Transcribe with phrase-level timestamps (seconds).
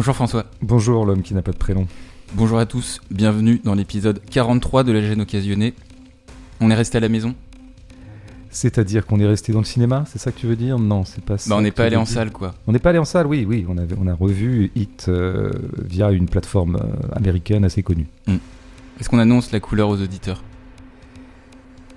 [0.00, 0.46] Bonjour François.
[0.62, 1.86] Bonjour l'homme qui n'a pas de prénom.
[2.32, 5.74] Bonjour à tous, bienvenue dans l'épisode 43 de La gêne occasionnée.
[6.58, 7.34] On est resté à la maison
[8.48, 10.78] C'est-à-dire qu'on est resté dans le cinéma, c'est ça que tu veux dire?
[10.78, 11.50] Non, c'est pas ça.
[11.50, 12.54] Bah on n'est pas allé en salle quoi.
[12.66, 13.66] On n'est pas allé en salle, oui, oui.
[13.68, 15.50] On, avait, on a revu Hit euh,
[15.84, 18.06] via une plateforme euh, américaine assez connue.
[18.26, 20.42] Est-ce qu'on annonce la couleur aux auditeurs?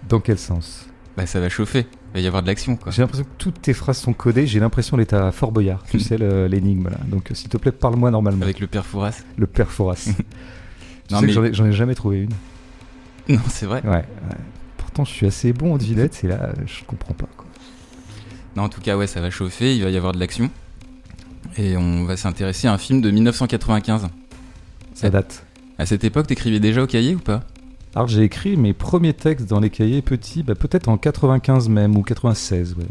[0.10, 0.88] Dans quel sens?
[1.16, 2.92] Bah ça va chauffer, il va y avoir de l'action quoi.
[2.92, 4.46] J'ai l'impression que toutes tes phrases sont codées.
[4.48, 6.18] J'ai l'impression d'être à Fort Boyard, tu sais,
[6.48, 6.98] l'énigme là.
[7.08, 8.44] Donc euh, s'il te plaît, parle-moi normalement.
[8.44, 9.96] Avec le père Fouras Le père Foras.
[11.08, 13.36] tu Non, sais mais- que j'en ai, jamais trouvé une.
[13.36, 13.82] Non c'est vrai.
[13.84, 14.38] Ouais, ouais.
[14.78, 17.28] Pourtant, je suis assez bon en devinette, et là, je comprends pas.
[17.36, 17.48] Quoi.
[18.56, 20.52] Non en tout cas ouais ça va chauffer, il va y avoir de l'action.
[21.58, 24.08] Et on va s'intéresser à un film de 1995.
[24.94, 25.46] Ça date.
[25.80, 27.44] À cette époque t'écrivais déjà au cahier ou pas?
[27.96, 31.96] Alors j'ai écrit mes premiers textes dans les cahiers petits, bah, peut-être en 95 même,
[31.96, 32.86] ou 96, ouais.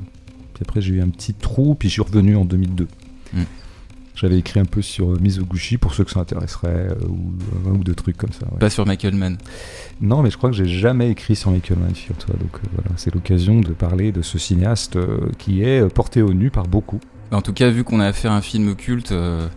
[0.54, 2.86] Puis après j'ai eu un petit trou, puis je suis revenu en 2002.
[3.34, 3.42] Hmm.
[4.14, 7.32] J'avais écrit un peu sur euh, Mizoguchi, pour ceux que ça intéresserait, euh, ou
[7.68, 8.44] un ou deux trucs comme ça.
[8.52, 8.58] ouais.
[8.58, 9.38] Pas sur Michael Mann.
[10.02, 12.36] Non, mais je crois que j'ai jamais écrit sur Michael Mann, figure-toi.
[12.38, 16.20] Donc euh, voilà, c'est l'occasion de parler de ce cinéaste euh, qui est euh, porté
[16.22, 17.00] au nu par beaucoup.
[17.32, 19.48] En tout cas vu qu'on a affaire à un film culte, euh,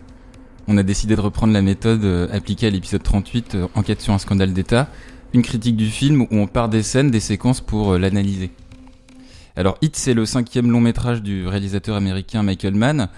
[0.68, 4.14] on a décidé de reprendre la méthode euh, appliquée à l'épisode 38, euh, Enquête sur
[4.14, 4.88] un scandale d'État,
[5.36, 8.50] une critique du film où on part des scènes, des séquences pour euh, l'analyser.
[9.54, 13.08] Alors Hit, c'est le cinquième long métrage du réalisateur américain Michael Mann.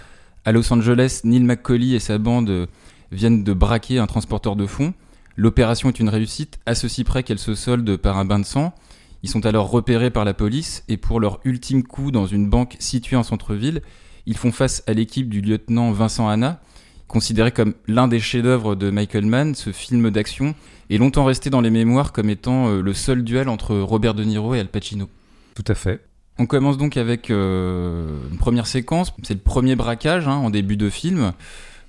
[0.45, 2.67] À Los Angeles, Neil McCauley et sa bande euh,
[3.13, 4.95] viennent de braquer un transporteur de fonds.
[5.37, 8.75] L'opération est une réussite, à ceci près qu'elle se solde par un bain de sang.
[9.23, 12.75] Ils sont alors repérés par la police et pour leur ultime coup dans une banque
[12.81, 13.81] située en centre-ville,
[14.27, 16.61] ils font face à l'équipe du lieutenant Vincent Hanna,
[17.09, 20.55] considéré comme l'un des chefs-d'œuvre de Michael Mann, ce film d'action
[20.91, 24.23] est longtemps resté dans les mémoires comme étant euh, le seul duel entre Robert De
[24.25, 25.09] Niro et Al Pacino.
[25.55, 26.05] Tout à fait.
[26.39, 30.77] On commence donc avec euh, une première séquence, c'est le premier braquage hein, en début
[30.77, 31.33] de film.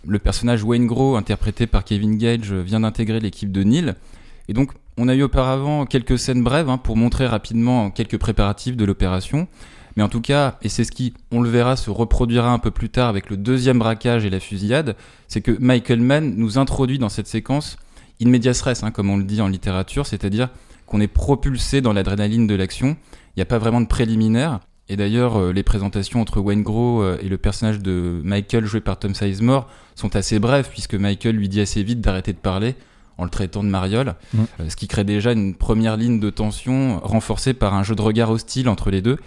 [0.08, 3.94] Le personnage Wayne Gros, interprété par Kevin Gage, vient d'intégrer l'équipe de Neil.
[4.47, 8.75] Et donc, on a eu auparavant quelques scènes brèves hein, pour montrer rapidement quelques préparatifs
[8.75, 9.47] de l'opération.
[10.00, 12.72] Mais en tout cas, et c'est ce qui, on le verra, se reproduira un peu
[12.72, 14.96] plus tard avec le deuxième braquage et la fusillade,
[15.28, 17.76] c'est que Michael Mann nous introduit dans cette séquence
[18.24, 20.48] in medias res, hein, comme on le dit en littérature, c'est-à-dire
[20.86, 22.96] qu'on est propulsé dans l'adrénaline de l'action.
[23.36, 24.62] Il n'y a pas vraiment de préliminaire.
[24.88, 28.80] Et d'ailleurs, euh, les présentations entre Wayne Gros euh, et le personnage de Michael joué
[28.80, 32.76] par Tom Sizemore sont assez brèves, puisque Michael lui dit assez vite d'arrêter de parler
[33.18, 34.40] en le traitant de mariole, Mm.
[34.62, 38.02] euh, ce qui crée déjà une première ligne de tension renforcée par un jeu de
[38.02, 39.18] regard hostile entre les deux.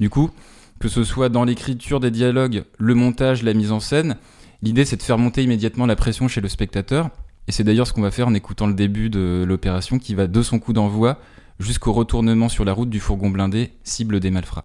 [0.00, 0.30] Du coup,
[0.78, 4.16] que ce soit dans l'écriture des dialogues, le montage, la mise en scène,
[4.62, 7.10] l'idée c'est de faire monter immédiatement la pression chez le spectateur.
[7.46, 10.26] Et c'est d'ailleurs ce qu'on va faire en écoutant le début de l'opération qui va
[10.26, 11.18] de son coup d'envoi
[11.58, 14.64] jusqu'au retournement sur la route du fourgon blindé, cible des malfrats.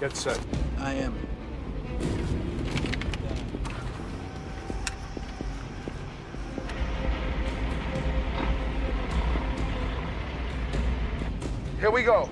[0.00, 0.40] Get set.
[0.78, 1.12] I am.
[11.80, 12.28] Here we go.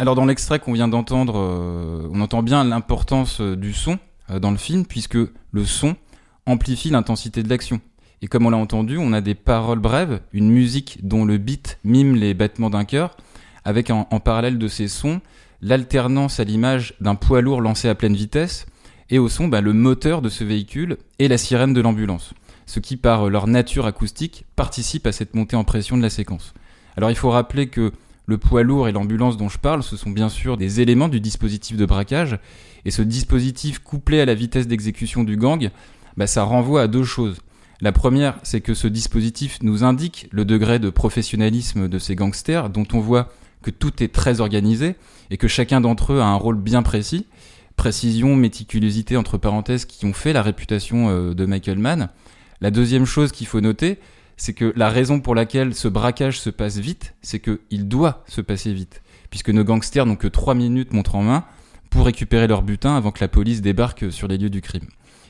[0.00, 3.98] Alors dans l'extrait qu'on vient d'entendre, euh, on entend bien l'importance euh, du son
[4.30, 5.96] euh, dans le film, puisque le son
[6.46, 7.80] amplifie l'intensité de l'action.
[8.22, 11.80] Et comme on l'a entendu, on a des paroles brèves, une musique dont le beat
[11.82, 13.16] mime les battements d'un cœur,
[13.64, 15.20] avec en, parallèle de ces sons
[15.62, 18.66] l'alternance à l'image d'un poids lourd lancé à pleine vitesse,
[19.10, 22.34] et au son bah, le moteur de ce véhicule et la sirène de l'ambulance,
[22.66, 26.54] ce qui par leur nature acoustique participe à cette montée en pression de la séquence.
[26.96, 27.92] Alors il faut rappeler que
[28.28, 31.18] le poids lourd et l'ambulance dont je parle, ce sont bien sûr des éléments du
[31.18, 32.38] dispositif de braquage,
[32.84, 35.70] et ce dispositif couplé à la vitesse d'exécution du gang,
[36.18, 37.38] bah, ça renvoie à deux choses.
[37.80, 42.68] La première, c'est que ce dispositif nous indique le degré de professionnalisme de ces gangsters,
[42.68, 43.32] dont on voit
[43.62, 44.96] que tout est très organisé
[45.30, 47.24] et que chacun d'entre eux a un rôle bien précis.
[47.76, 52.10] Précision, méticulosité, entre parenthèses, qui ont fait la réputation euh, de Michael Mann.
[52.60, 53.98] La deuxième chose qu'il faut noter,
[54.38, 58.40] c'est que la raison pour laquelle ce braquage se passe vite, c'est qu'il doit se
[58.40, 59.02] passer vite.
[59.28, 61.44] Puisque nos gangsters n'ont que 3 minutes montre en main
[61.90, 64.86] pour récupérer leur butin avant que la police débarque sur les lieux du crime.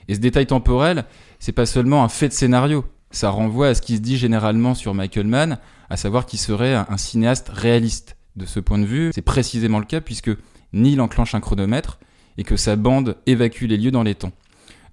[0.06, 1.04] Et ce détail temporel,
[1.40, 4.74] c'est pas seulement un fait de scénario, ça renvoie à ce qui se dit généralement
[4.74, 5.58] sur Michael Mann,
[5.90, 8.16] à savoir qu'il serait un cinéaste réaliste.
[8.36, 10.30] De ce point de vue, c'est précisément le cas puisque
[10.72, 11.98] Neil enclenche un chronomètre
[12.36, 14.32] et que sa bande évacue les lieux dans les temps.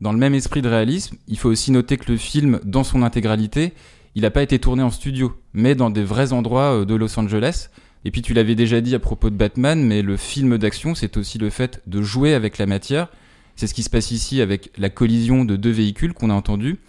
[0.01, 3.03] Dans le même esprit de réalisme, il faut aussi noter que le film, dans son
[3.03, 3.73] intégralité,
[4.15, 7.19] il n'a pas été tourné en studio, mais dans des vrais endroits euh, de Los
[7.19, 7.69] Angeles.
[8.05, 11.17] Et puis tu l'avais déjà dit à propos de Batman, mais le film d'action, c'est
[11.17, 13.09] aussi le fait de jouer avec la matière.
[13.55, 16.79] C'est ce qui se passe ici avec la collision de deux véhicules qu'on a entendu,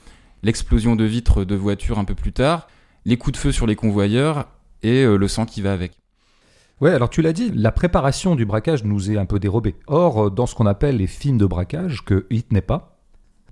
[0.43, 2.69] l'explosion de vitres de voitures un peu plus tard,
[3.05, 4.49] les coups de feu sur les convoyeurs
[4.83, 5.93] et euh, le sang qui va avec.
[6.81, 9.75] Ouais, alors tu l'as dit, la préparation du braquage nous est un peu dérobée.
[9.87, 12.96] Or, euh, dans ce qu'on appelle les films de braquage, que Hit n'est pas,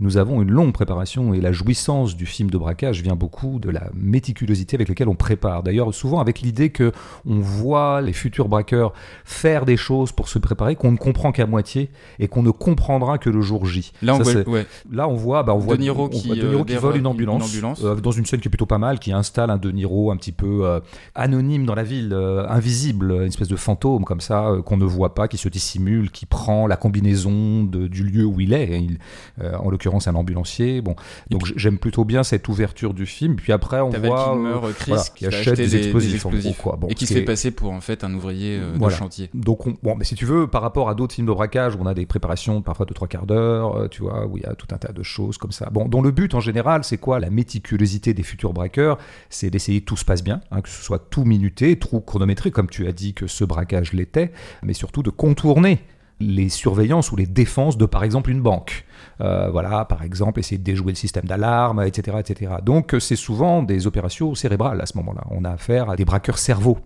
[0.01, 3.71] nous avons une longue préparation et la jouissance du film de braquage vient beaucoup de
[3.71, 5.63] la méticulosité avec laquelle on prépare.
[5.63, 6.91] D'ailleurs, souvent avec l'idée que
[7.25, 8.93] on voit les futurs braqueurs
[9.25, 13.19] faire des choses pour se préparer qu'on ne comprend qu'à moitié et qu'on ne comprendra
[13.19, 13.93] que le jour J.
[14.03, 14.67] Là, on Ça, voit, ouais.
[14.91, 16.75] Là, on voit, bah, on voit De Niro on qui, voit De Niro euh, qui
[16.75, 19.51] vole une une ambulance, euh, dans une scène qui est plutôt pas mal, qui installe
[19.51, 20.81] un De Niro un petit peu euh,
[21.15, 22.13] anonyme dans la ville,
[22.49, 26.27] invisible, une espèce de fantôme comme ça qu'on ne voit pas, qui se dissimule, qui
[26.27, 28.81] prend la combinaison de- du lieu où il est.
[28.81, 28.99] Il-
[29.41, 30.81] en l'occurrence, un ambulancier.
[30.81, 30.95] Bon,
[31.31, 33.37] donc j'aime plutôt bien cette ouverture du film.
[33.37, 36.77] Puis après, on voit Kilmer, euh, Chris, voilà, qui, achète acheter des explosifs, quoi.
[36.77, 38.95] Bon, et qui se fait passer pour en fait un ouvrier euh, Voilà.
[38.95, 39.31] de chantier.
[39.35, 41.79] Donc, on- bon, mais si tu veux, par rapport à d'autres films de braquage, où
[41.81, 44.47] on a des préparations parfois de trois quarts d'heure, euh, tu vois, où il y
[44.47, 45.69] a tout un tas de choses comme ça.
[45.71, 47.21] Bon, dont le but en général, c'est quoi?
[47.21, 48.99] La méticulosité des futurs braqueurs,
[49.31, 52.51] c'est d'essayer que tout se passe bien, hein, que ce soit tout minuté, tout chronométré,
[52.51, 54.33] comme tu as dit que ce braquage l'était,
[54.63, 55.81] mais surtout de contourner
[56.21, 58.85] les surveillances ou les défenses de, par exemple, une banque.
[59.21, 62.53] Euh, voilà, par exemple, essayer de déjouer le système d'alarme, etc., etc.
[62.65, 65.25] Donc, euh, c'est souvent des opérations cérébrales à ce moment-là.
[65.31, 66.79] On a affaire à des braqueurs cerveaux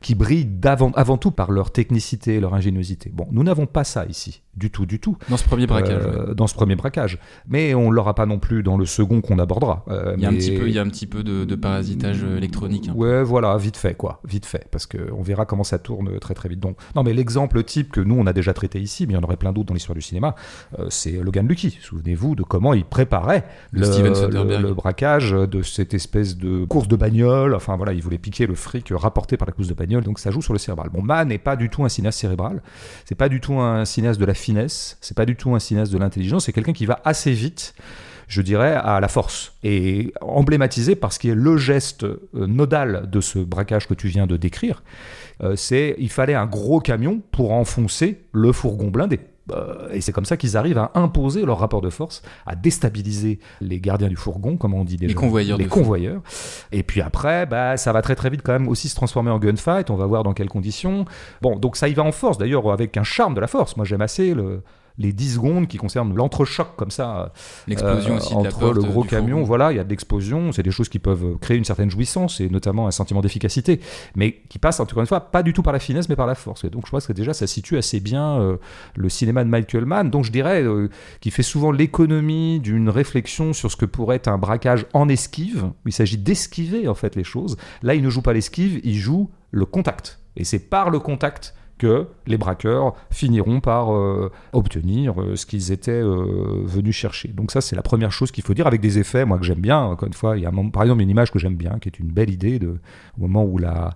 [0.00, 3.10] qui brillent d'avant- avant tout par leur technicité, leur ingéniosité.
[3.12, 6.02] Bon, nous n'avons pas ça ici, du tout, du tout, Dans ce premier braquage.
[6.04, 6.34] euh, ouais.
[6.34, 7.18] dans ce premier braquage.
[7.48, 9.84] Mais on l'aura pas non plus dans le second qu'on abordera.
[9.88, 11.44] Euh, Il y a un mais- petit peu, il y a un petit peu de,
[11.44, 12.88] de parasitage électronique.
[12.88, 12.94] hein.
[12.96, 16.34] Ouais, voilà, vite fait, quoi, vite fait, parce que on verra comment ça tourne très
[16.34, 16.60] très vite.
[16.60, 19.18] Donc, non, mais l'exemple type que nous on a déjà traité ici, mais il y
[19.18, 20.34] en aurait plein d'autres dans l'histoire du cinéma,
[20.78, 21.75] euh, c'est Logan Lucky.
[21.80, 27.54] Souvenez-vous de comment il préparait le, braquage de cette espèce de course de bagnole.
[27.54, 30.30] Enfin voilà, il voulait piquer le fric rapporté par la course de bagnole, donc ça
[30.30, 30.90] joue sur le cérébral.
[30.90, 32.62] Bon, Mann n'est pas du tout un cinéaste cérébral,
[33.04, 35.92] c'est pas du tout un cinéaste de la finesse, c'est pas du tout un cinéaste
[35.92, 37.74] de l'intelligence, c'est quelqu'un qui va assez vite
[38.28, 39.52] je dirais, à la force.
[39.62, 44.08] Et emblématisé par ce qui est le geste euh, nodal de ce braquage que tu
[44.08, 44.82] viens de décrire,
[45.42, 49.20] euh, c'est il fallait un gros camion pour enfoncer le fourgon blindé.
[49.52, 53.38] Euh, et c'est comme ça qu'ils arrivent à imposer leur rapport de force, à déstabiliser
[53.60, 55.08] les gardiens du fourgon, comme on dit déjà.
[55.08, 56.20] Les convoyeurs Les convoyeurs.
[56.72, 59.38] Et puis après, bah, ça va très très vite quand même aussi se transformer en
[59.38, 59.90] gunfight.
[59.90, 61.04] On va voir dans quelles conditions.
[61.42, 63.76] Bon, donc ça y va en force, d'ailleurs, avec un charme de la force.
[63.76, 64.62] Moi, j'aime assez le-
[64.98, 67.32] les 10 secondes qui concernent l'entrechoc comme ça
[67.66, 69.90] L'explosion euh, aussi de la entre le gros du camion, voilà, il y a de
[69.90, 73.80] l'explosion, c'est des choses qui peuvent créer une certaine jouissance et notamment un sentiment d'efficacité,
[74.14, 76.34] mais qui passent encore une fois pas du tout par la finesse mais par la
[76.34, 76.64] force.
[76.64, 78.56] Et donc je pense que déjà ça situe assez bien euh,
[78.94, 80.88] le cinéma de Michael Mann, donc je dirais euh,
[81.20, 85.70] qui fait souvent l'économie d'une réflexion sur ce que pourrait être un braquage en esquive.
[85.84, 87.56] Il s'agit d'esquiver en fait les choses.
[87.82, 90.20] Là, il ne joue pas l'esquive, il joue le contact.
[90.36, 95.72] Et c'est par le contact que les braqueurs finiront par euh, obtenir euh, ce qu'ils
[95.72, 97.28] étaient euh, venus chercher.
[97.28, 99.60] Donc ça, c'est la première chose qu'il faut dire avec des effets, moi que j'aime
[99.60, 99.80] bien.
[99.80, 101.88] Encore une fois, il y a un par exemple une image que j'aime bien, qui
[101.88, 102.78] est une belle idée de,
[103.18, 103.94] au moment où la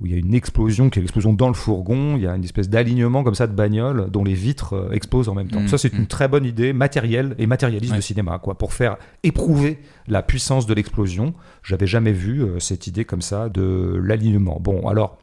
[0.00, 2.34] où il y a une explosion, qui est l'explosion dans le fourgon, il y a
[2.34, 5.60] une espèce d'alignement comme ça de bagnole dont les vitres explosent en même temps.
[5.60, 5.98] Mm, ça, c'est mm.
[5.98, 7.98] une très bonne idée matérielle et matérialiste Ouais.
[7.98, 11.34] de cinéma, quoi, pour faire éprouver la puissance de l'explosion.
[11.62, 14.58] J'avais jamais vu cette idée comme ça de l'alignement.
[14.60, 15.18] Bon, alors,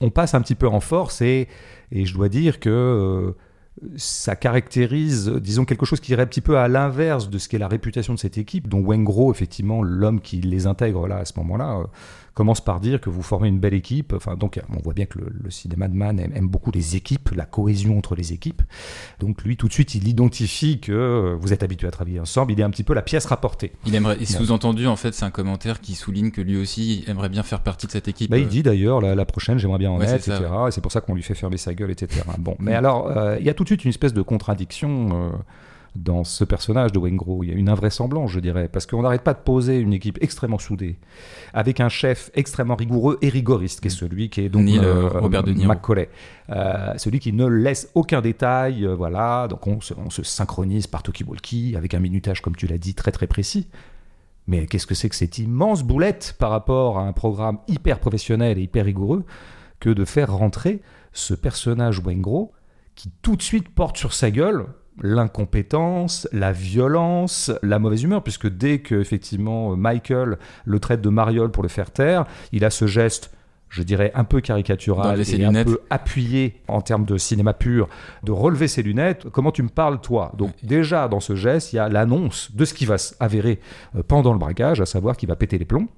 [0.00, 1.48] on passe un petit peu en force et,
[1.92, 3.32] je dois dire que euh,
[3.96, 7.58] ça caractérise, disons, quelque chose qui irait un petit peu à l'inverse de ce qu'est
[7.58, 11.34] la réputation de cette équipe, dont Wengro, effectivement, l'homme qui les intègre là à ce
[11.38, 11.84] moment-là, euh,
[12.36, 14.12] commence par dire que vous formez une belle équipe.
[14.14, 16.94] Enfin, donc, on voit bien que le, le cinéma de Mann aime, aime beaucoup les
[16.94, 18.62] équipes, la cohésion entre les équipes.
[19.20, 22.52] Donc, lui, tout de suite, il identifie que vous êtes habitués à travailler ensemble.
[22.52, 23.72] Il est un petit peu la pièce rapportée.
[23.86, 27.42] Il aimerait, sous-entendu, en fait, c'est un commentaire qui souligne que lui aussi aimerait bien
[27.42, 28.30] faire partie de cette équipe.
[28.30, 30.50] Bah, il Euh, dit d'ailleurs, la, la prochaine, j'aimerais bien en Ouais, être, ça, etc.
[30.68, 32.20] Et c'est pour ça qu'on lui fait fermer sa gueule, etc.
[32.38, 32.76] Bon, mais Mm.
[32.76, 35.30] alors, euh, il y a tout de suite une espèce de contradiction euh,
[35.96, 37.42] dans ce personnage de Wengro.
[37.42, 40.18] Il y a une invraisemblance, je dirais, parce qu'on n'arrête pas de poser une équipe
[40.20, 40.98] extrêmement soudée,
[41.52, 45.08] avec un chef extrêmement rigoureux et rigoriste, qui est celui qui est donc Neil, euh,
[45.08, 45.68] Robert De Niro.
[45.68, 46.08] Macaulay.
[46.50, 49.48] Euh, celui qui ne laisse aucun détail, euh, voilà.
[49.48, 52.94] Donc on se, on se synchronise par talkie-walkie, avec un minutage, comme tu l'as dit,
[52.94, 53.68] très très précis.
[54.46, 58.58] Mais qu'est-ce que c'est que cette immense boulette par rapport à un programme hyper professionnel
[58.58, 59.24] et hyper rigoureux
[59.80, 62.52] que de faire rentrer ce personnage Wengro
[62.94, 64.66] qui tout de suite porte sur sa gueule
[65.02, 71.50] l'incompétence, la violence, la mauvaise humeur, puisque dès que effectivement Michael le traite de mariole
[71.50, 73.30] pour le faire taire, il a ce geste
[73.68, 77.88] je dirais un peu caricatural et un peu appuyé en termes de cinéma pur,
[78.22, 79.26] de relever ses lunettes.
[79.30, 80.32] Comment tu me parles, toi?
[80.38, 83.60] Donc déjà, dans ce geste, il y a l'annonce de ce qui va s'avérer
[83.94, 85.88] euh, pendant le braquage, à savoir qu'il va péter les plombs.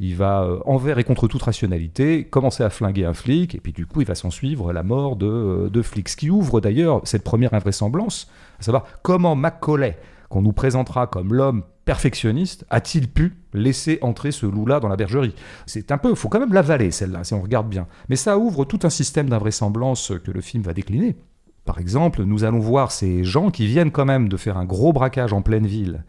[0.00, 3.72] Il va, euh, envers et contre toute rationalité, commencer à flinguer un flic, et puis
[3.72, 6.08] du coup, il va s'en suivre la mort de, euh, de flics.
[6.08, 8.30] Ce qui ouvre d'ailleurs cette première invraisemblance,
[8.60, 14.44] à savoir comment Macaulay, qu'on nous présentera comme l'homme perfectionniste a-t-il pu laisser entrer ce
[14.46, 15.34] loup-là dans la bergerie?
[15.66, 17.86] C'est un peu, il faut quand même l'avaler celle-là, si on regarde bien.
[18.08, 21.16] Mais ça ouvre tout un système d'invraisemblance que le film va décliner.
[21.64, 24.92] Par exemple, nous allons voir ces gens qui viennent quand même de faire un gros
[24.92, 26.04] braquage en pleine ville,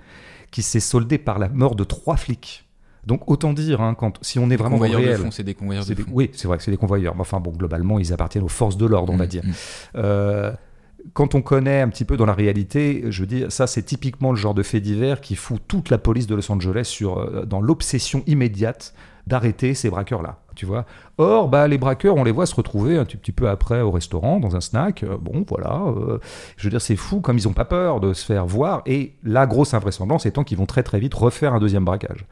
[0.52, 2.64] qui s'est soldé par la mort de trois flics.
[3.06, 5.96] Donc autant dire, hein, quand, si on est vraiment réel, de c'est des convoyeurs de
[6.12, 7.16] Oui, c'est vrai que c'est des convoyeurs.
[7.16, 9.44] Mais enfin bon, globalement, ils appartiennent aux forces de l'ordre, on va Mm, dire.
[9.46, 9.52] mm.
[9.96, 10.52] Euh,
[11.14, 14.32] quand on connaît un petit peu dans la réalité, je veux dire, ça c'est typiquement
[14.32, 17.62] le genre de fait divers qui fout toute la police de Los Angeles euh, dans
[17.62, 18.94] l'obsession immédiate
[19.28, 20.40] d'arrêter ces braqueurs-là.
[20.56, 20.86] Tu vois
[21.20, 24.40] Or, bah, les braqueurs, on les voit se retrouver un petit, peu après au restaurant,
[24.40, 25.04] dans un snack.
[25.04, 25.84] Euh, bon, voilà.
[25.86, 26.18] euh,
[26.56, 28.82] je veux dire, c'est fou comme ils n'ont pas peur de se faire voir.
[28.88, 32.26] Et la grosse invraisemblance étant qu'ils vont très très vite refaire un deuxième braquage.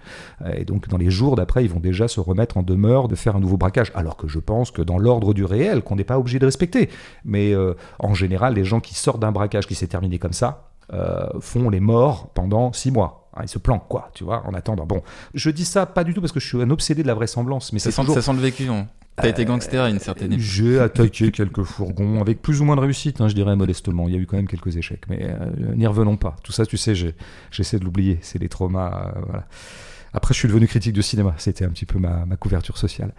[0.55, 3.35] Et donc, dans les jours d'après, ils vont déjà se remettre en demeure de faire
[3.35, 3.91] un nouveau braquage.
[3.93, 6.89] Alors que je pense que dans l'ordre du réel, qu'on n'est pas obligé de respecter.
[7.25, 10.69] Mais euh, en général, les gens qui sortent d'un braquage qui s'est terminé comme ça
[10.93, 13.24] euh, font les morts pendant six mois.
[13.35, 14.85] Hein, ils se planquent, quoi, tu vois, en attendant.
[14.85, 15.01] Bon,
[15.33, 17.73] je dis ça pas du tout parce que je suis un obsédé de la vraisemblance,
[17.73, 18.15] mais Ça c'est sent, toujours...
[18.15, 18.67] ça sent le vécu.
[18.69, 18.87] Hein.
[19.17, 20.43] T'as été gangster à une certaine époque.
[20.43, 24.07] J'ai attaqué quelques fourgons avec plus ou moins de réussite, hein, je dirais modestement.
[24.09, 26.35] Il y a eu quand même quelques échecs, mais euh, n'y revenons pas.
[26.43, 26.93] Tout ça, tu sais,
[27.51, 28.19] j'essaie de l'oublier.
[28.21, 29.13] C'est les traumas.
[29.15, 29.47] euh, voilà.
[30.15, 31.33] Après, je suis devenu critique de cinéma.
[31.37, 33.13] C'était un petit peu ma, couverture sociale.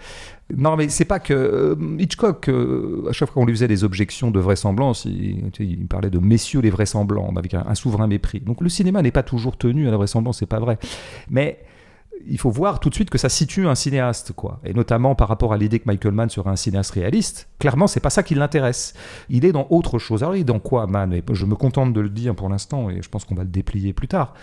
[0.57, 3.85] Non, mais c'est pas que euh, Hitchcock, euh, à chaque fois qu'on lui faisait des
[3.85, 8.41] objections de vraisemblance, il, il parlait de messieurs les vraisemblants avec un, un souverain mépris.
[8.41, 10.79] Donc le cinéma n'est pas toujours tenu à la vraisemblance, c'est pas vrai.
[11.29, 11.61] Mais
[12.27, 14.61] il faut voir tout de suite que ça situe un cinéaste, quoi.
[14.65, 17.49] Et notamment par rapport à l'idée que Michael Mann serait un cinéaste réaliste.
[17.59, 18.95] Clairement, c'est pas ça qui l'intéresse.
[19.29, 20.23] Il est dans autre chose.
[20.23, 21.13] Alors, il est dans quoi, Mann?
[21.13, 23.51] Et Je me contente de le dire pour l'instant, et je pense qu'on va le
[23.51, 24.35] déplier plus tard.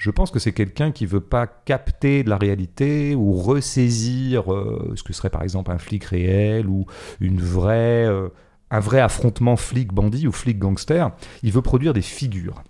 [0.00, 4.94] Je pense que c'est quelqu'un qui veut pas capter de la réalité ou ressaisir euh,
[4.96, 6.86] ce que serait par exemple un flic réel ou
[7.20, 8.30] une euh,
[8.70, 11.10] un vrai affrontement flic-bandit ou flic-gangster.
[11.42, 12.62] Il veut produire des figures.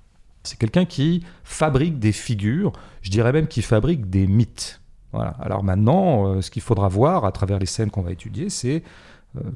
[0.43, 4.81] C'est quelqu'un qui fabrique des figures, je dirais même qu'il fabrique des mythes.
[5.13, 8.83] Alors maintenant, euh, ce qu'il faudra voir à travers les scènes qu'on va étudier, c'est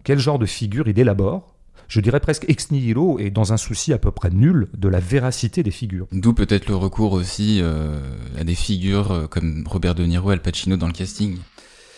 [0.05, 1.54] quel genre de figure il élabore.
[1.95, 4.99] Je dirais presque ex nihilo et dans un souci à peu près nul de la
[4.99, 6.09] véracité des figures.
[6.11, 8.01] D'où peut-être le recours aussi euh,
[8.37, 11.37] à des figures euh, comme Robert De Niro et Al Pacino dans le casting,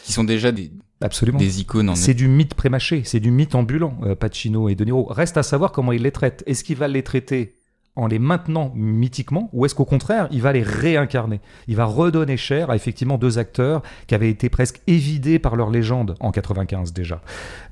[0.04, 1.38] qui sont déjà des, Absolument.
[1.38, 4.84] des icônes en C'est du mythe prémâché, c'est du mythe ambulant, euh, Pacino et De
[4.84, 5.06] Niro.
[5.06, 6.42] Reste à savoir comment il les traite.
[6.44, 7.54] Est-ce qu'il va les traiter
[7.94, 11.40] en les maintenant mythiquement ou est-ce qu'au contraire, il va les réincarner?
[11.68, 15.70] Il va redonner chair à effectivement deux acteurs qui avaient été presque évidés par leur
[15.70, 17.22] légende en 95 déjà.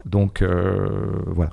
[0.07, 0.89] Donc euh,
[1.27, 1.51] voilà.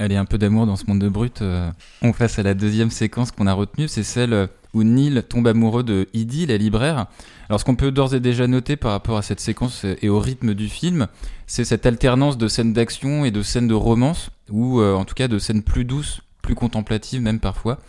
[0.00, 1.42] Allez, un peu d'amour dans ce monde de brut.
[1.42, 5.24] euh, on passe à la deuxième séquence qu'on a retenue, c'est celle euh, où Neil
[5.28, 7.06] tombe amoureux de Edie, la libraire.
[7.48, 10.08] Alors, ce qu'on peut d'ores et déjà noter par rapport à cette séquence euh, et
[10.08, 11.08] au rythme du film,
[11.48, 15.16] c'est cette alternance de scènes d'action et de scènes de romance, ou euh, en tout
[15.16, 17.80] cas de scènes plus douces, plus contemplatives même parfois.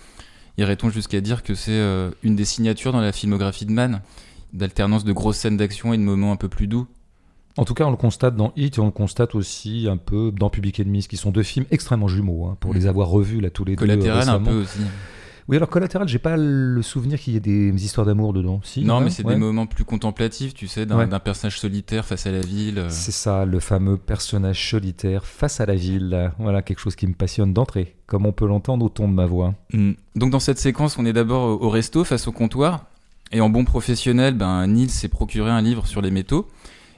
[0.58, 1.80] Irait-on jusqu'à dire que c'est
[2.24, 4.02] une des signatures dans la filmographie de Mann,
[4.52, 6.86] d'alternance de grosses scènes d'action et de moments un peu plus doux?
[7.60, 10.32] En tout cas, on le constate dans Hit et on le constate aussi un peu
[10.32, 12.76] dans Public Enemies, qui sont deux films extrêmement jumeaux, hein, pour Mm.
[12.76, 13.80] les avoir revus là tous les deux.
[13.86, 14.80] Collatéral un peu aussi.
[15.50, 18.62] Oui, alors Collatéral, j'ai pas le souvenir qu'il y ait des histoires d'amour dedans.
[18.64, 19.34] Si, Non, mais c'est ouais.
[19.34, 21.20] des moments plus contemplatifs, tu sais, d'un Ouais.
[21.20, 22.78] personnage solitaire face à la ville.
[22.78, 22.88] euh.
[22.90, 26.32] C'est ça, le fameux personnage solitaire face à la ville.
[26.38, 29.26] Voilà quelque chose qui me passionne d'entrée, comme on peut l'entendre au ton de ma
[29.26, 29.56] voix.
[29.74, 29.94] Mm.
[30.16, 32.86] Donc dans cette séquence, on est d'abord au au resto face au comptoir.
[33.32, 36.48] Et en bon professionnel, ben, Neil s'est procuré un livre sur les métaux.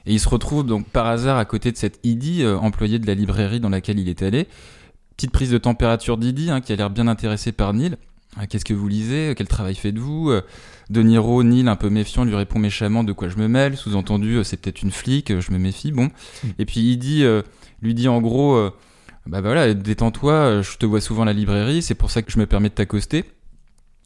[0.06, 3.06] Et il se retrouve donc par hasard à côté de cette Edie, euh, employée de
[3.06, 4.48] la librairie dans laquelle il est allé.
[5.16, 7.96] Petite prise de température d'Edie, hein, qui a l'air bien intéressée par Neil.
[8.36, 9.34] Ah, Qu'est-ce que vous lisez?
[9.36, 10.30] Quel travail faites-vous?
[10.30, 10.42] Euh,
[10.90, 13.76] De Niro, Neil, un peu méfiant, lui répond méchamment de quoi je me mêle.
[13.76, 15.92] Sous-entendu, euh, c'est peut-être une flic, je me méfie.
[15.92, 16.10] Bon.
[16.58, 17.42] Et puis euh,
[17.82, 18.70] lui dit en gros, euh,
[19.26, 22.38] bah voilà, détends-toi, je te vois souvent à la librairie, c'est pour ça que je
[22.38, 23.24] me permets de t'accoster.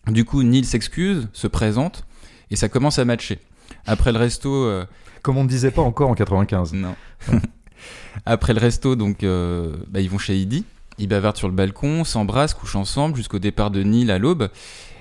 [0.08, 2.04] Du coup, Neil s'excuse, se présente,
[2.50, 3.38] et ça commence à matcher.
[3.86, 4.84] Après le resto, euh,
[5.26, 6.74] Comme on ne disait pas encore en 95.
[6.74, 6.94] non.
[8.26, 10.64] Après le resto, donc, euh, bah, ils vont chez Edie.
[10.98, 14.50] Ils bavardent sur le balcon, s'embrassent, couchent ensemble jusqu'au départ de Neil à l'aube.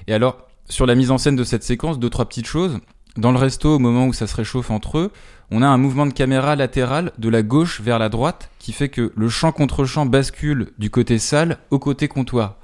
[0.07, 2.79] Et alors, sur la mise en scène de cette séquence, deux trois petites choses.
[3.17, 5.11] dans le resto, au moment où ça se réchauffe entre eux,
[5.51, 8.89] on a un mouvement de caméra latéral de la gauche vers la droite qui fait
[8.89, 12.55] que le champ contre champ bascule du côté salle au côté comptoir.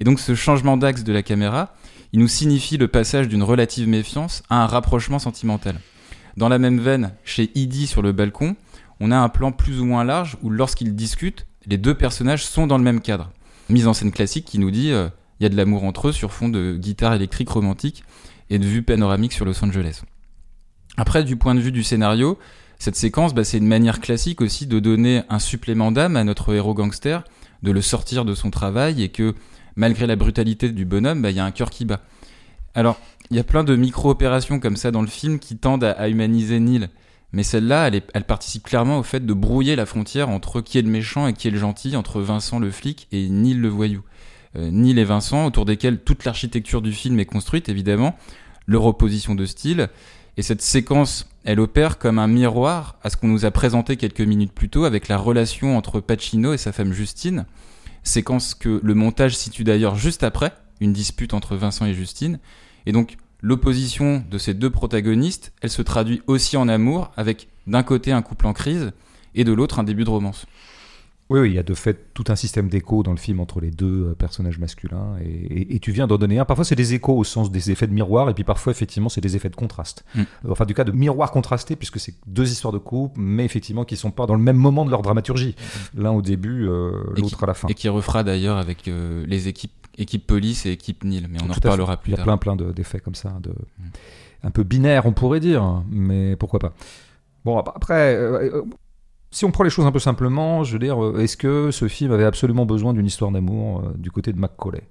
[0.00, 1.74] Et donc ce changement d'axe de la caméra,
[2.14, 5.78] il nous signifie le passage d'une relative méfiance à un rapprochement sentimental.
[6.36, 8.56] Dans la même veine, chez Idi sur le balcon,
[9.00, 12.66] on a un plan plus ou moins large où lorsqu'ils discutent, les deux personnages sont
[12.66, 13.30] dans le même cadre.
[13.68, 15.08] Mise en scène classique qui nous dit euh,
[15.40, 18.04] il y a de l'amour entre eux sur fond de guitare électrique romantique
[18.50, 20.02] et de vue panoramique sur Los Angeles.
[20.96, 22.38] Après, du point de vue du scénario,
[22.78, 26.52] cette séquence, bah, c'est une manière classique aussi de donner un supplément d'âme à notre
[26.54, 27.24] héros gangster,
[27.62, 29.34] de le sortir de son travail et que,
[29.76, 32.02] malgré la brutalité du bonhomme, bah, il y a un cœur qui bat.
[32.74, 32.98] Alors,
[33.30, 36.60] il y a plein de micro-opérations comme ça dans le film qui tendent à, humaniser
[36.60, 36.88] Neil.
[37.32, 40.90] Mais celle-là, elle, participe clairement au fait de brouiller la frontière entre qui est le
[40.90, 44.02] méchant et qui est le gentil, entre Vincent le flic et Neil le voyou.
[44.56, 48.16] Euh, Neil et Vincent, autour desquels toute l'architecture du film est construite, évidemment,
[48.66, 49.88] leur opposition de style,
[50.36, 54.20] et cette séquence, elle opère comme un miroir à ce qu'on nous a présenté quelques
[54.20, 57.46] minutes plus tôt avec la relation entre Pacino et sa femme Justine,
[58.02, 62.38] séquence que le montage situe d'ailleurs juste après une dispute entre Vincent et Justine,
[62.86, 67.82] et donc l'opposition de ces deux protagonistes, elle se traduit aussi en amour avec d'un
[67.82, 68.92] côté un couple en crise
[69.34, 70.46] et de l'autre un début de romance.
[71.32, 73.58] Oui, oui, il y a de fait tout un système d'écho dans le film entre
[73.62, 76.44] les deux euh, personnages masculins, et, tu viens d'en donner un.
[76.44, 79.22] Parfois, c'est des échos au sens des effets de miroir, et puis parfois, effectivement, c'est
[79.22, 80.04] des effets de contraste.
[80.14, 80.22] Mm.
[80.50, 83.96] Enfin, du cas de miroir contrasté, puisque c'est deux histoires de couple, mais effectivement, qui
[83.96, 85.56] sont pas dans le même moment de leur dramaturgie.
[85.96, 87.66] L'un au début, euh, l'autre à la fin.
[87.68, 91.48] Et qui refera d'ailleurs avec euh, les équipes, équipe police et équipe Nil, mais on
[91.48, 92.18] en reparlera plus tard.
[92.18, 93.52] Il y a plein, plein d'effets comme ça, de...
[93.52, 93.84] Mm.
[94.42, 96.74] un peu binaire, on pourrait dire, mais pourquoi pas.
[97.46, 98.18] Bon, après,
[99.32, 101.88] si on prend les choses un peu simplement, je veux dire, euh, est-ce que ce
[101.88, 104.82] film avait absolument besoin d'une histoire d'amour euh, du côté de Macaulay?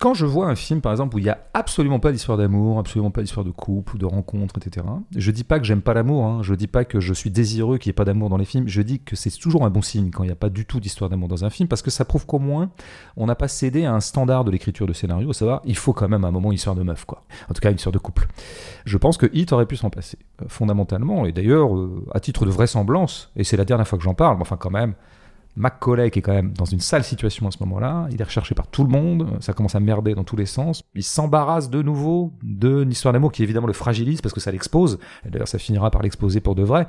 [0.00, 2.78] Quand je vois un film, par exemple, où il n'y a absolument pas d'histoire d'amour,
[2.78, 5.94] absolument pas d'histoire de couple ou de rencontre, etc., je dis pas que j'aime pas
[5.94, 8.36] l'amour, hein, je dis pas que je suis désireux qu'il n'y ait pas d'amour dans
[8.36, 10.48] les films, je dis que c'est toujours un bon signe quand il n'y a pas
[10.48, 12.70] du tout d'histoire d'amour dans un film, parce que ça prouve qu'au moins,
[13.16, 15.92] on n'a pas cédé à un standard de l'écriture de scénario, ça va, il faut
[15.92, 17.22] quand même un moment une histoire de meuf, quoi.
[17.50, 18.26] En tout cas, une histoire de couple.
[18.84, 22.46] Je pense que Hit aurait pu s'en passer, euh, fondamentalement, et d'ailleurs, euh, à titre
[22.46, 24.94] de vraisemblance, et c'est la dernière fois que j'en parle, mais enfin quand même,
[25.56, 28.54] McCauley qui est quand même dans une sale situation à ce moment-là, il est recherché
[28.54, 31.82] par tout le monde, ça commence à merder dans tous les sens, il s'embarrasse de
[31.82, 35.90] nouveau d'une histoire d'amour qui évidemment le fragilise parce que ça l'expose, d'ailleurs ça finira
[35.90, 36.86] par l'exposer pour de vrai.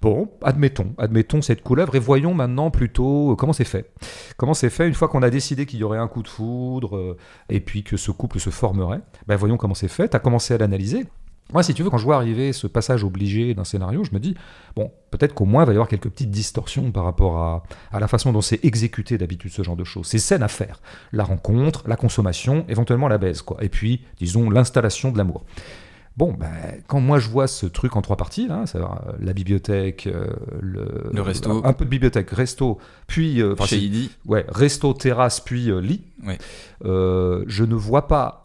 [0.00, 3.92] Bon, admettons, admettons cette couleuvre et voyons maintenant plutôt euh, comment c'est fait.
[4.36, 6.96] Comment c'est fait une fois qu'on a décidé qu'il y aurait un coup de foudre
[6.96, 7.16] euh,
[7.48, 10.58] et puis que ce couple se formerait, ben voyons comment c'est fait, t'as commencé à
[10.58, 11.06] l'analyser,
[11.52, 14.18] moi, si tu veux, quand je vois arriver ce passage obligé d'un scénario, je me
[14.18, 14.34] dis,
[14.74, 18.00] bon, peut-être qu'au moins il va y avoir quelques petites distorsions par rapport à, à
[18.00, 20.06] la façon dont c'est exécuté d'habitude ce genre de choses.
[20.06, 20.80] C'est scène à faire.
[21.12, 23.62] La rencontre, la consommation, éventuellement la baise, quoi.
[23.62, 25.44] Et puis, disons, l'installation de l'amour.
[26.16, 28.78] Bon, ben, quand moi je vois ce truc en trois parties, là, c'est
[29.18, 30.28] la bibliothèque, euh,
[30.60, 32.78] le, le, resto, un, peu de bibliothèque, resto,
[33.08, 36.02] puis euh, chez Idi, ouais, resto, terrasse, puis euh, lit.
[36.24, 36.38] Ouais.
[36.82, 38.43] je ne vois pas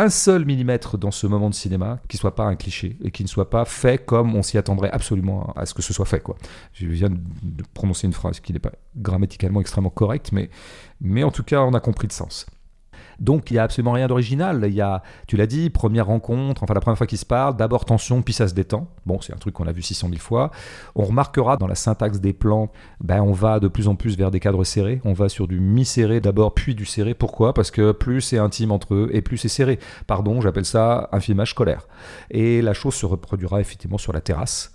[0.00, 3.22] un seul millimètre dans ce moment de cinéma qui soit pas un cliché et qui
[3.22, 6.20] ne soit pas fait comme on s'y attendrait absolument à ce que ce soit fait.
[6.20, 6.36] Quoi.
[6.72, 10.48] Je viens de prononcer une phrase qui n'est pas grammaticalement extrêmement correcte, mais,
[11.02, 12.46] mais en tout cas, on a compris le sens.
[13.20, 14.64] Donc il n'y a absolument rien d'original.
[14.66, 17.56] Il y a, tu l'as dit, première rencontre, enfin la première fois qu'ils se parlent,
[17.56, 18.88] d'abord tension, puis ça se détend.
[19.06, 20.50] Bon, c'est un truc qu'on a vu 600 000 fois.
[20.94, 24.30] On remarquera dans la syntaxe des plans, ben, on va de plus en plus vers
[24.30, 25.00] des cadres serrés.
[25.04, 27.14] On va sur du mi-serré d'abord, puis du serré.
[27.14, 27.52] Pourquoi?
[27.54, 29.78] Parce que plus c'est intime entre eux et plus c'est serré.
[30.06, 31.86] Pardon, j'appelle ça un filmage scolaire.
[32.30, 34.72] Et la chose se reproduira effectivement sur la terrasse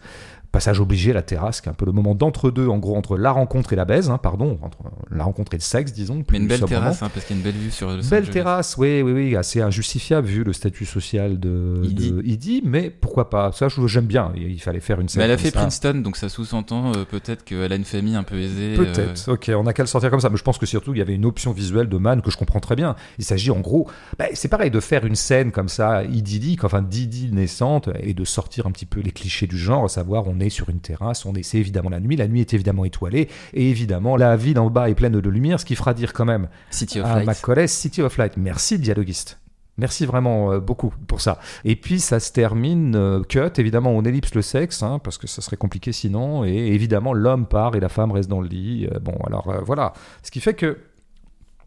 [0.55, 3.31] passage obligé, la terrasse, qui est un peu le moment d'entre-deux, en gros, entre la
[3.31, 4.77] rencontre et la baise, hein, pardon, entre
[5.11, 6.23] la rencontre et le sexe, disons.
[6.31, 8.29] Mais une belle terrasse, hein, parce qu'il y a une belle vue sur le Belle
[8.29, 11.81] terrasse, oui, oui, oui, assez injustifiable vu le statut social de
[12.23, 15.19] Idi, mais pourquoi pas Ça, j'aime bien, il fallait faire une scène.
[15.19, 18.23] Mais elle a fait Princeton, donc ça sous-entend euh, peut-être qu'elle a une famille un
[18.23, 18.75] peu aisée.
[18.75, 18.77] Euh.
[18.77, 20.99] Peut-être, ok, on a qu'à le sortir comme ça, mais je pense que surtout, il
[20.99, 22.95] y avait une option visuelle de Man que je comprends très bien.
[23.19, 26.81] Il s'agit en gros, bah, c'est pareil, de faire une scène comme ça, idyllique, enfin
[26.81, 30.39] d'Idi naissante, et de sortir un petit peu les clichés du genre, à savoir, on
[30.39, 33.69] est sur une terrasse, on c'est évidemment la nuit, la nuit est évidemment étoilée, et
[33.69, 36.47] évidemment la ville en bas est pleine de lumière, ce qui fera dire quand même
[36.69, 37.67] City of à Light.
[37.67, 38.37] City of Light.
[38.37, 39.39] Merci dialoguiste.
[39.77, 41.39] Merci vraiment euh, beaucoup pour ça.
[41.65, 45.27] Et puis ça se termine euh, cut, évidemment on ellipse le sexe, hein, parce que
[45.27, 48.87] ça serait compliqué sinon, et évidemment l'homme part et la femme reste dans le lit.
[48.91, 50.77] Euh, bon alors voilà, ce qui fait que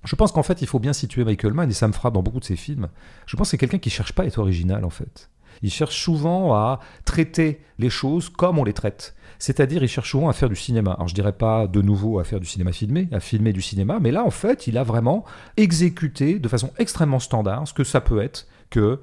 [0.05, 2.23] je pense qu'en fait il faut bien situer Michael Mann, et ça me frappe dans
[2.23, 2.89] beaucoup de ses films.
[3.27, 5.29] Je pense que c'est quelqu'un qui cherche pas à être original en fait.
[5.63, 9.15] Il cherche souvent à traiter les choses comme on les traite.
[9.39, 10.93] C'est-à-dire, il cherche souvent à faire du cinéma.
[10.93, 13.99] Alors, je dirais pas de nouveau à faire du cinéma filmé, à filmer du cinéma,
[14.01, 15.25] mais là, en fait, il a vraiment
[15.57, 19.01] exécuté de façon extrêmement standard ce que ça peut être que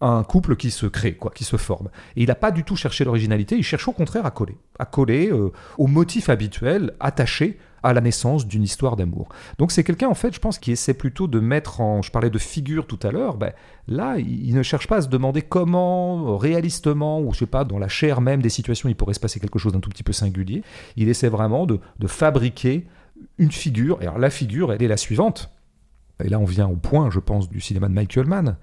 [0.00, 1.88] un couple qui se crée, quoi, qui se forme.
[2.16, 4.84] Et il n'a pas du tout cherché l'originalité, il cherche au contraire à coller, à
[4.84, 9.28] coller euh, au motif habituel attaché à la naissance d'une histoire d'amour.
[9.58, 12.30] Donc c'est quelqu'un en fait, je pense, qui essaie plutôt de mettre en, je parlais
[12.30, 13.52] de figure tout à l'heure, ben,
[13.86, 17.78] là il, ne cherche pas à se demander comment, réalistement, ou je sais pas, dans
[17.78, 20.12] la chair même des situations, il pourrait se passer quelque chose d'un tout petit peu
[20.12, 20.62] singulier.
[20.96, 22.86] Il essaie vraiment de, de fabriquer
[23.38, 23.98] une figure.
[24.00, 25.50] Et alors la figure, elle est la suivante.
[26.22, 28.56] Et là on vient au point, je pense, du cinéma de Michael Mann.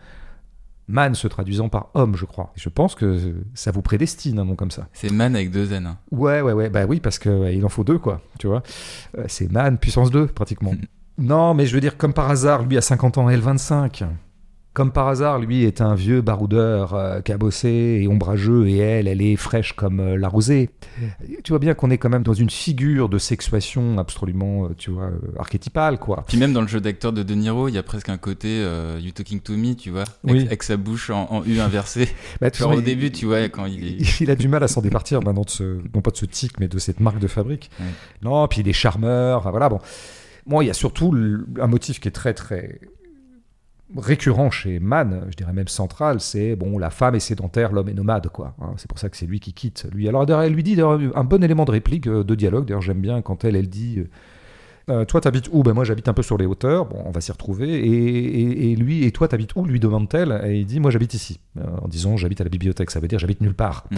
[0.87, 2.51] Man se traduisant par homme, je crois.
[2.55, 4.87] Je pense que ça vous prédestine un nom comme ça.
[4.93, 5.87] C'est man avec deux N.
[5.87, 5.97] hein.
[6.11, 8.61] Ouais, ouais, ouais, bah oui, parce qu'il en faut deux, quoi, tu vois?
[9.17, 10.73] Euh, c'est Man puissance 2, pratiquement.
[11.17, 14.03] non, mais je veux dire, comme par hasard, lui a 50 ans, elle 25.
[14.75, 19.21] Comme par hasard, lui est un vieux baroudeur euh, cabossé et ombrageux, et elle, elle
[19.21, 20.69] est fraîche comme euh, la rosée.
[21.43, 24.91] Tu vois bien qu'on est quand même dans une figure de sexuation absolument, euh, tu
[24.91, 26.25] vois, euh, archétypale, quoi.
[26.27, 28.49] Puis même dans le jeu d'acteur de De Niro, il y a presque un côté
[28.49, 30.41] euh, You Talking to Me, tu vois, avec, Oui.
[30.45, 32.09] avec sa bouche en, en U inversée.
[32.41, 34.19] Bah, Genre façon, au il- début, tu vois, quand il est.
[34.21, 36.59] il a du mal à s'en départir maintenant de ce, non pas de ce tic,
[36.59, 37.71] mais de cette marque de fabrique.
[37.79, 37.85] Ouais.
[38.23, 39.79] Non, puis il est charmeur, enfin voilà, bon.
[40.47, 41.15] Moi, il y a surtout
[41.59, 42.79] un motif qui est très, très
[43.97, 47.93] récurrent chez Mann, je dirais même central, c'est bon, la femme est sédentaire, l'homme est
[47.93, 48.55] nomade, quoi.
[48.61, 48.73] hein.
[48.77, 49.87] c'est pour ça que c'est lui qui quitte.
[49.93, 52.65] Lui, alors elle lui dit un bon élément de réplique, euh, de dialogue.
[52.65, 54.03] D'ailleurs, j'aime bien quand elle, elle dit.
[54.89, 55.63] Euh, toi, t'habites où?
[55.63, 56.85] Ben moi, j'habite un peu sur les hauteurs.
[56.85, 57.69] Bon, on va s'y retrouver.
[57.69, 59.65] Et, et- et lui, et toi, t'habites où?
[59.65, 60.41] Lui demande-t-elle.
[60.45, 61.39] Et il dit, moi, j'habite ici.
[61.57, 62.91] Euh, en disant, j'habite à la bibliothèque.
[62.91, 63.85] Ça veut dire, j'habite nulle part.
[63.91, 63.97] Mm.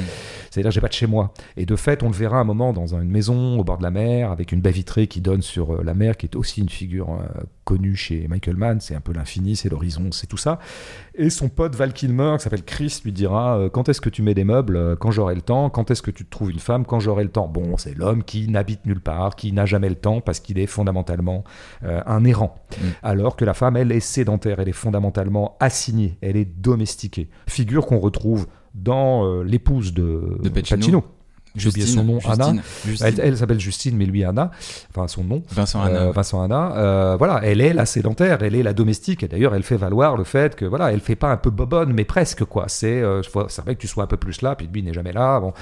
[0.52, 1.34] C'est-à-dire, j'ai pas de chez moi.
[1.58, 3.92] Et de fait, on le verra un moment dans une maison au bord de la
[3.92, 6.70] mer, avec une baie vitrée qui donne sur euh, la mer, qui est aussi une
[6.70, 8.80] figure euh, connue chez Michael Mann.
[8.80, 10.60] C'est un peu l'infini, c'est l'horizon, c'est tout ça.
[11.20, 14.22] Et son pote Val Kilmer, qui s'appelle Chris, lui dira euh, Quand est-ce que tu
[14.22, 15.70] mets des meubles Euh, Quand j'aurai le temps?
[15.72, 17.48] Quand est-ce que tu te trouves une femme Quand j'aurai le temps?
[17.48, 20.68] Bon, c'est l'homme qui n'habite nulle part, qui n'a jamais le temps parce qu'il est
[20.68, 21.44] fondamentalement
[21.84, 22.56] euh, un errant.
[22.72, 22.86] Mm.
[23.02, 27.30] Alors que la femme, elle est sédentaire, elle est fondamentalement assignée, elle est domestiquée.
[27.48, 31.04] Figure qu'on retrouve dans euh, l'épouse de, De Pacino.
[31.58, 32.62] J'ai oublié son nom, Justine, Anna.
[32.86, 33.08] Justine.
[33.08, 34.52] Elle, elle s'appelle Justine, mais lui Anna,
[34.90, 35.44] enfin son nom.
[35.52, 36.00] Vincent Anna.
[36.02, 39.56] Euh, Vincent Anna, euh, voilà, elle est la sédentaire, elle est la domestique, et d'ailleurs
[39.56, 42.46] elle fait valoir le fait que voilà, elle fait pas un peu bobonne, mais presque
[42.46, 42.66] quoi.
[42.68, 45.40] C'est, euh, vrai que tu sois un peu plus là, puis lui n'est jamais là.
[45.40, 45.54] Bon,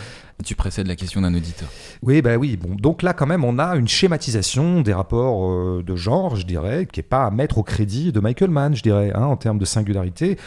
[0.44, 1.70] Tu précèdes la question d'un auditeur.
[2.02, 2.58] oui, bah oui.
[2.58, 6.46] Bon, donc là, quand même, on a une schématisation des rapports euh, de genre, je
[6.46, 9.38] dirais, qui est pas à mettre au crédit de Michael Mann, je dirais, hein, en
[9.38, 10.38] termes de singularité.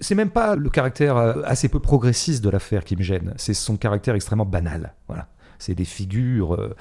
[0.00, 3.32] C'est même pas le caractère euh, assez peu progressiste de l'affaire qui me gêne.
[3.36, 4.94] C'est son caractère extrêmement banal.
[5.06, 5.28] Voilà.
[5.60, 6.74] C'est des figures euh,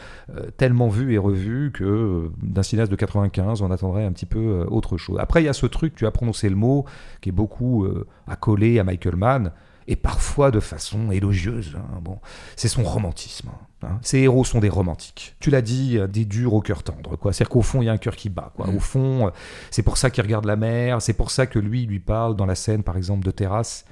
[0.57, 4.97] tellement vues et revues que d'un cinéaste de 95, on attendrait un petit peu autre
[4.97, 5.17] chose.
[5.19, 6.85] Après, il y a ce truc, tu as prononcé le mot,
[7.21, 7.87] qui est beaucoup
[8.27, 9.51] accolé à Michael Mann,
[9.87, 11.75] et parfois de façon élogieuse.
[11.77, 11.99] hein.
[12.01, 12.19] Bon,
[12.55, 13.49] c'est son romantisme.
[13.83, 13.99] hein.
[14.01, 15.35] Ces héros sont des romantiques.
[15.39, 17.15] Tu l'as dit, euh, des durs au cœur tendre.
[17.17, 17.31] quoi.
[17.31, 18.51] C'est-à-dire qu'au fond, il y a un cœur qui bat.
[18.55, 18.67] Quoi.
[18.67, 18.75] Mm.
[18.75, 19.29] Au fond, euh,
[19.71, 21.01] c'est pour ça qu'il regarde la mer.
[21.01, 23.85] C'est pour ça que lui, il lui parle dans la scène, par exemple, de terrasse.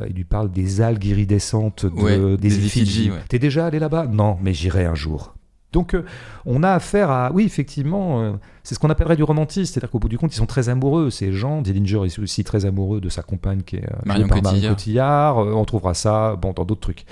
[0.00, 3.10] euh, Il lui parle des algues iridescentes de- Ouais, des, des Fidji.
[3.10, 3.18] ouais.
[3.28, 4.06] T'es déjà allé là-bas?
[4.06, 5.34] Non, mais j'irai un jour.
[5.72, 6.04] Donc, euh,
[6.46, 7.30] on a affaire à.
[7.32, 9.72] Oui, effectivement, euh, c'est ce qu'on appellerait du romantisme.
[9.72, 11.62] C'est-à-dire qu'au bout du compte, ils sont très amoureux, ces gens.
[11.62, 14.74] Dillinger est aussi très amoureux de sa compagne qui est euh, Marion par Marion Cotillard.
[14.74, 15.38] Cotillard.
[15.38, 17.04] Euh, on trouvera ça bon, dans d'autres trucs.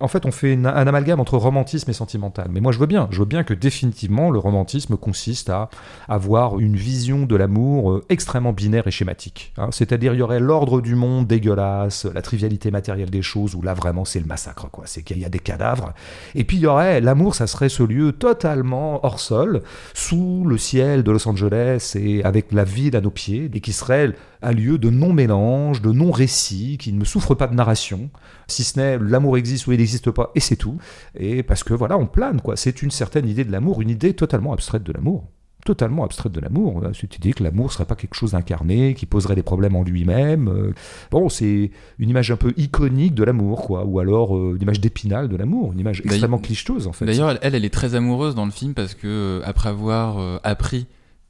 [0.00, 2.48] En fait, on fait un amalgame entre romantisme et sentimental.
[2.50, 3.08] Mais moi, je veux bien.
[3.10, 5.68] Je veux bien que définitivement, le romantisme consiste à
[6.08, 9.52] avoir une vision de l'amour euh, extrêmement binaire et schématique.
[9.58, 9.68] hein.
[9.72, 13.74] C'est-à-dire, il y aurait l'ordre du monde dégueulasse, la trivialité matérielle des choses, où là,
[13.74, 14.70] vraiment, c'est le massacre.
[14.70, 14.84] quoi.
[14.86, 15.92] C'est qu'il y a des cadavres.
[16.34, 19.62] Et puis, il y aurait l'amour, ça serait ce lieu totalement hors sol,
[19.94, 23.72] sous le ciel de Los Angeles et avec la ville à nos pieds, et qui
[23.72, 28.08] serait un lieu de non-mélange, de non-récit, qui ne souffre pas de narration,
[28.50, 30.76] si ce n'est l'amour existe ou il n'existe pas, et c'est tout.
[31.18, 32.56] Et parce que voilà, on plane, quoi.
[32.56, 35.28] C'est une certaine idée de l'amour, une idée totalement abstraite de l'amour.
[35.64, 36.80] Totalement abstraite de l'amour.
[36.84, 39.82] Euh, Cette idée que l'amour serait pas quelque chose d'incarné, qui poserait des problèmes en
[39.84, 40.48] lui-même.
[40.48, 40.72] Euh,
[41.10, 43.84] Bon, c'est une image un peu iconique de l'amour, quoi.
[43.84, 47.04] Ou alors euh, une image d'épinal de l'amour, une image extrêmement clicheuse, en fait.
[47.04, 50.86] D'ailleurs, elle, elle, est très amoureuse dans le film parce que après avoir euh, appris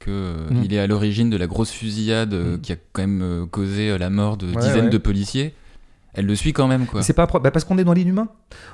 [0.07, 0.63] euh, Mm.
[0.71, 2.61] est à l'origine de la grosse fusillade Mm.
[2.61, 4.89] qui a quand même causé la mort de Ouais, dizaines ouais.
[4.89, 5.53] de policiers,
[6.13, 7.01] elle le suit quand même quoi.
[7.01, 8.27] C'est pas bah, parce qu'on est dans l'inhumain.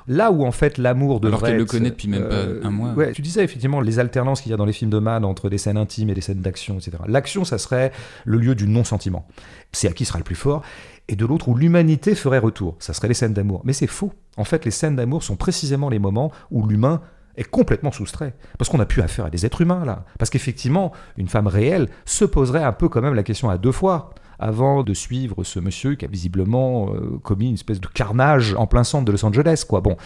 [0.06, 2.92] Là où en fait l'amour devrait Alors qu'elle le connaît depuis même pas un mois.
[2.92, 5.48] Ouais, tu disais effectivement les alternances qu'il y a dans les films de Mann entre
[5.48, 6.98] des scènes intimes et des scènes d'action, etc.
[7.06, 7.92] L'action, ça serait
[8.24, 9.26] le lieu du non-sentiment.
[9.72, 10.62] C'est à qui sera le plus fort.
[11.08, 12.76] Et de l'autre où l'humanité ferait retour.
[12.80, 13.62] Ça serait les scènes d'amour.
[13.64, 14.12] Mais c'est faux.
[14.36, 17.00] En fait, les scènes d'amour sont précisément les moments où l'humain
[17.36, 18.34] est complètement soustrait.
[18.58, 20.04] Parce qu'on a plus affaire à des êtres humains, là.
[20.18, 23.72] Parce qu'effectivement, une femme réelle se poserait un peu quand même la question à deux
[23.72, 24.10] fois.
[24.38, 28.66] Avant de suivre ce monsieur qui a visiblement euh, commis une espèce de carnage en
[28.66, 29.80] plein centre de Los Angeles, quoi.
[29.80, 29.96] Bon,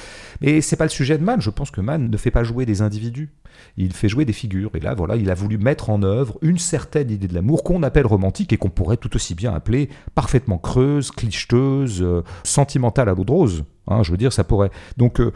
[0.41, 1.41] mais c'est pas le sujet de Mann.
[1.41, 3.31] Je pense que Mann ne fait pas jouer des individus.
[3.77, 4.71] Il fait jouer des figures.
[4.75, 7.83] Et là, voilà, il a voulu mettre en œuvre une certaine idée de l'amour qu'on
[7.83, 13.15] appelle romantique et qu'on pourrait tout aussi bien appeler parfaitement creuse, clicheteuse, euh, sentimentale à
[13.15, 13.65] l'eau de rose.
[13.89, 14.71] Hein, je veux dire, ça pourrait.
[14.97, 15.33] Donc, euh,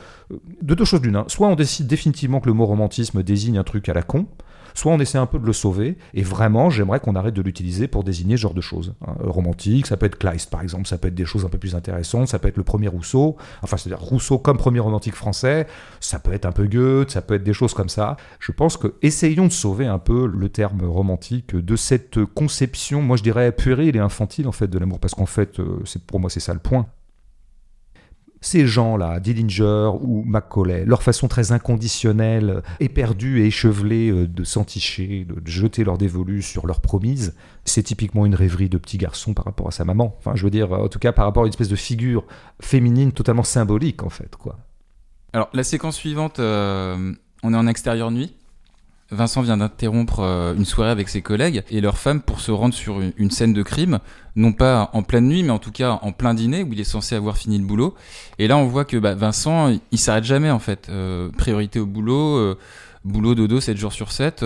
[0.62, 1.16] de deux choses d'une.
[1.16, 1.24] hein.
[1.28, 4.26] Soit on décide définitivement que le mot romantisme désigne un truc à la con,
[4.76, 7.88] soit on essaie un peu de le sauver, et vraiment, j'aimerais qu'on arrête de l'utiliser
[7.88, 8.94] pour désigner ce genre de choses.
[9.06, 9.16] hein.
[9.24, 11.58] Euh, romantique, ça peut être Kleist, par exemple, ça peut être des choses un peu
[11.58, 15.66] plus intéressantes, ça peut être le premier Rousseau, enfin, c'est-à-dire Rousseau comme premier romantique français,
[16.00, 18.16] ça peut être un peu Goethe, ça peut être des choses comme ça.
[18.38, 23.16] Je pense que essayons de sauver un peu le terme romantique de cette conception, moi
[23.16, 26.20] je dirais puérile et infantile, en fait, de l'amour, parce qu'en fait, euh, c'est pour
[26.20, 26.86] moi, c'est ça le point
[28.40, 35.26] ces gens-là, Dillinger ou Macaulay, leur façon très inconditionnelle, éperdue et échevelée euh, de s'enticher,
[35.28, 39.44] de jeter leur dévolu sur leur promise, c'est typiquement une rêverie de petit garçon par
[39.44, 40.14] rapport à sa maman.
[40.18, 42.24] Enfin, je veux dire, en tout cas, par rapport à une espèce de figure
[42.60, 44.58] féminine totalement symbolique, en fait, quoi.
[45.32, 48.34] Alors, la séquence suivante, euh, on est en extérieur nuit.
[49.10, 52.74] Vincent vient d'interrompre euh, une soirée avec ses collègues et leurs femmes pour se rendre
[52.74, 54.00] sur une, scène de crime,
[54.34, 56.84] non pas en pleine nuit, mais en tout cas en plein dîner où il est
[56.84, 57.94] censé avoir fini le boulot.
[58.38, 60.88] Et là, on voit que bah, Vincent, il, s'arrête jamais en fait.
[60.88, 62.58] Euh, priorité au boulot, euh,
[63.04, 64.44] boulot dodo 7 jours sur 7.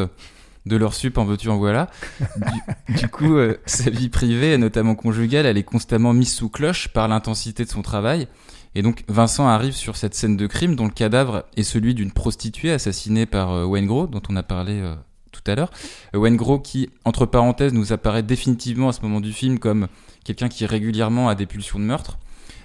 [0.67, 1.89] De leur sup, en veux-tu, en voilà.
[2.21, 6.89] Du, du coup, euh, sa vie privée, notamment conjugale, elle est constamment mise sous cloche
[6.89, 8.29] par l'intensité de son travail.
[8.75, 12.13] Et donc Vincent arrive sur cette scène de crime dont le cadavre est celui d'une
[12.13, 14.95] prostituée assassinée par euh, Wayne Gros, dont on a parlé euh,
[15.33, 15.71] tout à l'heure.
[16.15, 19.89] Euh, Wayne Gros qui, entre parenthèses, nous apparaît définitivement à ce moment du film comme
[20.25, 22.19] quelqu'un qui régulièrement a des pulsions de meurtre.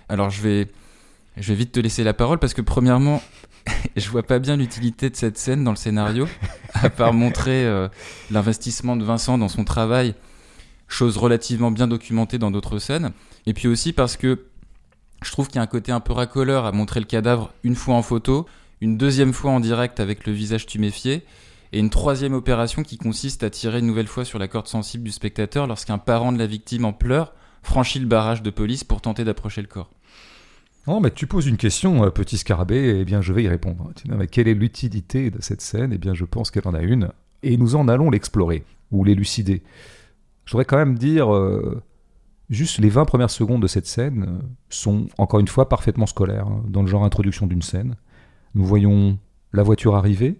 [0.10, 0.68] Alors je vais,
[1.38, 3.22] je vais vite te laisser la parole parce que premièrement,
[3.96, 6.28] je vois pas bien l'utilité de cette scène dans le scénario,
[6.74, 7.88] à part montrer euh,
[8.32, 10.16] l'investissement de Vincent dans son travail,
[10.88, 13.12] chose relativement bien documentée dans d'autres scènes.
[13.48, 14.46] Et puis aussi parce que
[15.26, 17.76] je trouve qu'il y a un côté un peu racoleur à montrer le cadavre une
[17.76, 18.46] fois en photo,
[18.82, 21.24] une deuxième fois en direct avec le visage tuméfié,
[21.74, 25.04] et une troisième opération qui consiste à tirer une nouvelle fois sur la corde sensible
[25.04, 27.34] du spectateur lorsqu'un parent de la victime en pleurs
[27.64, 29.90] franchit le barrage de police pour tenter d'approcher le corps.
[30.88, 33.92] Non, mais tu poses une question, euh, petit scarabée, et bien je vais y répondre.
[34.08, 35.92] Mais quelle est l'utilité de cette scène?
[35.92, 37.10] Eh bien, je pense qu'elle en a une,
[37.42, 39.64] et nous en allons l'explorer, ou l'élucider.
[40.46, 41.82] Je voudrais quand même dire, euh,
[42.50, 46.48] juste les 20 premières secondes de cette scène euh, sont, encore une fois, parfaitement scolaires,
[46.48, 47.96] hein, dans le genre introduction d'une scène.
[48.54, 49.18] Nous voyons
[49.54, 50.40] la voiture arriver,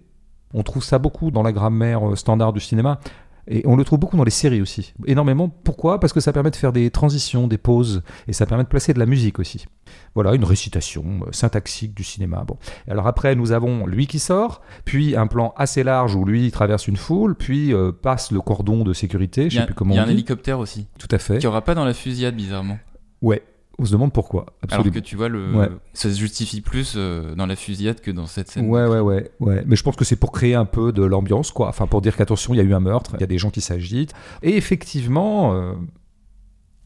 [0.54, 3.00] on trouve ça beaucoup dans la grammaire euh, standard du cinéma.
[3.48, 4.92] Et on le trouve beaucoup dans les séries aussi.
[5.06, 5.48] Énormément.
[5.48, 6.00] Pourquoi?
[6.00, 8.92] Parce que ça permet de faire des transitions, des pauses, et ça permet de placer
[8.92, 9.66] de la musique aussi.
[10.14, 12.42] Voilà, une récitation euh, syntaxique du cinéma.
[12.44, 12.56] Bon.
[12.88, 16.88] Alors après, nous avons lui qui sort, puis un plan assez large où lui traverse
[16.88, 20.00] une foule, puis euh, passe le cordon de sécurité, je sais plus comment il y
[20.00, 20.14] a on un dit.
[20.14, 21.34] hélicoptère aussi, Tout à fait.
[21.34, 22.78] qu'il n'y aura pas dans la fusillade bizarrement.
[23.22, 23.42] Ouais.
[23.78, 24.42] On se demande pourquoi.
[24.42, 24.94] Alors Absolument.
[24.94, 25.54] que tu vois, le...
[25.54, 25.68] Ouais.
[25.92, 28.68] ça se justifie plus euh, dans la fusillade que dans cette scène.
[28.70, 29.64] Ouais, ouais, ouais, ouais.
[29.66, 31.68] Mais je pense que c'est pour créer un peu de l'ambiance, quoi.
[31.68, 33.50] Enfin, pour dire qu'attention, il y a eu un meurtre, il y a des gens
[33.50, 34.14] qui s'agitent.
[34.42, 35.74] Et effectivement, euh,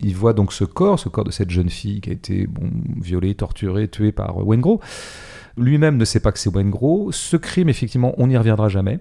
[0.00, 2.70] il voit donc ce corps, ce corps de cette jeune fille qui a été bon,
[3.00, 4.80] violée, torturée, tuée par Gros.
[5.56, 7.12] Lui-même ne sait pas que c'est Wayne Gros.
[7.12, 8.98] Ce crime, effectivement, on n'y reviendra jamais.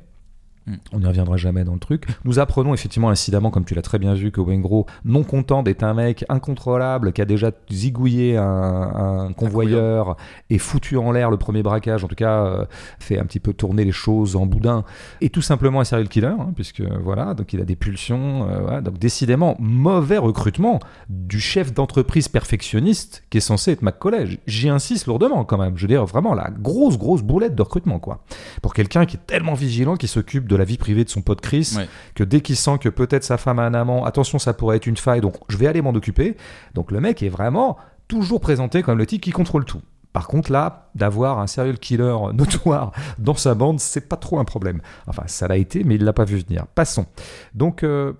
[0.93, 2.05] On n'y reviendra jamais dans le truc.
[2.25, 5.63] Nous apprenons effectivement incidemment, comme tu l'as très bien vu, que Wayne Gros, non content
[5.63, 10.17] d'être un mec incontrôlable, qui a déjà zigouillé un, un convoyeur
[10.49, 12.65] et foutu en l'air le premier braquage, en tout cas euh,
[12.99, 14.83] fait un petit peu tourner les choses en boudin,
[15.21, 18.47] et tout simplement un serial killer, hein, puisque voilà, donc il a des pulsions.
[18.49, 18.81] euh, voilà.
[18.81, 20.79] donc décidément, mauvais recrutement
[21.09, 24.39] du chef d'entreprise perfectionniste qui est censé être McCollege.
[24.47, 25.77] J'y insiste lourdement quand même.
[25.77, 28.23] Je veux dire, vraiment la grosse, grosse boulette de recrutement, quoi.
[28.61, 31.41] Pour quelqu'un qui est tellement vigilant, qui s'occupe de la vie privée de son pote
[31.41, 31.87] Chris, Ouais.
[32.13, 34.85] que dès qu'il sent que peut-être sa femme a un amant, attention, ça pourrait être
[34.87, 36.37] une faille, donc je vais aller m'en occuper.
[36.75, 39.81] Donc le mec est vraiment toujours présenté comme le type qui contrôle tout.
[40.13, 44.43] Par contre, là, d'avoir un serial killer notoire dans sa bande, c'est pas trop un
[44.45, 44.81] problème.
[45.07, 46.65] Enfin, ça l'a été, mais il l'a pas vu venir.
[46.67, 47.05] Passons.
[47.53, 48.13] Donc, euh,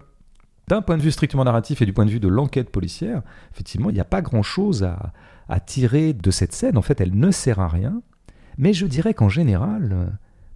[0.67, 3.89] d'un point de vue strictement narratif et du point de vue de l'enquête policière, effectivement,
[3.89, 5.13] il n'y a pas grand-chose à,
[5.49, 6.77] à tirer de cette scène.
[6.77, 8.03] En fait, elle ne sert à rien.
[8.59, 10.05] Mais je dirais qu'en général, euh,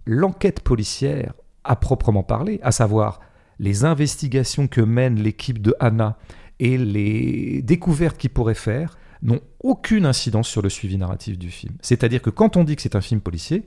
[0.06, 1.32] l'enquête policière,
[1.64, 3.20] à proprement parler, à savoir
[3.58, 6.18] les investigations que mène l'équipe de Anna
[6.60, 11.74] et les découvertes qu'il pourrait faire, n'ont aucune incidence sur le suivi narratif du film.
[11.80, 13.64] C'est-à-dire que quand on dit que c'est un film policier,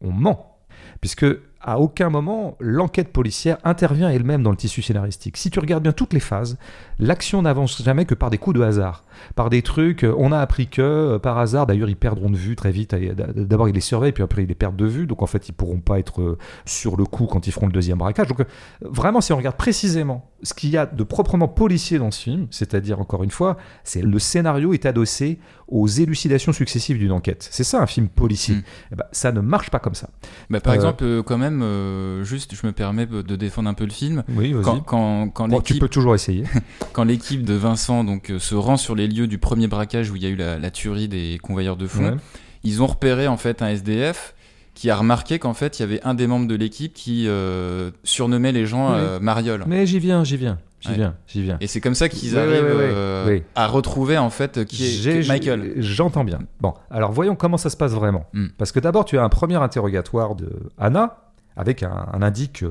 [0.00, 0.58] on ment.
[1.00, 1.26] Puisque
[1.60, 5.36] à aucun moment l'enquête policière intervient elle-même dans le tissu scénaristique.
[5.36, 6.56] Si tu regardes bien toutes les phases,
[6.98, 10.04] l'action n'avance jamais que par des coups de hasard, par des trucs.
[10.04, 12.94] euh, On a appris que euh, par hasard, d'ailleurs, ils perdront de vue très vite.
[12.94, 15.06] D'abord, ils les surveillent, puis après, ils les perdent de vue.
[15.06, 17.72] Donc en fait, ils pourront pas être euh, sur le coup quand ils feront le
[17.72, 18.28] deuxième braquage.
[18.28, 18.46] Donc
[18.80, 22.46] vraiment, si on regarde précisément ce qu'il y a de proprement policier dans ce film,
[22.50, 27.48] c'est-à-dire encore une fois, c'est le scénario est adossé aux élucidations successives d'une enquête.
[27.50, 28.54] C'est ça un film policier.
[28.56, 28.62] Mm.
[28.92, 30.10] Eh ben, ça ne marche pas comme ça.
[30.48, 33.74] Bah, par Euh, exemple, euh, quand même, euh, juste, je me permets de défendre un
[33.74, 34.22] peu le film.
[34.28, 34.62] Oui, vas-y.
[34.64, 36.44] Quand, quand, quand Bon, tu peux toujours essayer.
[36.92, 40.22] quand l'équipe de Vincent donc se rend sur les lieux du premier braquage où il
[40.22, 42.16] y a eu la, la tuerie des convoyeurs de fonds, Ouais.
[42.62, 44.34] ils ont repéré en fait un SDF
[44.78, 47.90] qui a remarqué qu'en fait il y avait un des membres de l'équipe qui euh,
[48.04, 48.98] surnommait les gens Oui.
[49.00, 49.64] euh, Mariole.
[49.66, 50.94] Mais j'y viens, j'y viens, j'y Ouais.
[50.94, 51.56] viens, j'y viens.
[51.60, 52.92] Et c'est comme ça qu'ils Ouais, arrivent ouais.
[52.94, 53.42] euh, Oui.
[53.56, 55.72] à retrouver en fait qui est, J'ai- qui est Michael.
[55.78, 56.38] J'entends bien.
[56.60, 58.26] Bon, alors voyons comment ça se passe vraiment.
[58.34, 58.46] Mm.
[58.56, 61.16] Parce que d'abord, tu as un premier interrogatoire de Anna
[61.56, 62.62] avec un, un indique.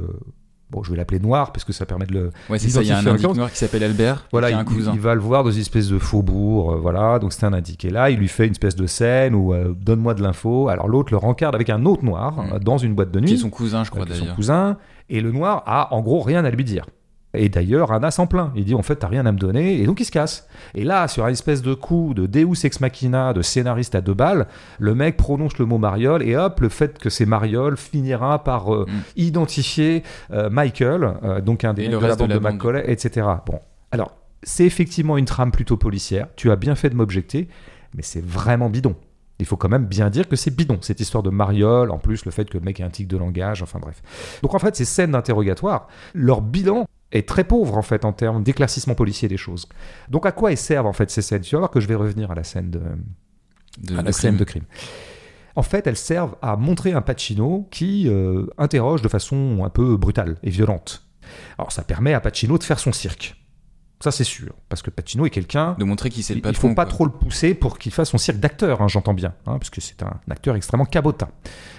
[0.71, 2.31] Bon, je vais l'appeler noir parce que ça permet de le.
[2.49, 2.81] Ouais, c'est ça.
[2.81, 4.91] Il y a un indique noir qui s'appelle Albert, Voilà, qui a il, un cousin.
[4.93, 7.19] il va le voir dans une espèce de faubourg, euh, voilà.
[7.19, 7.85] Donc c'est un indique.
[7.85, 10.67] Et là, il lui fait une espèce de scène où euh, donne-moi de l'info.
[10.69, 12.53] Alors l'autre le rencarde avec un autre noir Mm.
[12.53, 13.27] euh, dans une boîte de nuit.
[13.29, 14.35] qui est son cousin, je crois avec son d'ailleurs.
[14.35, 14.77] cousin,
[15.09, 16.85] et le noir a en gros rien à lui dire.
[17.33, 18.51] Et d'ailleurs, Anna s'en plaint.
[18.55, 20.47] Il dit en fait, t'as rien à me donner, et donc il se casse.
[20.73, 24.13] Et là, sur un espèce de coup de Deus ex machina, de scénariste à deux
[24.13, 24.47] balles,
[24.79, 28.73] le mec prononce le mot mariole, et hop, le fait que c'est mariole finira par
[28.73, 29.01] euh, Mm.
[29.17, 32.39] identifier euh, Michael, euh, donc un des mecs de la de de.
[32.39, 33.27] Macaulay, etc.
[33.45, 33.59] Bon,
[33.91, 36.27] alors, c'est effectivement une trame plutôt policière.
[36.35, 37.47] Tu as bien fait de m'objecter,
[37.93, 38.95] mais c'est vraiment bidon.
[39.39, 42.25] Il faut quand même bien dire que c'est bidon, cette histoire de mariole, en plus
[42.25, 44.01] le fait que le mec ait un tic de langage, enfin bref.
[44.41, 48.43] Donc en fait, ces scènes d'interrogatoire, leur bilan est très pauvre en fait en termes
[48.43, 49.67] d'éclaircissement policier des choses.
[50.09, 51.41] Donc à quoi elles servent en fait ces scènes?
[51.41, 52.81] Tu vas voir que je vais revenir à la scène de,
[53.83, 54.39] De, à de la scène crime.
[54.39, 54.63] de crime.
[55.55, 59.97] En fait, elles servent à montrer un Pacino qui euh, interroge de façon un peu
[59.97, 61.07] brutale et violente.
[61.57, 63.35] Alors ça permet à Pacino de faire son cirque.
[63.99, 66.67] Ça c'est sûr, parce que Pacino est quelqu'un De montrer qui c'est le il faut
[66.75, 66.85] pas quoi.
[66.85, 69.81] trop le pousser pour qu'il fasse son cirque d'acteur, hein, j'entends bien, hein, parce que
[69.81, 71.29] c'est un acteur extrêmement cabotin.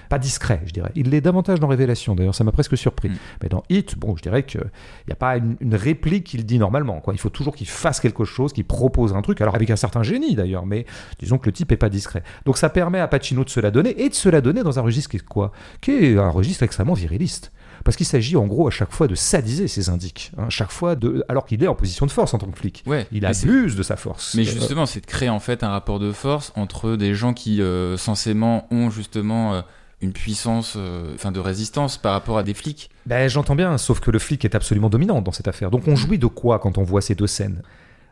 [0.08, 0.90] Pas discret, je dirais.
[0.96, 3.10] Il l'est davantage dans Révélation, d'ailleurs, ça m'a presque surpris.
[3.10, 3.16] Mm.
[3.42, 4.68] Mais dans Hit, bon, je dirais qu'il
[5.06, 7.00] n'y a pas une, une réplique qu'il dit normalement.
[7.00, 7.14] Quoi.
[7.14, 10.02] Il faut toujours qu'il fasse quelque chose, qu'il propose un truc, alors avec un certain
[10.02, 10.86] génie d'ailleurs, mais
[11.20, 12.24] disons que le type est pas discret.
[12.46, 14.78] Donc ça permet à Pacino de se la donner, et de se la donner dans
[14.78, 15.52] un registre qui est quoi?
[15.80, 17.52] Qui est un registre extrêmement viriliste.
[17.84, 20.96] Parce qu'il s'agit en gros à chaque fois de sadiser ses indiques, hein, chaque fois
[20.96, 22.82] de, alors qu'il est en position de force en tant que flic.
[22.86, 24.34] Ouais, Il abuse de sa force.
[24.34, 27.62] Mais justement, c'est de créer en fait un rapport de force entre des gens qui
[27.62, 29.62] euh, censément ont justement euh,
[30.00, 32.90] une puissance, euh, enfin de résistance par rapport à des flics.
[33.06, 35.70] Ben, j'entends bien, sauf que le flic est absolument dominant dans cette affaire.
[35.70, 37.62] Donc on jouit de quoi quand on voit ces deux scènes?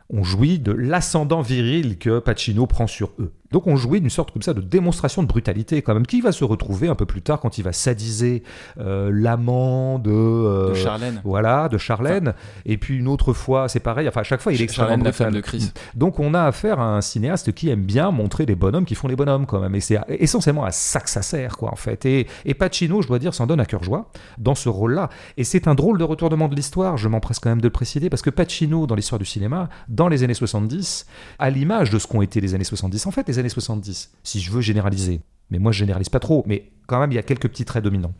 [0.09, 3.33] On jouit de l'ascendant viril que Pacino prend sur eux.
[3.51, 6.31] Donc on jouit d'une sorte comme ça de démonstration de brutalité quand même, qui va
[6.31, 8.43] se retrouver un peu plus tard quand il va sadiser
[8.79, 10.11] euh, l'amant de...
[10.11, 11.21] euh, de Charlène.
[11.23, 12.33] Voilà, de Charlène.
[12.65, 15.05] et puis une autre fois, c'est pareil, enfin à chaque fois il est extrêmement Charlène,
[15.05, 15.27] la brutal.
[15.27, 15.71] femme de Chris.
[15.95, 19.07] Donc on a affaire à un cinéaste qui aime bien montrer les bonhommes qui font
[19.07, 19.75] les bonhommes quand même.
[19.75, 22.05] Et c'est essentiellement à ça que ça sert quoi en fait.
[22.05, 25.09] Et, et Pacino, je dois dire, s'en donne à cœur joie dans ce rôle-là.
[25.37, 28.09] Et c'est un drôle de retournement de l'histoire, je m'empresse quand même de le préciser,
[28.09, 31.05] parce que Pacino, dans l'histoire du cinéma, dans les années 70,
[31.39, 34.39] à l'image de ce qu'ont été les années 70, en fait les années 70, si
[34.39, 37.23] je veux généraliser, mais moi je généralise pas trop, mais quand même il y a
[37.23, 38.13] quelques petits traits dominants.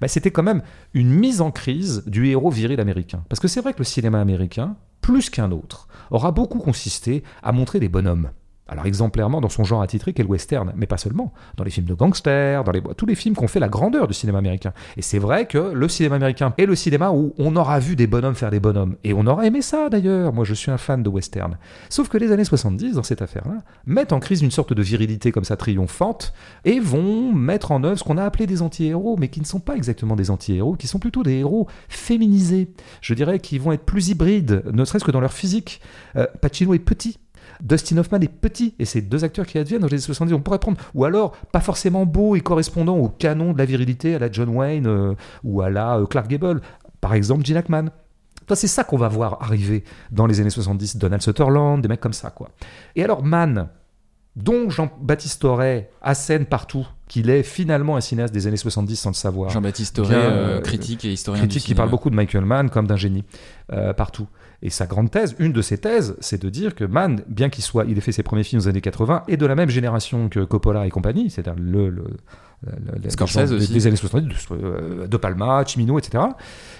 [0.00, 0.62] Bah, c'était quand même
[0.94, 3.24] une mise en crise du héros viril américain.
[3.28, 7.52] Parce que c'est vrai que le cinéma américain, plus qu'un autre, aura beaucoup consisté à
[7.52, 8.30] montrer des bonhommes.
[8.68, 11.86] Alors exemplairement dans son genre attitré qu'est le western, mais pas seulement, dans les films
[11.86, 14.72] de gangsters, dans les, tous les films qui ont fait la grandeur du cinéma américain.
[14.96, 18.06] Et c'est vrai que le cinéma américain est le cinéma où on aura vu des
[18.06, 18.96] bonhommes faire des bonhommes.
[19.04, 21.58] Et on aura aimé ça d'ailleurs, moi je suis un fan de western.
[21.88, 25.32] Sauf que les années 70, dans cette affaire-là, mettent en crise une sorte de virilité
[25.32, 26.32] comme ça triomphante,
[26.64, 29.60] et vont mettre en œuvre ce qu'on a appelé des anti-héros, mais qui ne sont
[29.60, 32.72] pas exactement des anti-héros, qui sont plutôt des héros féminisés.
[33.00, 35.80] Je dirais qu'ils vont être plus hybrides, ne serait-ce que dans leur physique.
[36.16, 37.18] Euh, Pacino est petit.
[37.60, 40.34] Dustin Hoffman est petit, et c'est deux acteurs qui adviennent dans les années 70.
[40.34, 44.14] On pourrait prendre, ou alors pas forcément beau et correspondant au canon de la virilité
[44.14, 46.60] à la John Wayne euh, ou à la euh, Clark Gable.
[47.00, 47.86] Par exemple, Gene Hackman.
[48.46, 50.96] Toi, C'est ça qu'on va voir arriver dans les années 70.
[50.96, 52.50] Donald Sutherland, des mecs comme ça, quoi.
[52.96, 53.68] Et alors, Mann,
[54.36, 59.14] dont Jean-Baptiste Auré assène partout qu'il est finalement un cinéaste des années 70 sans le
[59.14, 59.50] savoir.
[59.50, 61.82] Jean-Baptiste Auré, euh, euh, critique et historien critique du qui cinéma.
[61.82, 63.24] parle beaucoup de Michael Mann comme d'un génie
[63.72, 64.26] euh, partout.
[64.62, 67.64] Et sa grande thèse, une de ses thèses, c'est de dire que Mann, bien qu'il
[67.64, 70.28] soit, il ait fait ses premiers films aux années 80, est de la même génération
[70.28, 72.04] que Coppola et compagnie, c'est-à-dire le, le,
[73.08, 73.72] Scorsese des- aussi.
[73.72, 76.22] des années 70, de, euh, de Palma, Cimino, etc.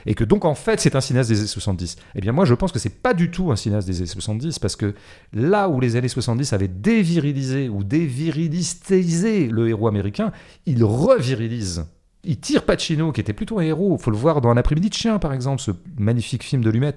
[0.06, 1.96] Et que donc en fait c'est un cinéaste des années 70.
[2.14, 4.60] Eh bien moi je pense que c'est pas du tout un cinéaste des années 70
[4.60, 4.94] parce que
[5.32, 10.30] là où les années 70 avaient dévirilisé ou dévirilistisé le héros américain,
[10.66, 11.84] il revirilise
[12.24, 13.98] Il tire Pacino, qui était plutôt un héros.
[13.98, 16.96] faut le voir dans Un après-midi de chien, par exemple, ce magnifique film de Lumet,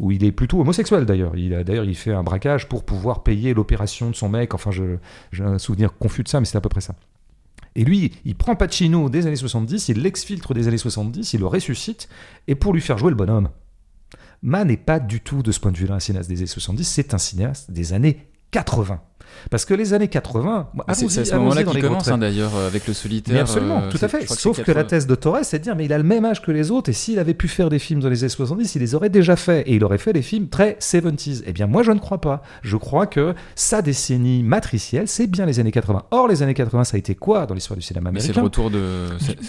[0.00, 1.36] où il est plutôt homosexuel d'ailleurs.
[1.36, 4.52] Il a d'ailleurs il fait un braquage pour pouvoir payer l'opération de son mec.
[4.52, 6.96] Enfin, j'ai un souvenir confus de ça, mais c'est à peu près ça.
[7.76, 11.46] Et lui, il prend Pacino des années 70, il l'exfiltre des années 70, il le
[11.46, 12.08] ressuscite,
[12.46, 13.50] et pour lui faire jouer le bonhomme.
[14.42, 16.84] Mann n'est pas du tout, de ce point de vue-là, un cinéaste des années 70,
[16.84, 19.00] c'est un cinéaste des années 80.
[19.50, 22.54] Parce que les années 80, moi, Mais C'est à ce moment-là qu'il commence hein, d'ailleurs
[22.56, 23.34] euh, avec le solitaire.
[23.34, 24.26] Mais absolument, euh, tout à fait.
[24.28, 24.84] Sauf que la 80.
[24.84, 26.90] thèse de Torres, c'est de dire, mais il a le même âge que les autres,
[26.90, 29.36] et s'il avait pu faire des films dans les années 70, il les aurait déjà
[29.36, 31.42] fait, et il aurait fait des films très 70s.
[31.46, 32.42] Eh bien, moi, je ne crois pas.
[32.62, 36.04] Je crois que sa décennie matricielle, c'est bien les années 80.
[36.10, 38.44] Or, les années 80, ça a été quoi dans l'histoire du cinéma c'est américain le
[38.44, 39.06] retour de.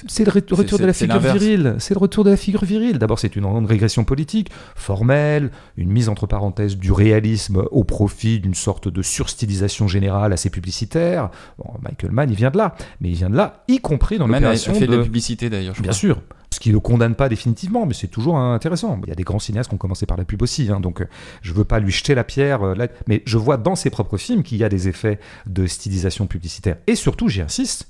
[0.08, 1.76] c'est- le retour de la figure virile.
[1.80, 2.98] C'est le retour de la figure virile.
[2.98, 8.40] D'abord, c'est une grande régression politique, formelle, une mise entre parenthèses du réalisme au profit
[8.40, 11.30] d'une sorte de surstylisation générale assez publicitaire.
[11.58, 12.76] Bon, Michael Mann, il vient de là.
[13.02, 14.98] Mais il vient de là, y compris dans l'opération fait de de...
[14.98, 15.94] la publicité d'ailleurs, Bien crois.
[15.94, 16.22] sûr.
[16.52, 18.98] Ce qui ne le condamne pas définitivement, mais c'est toujours intéressant.
[19.04, 21.02] Il y a des grands cinéastes qui ont commencé par la pub aussi, hein, donc
[21.02, 21.08] euh,
[21.42, 24.16] je veux pas lui jeter la pierre, euh, là, mais je vois dans ses propres
[24.18, 26.78] films qu'il y a des effets de stylisation publicitaire.
[26.88, 27.90] Et surtout, j'y insiste,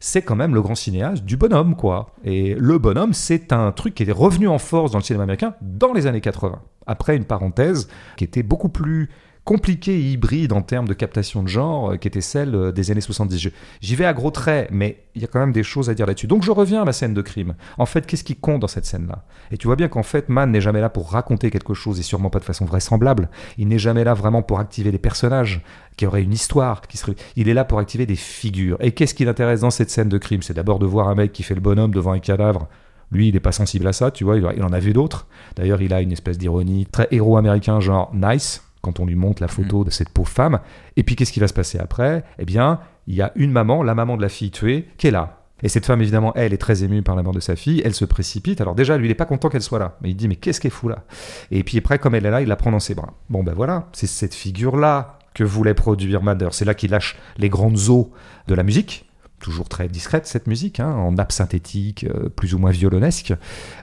[0.00, 2.14] c'est quand même le grand cinéaste du bonhomme, quoi.
[2.24, 5.54] Et le bonhomme, c'est un truc qui est revenu en force dans le cinéma américain
[5.60, 9.10] dans les années 80, après une parenthèse qui était beaucoup plus
[9.46, 12.90] compliquée et hybride en termes de captation de genre, euh, qui était celle euh, des
[12.90, 13.38] années 70.
[13.38, 13.48] Je-
[13.80, 16.04] J'y vais à gros traits, mais il y a quand même des choses à dire
[16.04, 16.26] là-dessus.
[16.26, 17.54] Donc je reviens à la scène de crime.
[17.78, 19.24] En fait, qu'est-ce qui compte dans cette scène-là?
[19.52, 22.02] Et tu vois bien qu'en fait, Mann n'est jamais là pour raconter quelque chose, et
[22.02, 23.30] sûrement pas de façon vraisemblable.
[23.56, 25.62] Il n'est jamais là vraiment pour activer des personnages
[25.96, 26.82] qui auraient une histoire.
[26.82, 27.14] Qui serait...
[27.36, 28.76] Il est là pour activer des figures.
[28.80, 30.42] Et qu'est-ce qui l'intéresse dans cette scène de crime?
[30.42, 32.68] C'est d'abord de voir un mec qui fait le bonhomme devant un cadavre.
[33.12, 35.28] Lui, il n'est pas sensible à ça, tu vois, il en a vu d'autres.
[35.54, 39.42] D'ailleurs, il a une espèce d'ironie très héros américain, genre nice, quand on lui montre
[39.42, 40.60] la photo de cette pauvre femme.
[40.96, 42.24] Et puis, qu'est-ce qui va se passer après?
[42.38, 45.10] Eh bien, il y a une maman, la maman de la fille tuée, qui est
[45.10, 45.42] là.
[45.62, 47.82] Et cette femme, évidemment, elle est très émue par la mort de sa fille.
[47.84, 48.60] Elle se précipite.
[48.60, 49.96] Alors déjà, lui, il n'est pas content qu'elle soit là.
[50.02, 51.04] Mais il dit, mais qu'est-ce qu'elle fout là?
[51.50, 53.14] Et puis après, comme elle est là, il la prend dans ses bras.
[53.30, 56.48] Bon, ben voilà, c'est cette figure-là que voulait produire Madder.
[56.52, 58.12] C'est là qu'il lâche les grandes eaux
[58.48, 59.08] de la musique.
[59.38, 63.34] Toujours très discrète cette musique, hein, en nappe synthétique, euh, plus ou moins violonesque.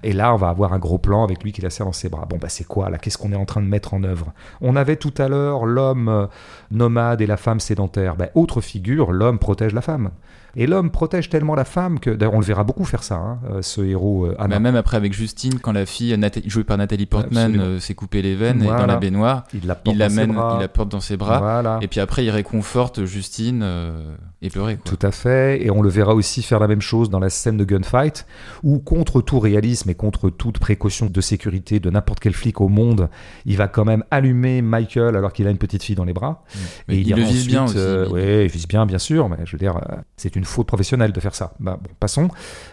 [0.01, 2.09] Et là, on va avoir un gros plan avec lui qui la serre dans ses
[2.09, 2.25] bras.
[2.27, 2.97] Bon, bah c'est quoi là?
[2.97, 4.33] Qu'est-ce qu'on est en train de mettre en œuvre?
[4.61, 6.25] On avait tout à l'heure l'homme euh,
[6.71, 8.15] nomade et la femme sédentaire.
[8.15, 10.09] Ben, autre figure, l'homme protège la femme.
[10.55, 13.39] Et l'homme protège tellement la femme que, d'ailleurs, on le verra beaucoup faire ça, hein,
[13.49, 14.55] euh, ce héros euh, Anna.
[14.55, 17.95] Bah, même après avec Justine, quand la fille Nathalie- jouée par Nathalie Portman euh, s'est
[17.95, 20.53] coupé les veines et dans la baignoire, il la porte il dans ses bras.
[20.57, 21.39] il la porte dans ses bras.
[21.39, 21.79] Voilà.
[21.81, 24.77] Et puis après, il réconforte Justine euh, éplorée.
[24.77, 24.95] Quoi.
[24.95, 27.57] Tout à fait, et on le verra aussi faire la même chose dans la scène
[27.57, 28.25] de gunfight,
[28.61, 32.67] où contre tout réalisme et contre toute précaution de sécurité de n'importe quel flic au
[32.67, 33.09] monde,
[33.45, 36.43] il va quand même allumer Michael alors qu'il a une petite fille dans les bras.
[36.87, 37.75] Mais il le vise bien aussi.
[37.77, 40.67] euh, ouais, il vise bien, bien sûr, mais je veux dire, euh, c'est une faute
[40.67, 41.53] professionnelle de faire ça.
[41.59, 42.29] Bah, bon, passons.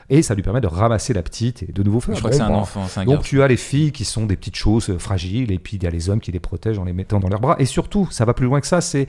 [0.09, 2.15] Et ça lui permet de ramasser la petite et de nouveau faire.
[2.15, 3.93] Je crois bon, que c'est un bah, enfant, c'est un donc tu as les filles
[3.93, 6.33] qui sont des petites choses euh, fragiles et puis il y a les hommes qui
[6.33, 7.57] les protègent en les mettant dans leurs bras.
[7.59, 9.07] Et surtout, ça va plus loin que ça, c'est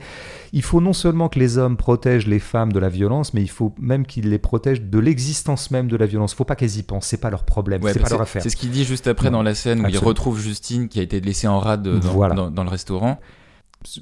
[0.52, 3.50] il faut non seulement que les hommes protègent les femmes de la violence, mais il
[3.50, 6.34] faut même qu'ils les protègent de l'existence même de la violence.
[6.34, 8.42] Faut pas qu'elles y pensent, c'est pas leur problème, Ouais, c'est bah, pas leur affaire.
[8.42, 9.38] C'est ce qu'il dit juste après Non.
[9.38, 12.34] dans la scène où il retrouve Justine qui a été laissée en rade dans, Voilà.
[12.34, 13.18] dans- dans le restaurant.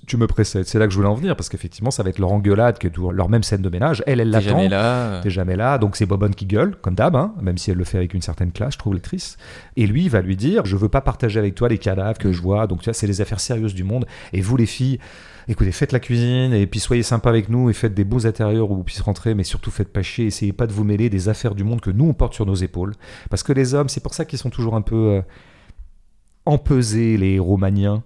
[0.06, 2.18] Tu me précèdes, c'est là que je voulais en venir parce qu'effectivement, ça va être
[2.18, 4.02] leur engueulade, toujours leur même scène de ménage.
[4.06, 4.48] Elle, elle T'es l'attend.
[4.50, 5.20] jamais là.
[5.22, 7.84] T'es jamais là, donc c'est Bobonne qui gueule, comme d'hab, hein, même si elle le
[7.84, 9.36] fait avec une certaine classe, je trouve l'actrice.
[9.76, 12.32] Et lui, il va lui dire Je veux pas partager avec toi les cadavres que
[12.32, 14.04] je vois, donc tu vois, c'est les affaires sérieuses du monde.
[14.32, 14.98] Et vous, les filles,
[15.48, 18.70] écoutez, faites la cuisine, et puis soyez sympas avec nous, et faites des beaux intérieurs
[18.70, 21.28] où vous puissiez rentrer, mais surtout faites pas chier, essayez pas de vous mêler des
[21.28, 22.92] affaires du monde que nous, on porte sur nos épaules.
[23.30, 25.22] Parce que les hommes, c'est pour ça qu'ils sont toujours un peu euh,
[26.44, 28.02] empesés, les romaniens.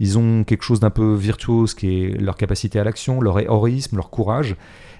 [0.00, 3.96] Ils ont quelque chose d'un peu virtuose qui est leur capacité à l'action, leur héroïsme,
[3.96, 4.56] leur courage,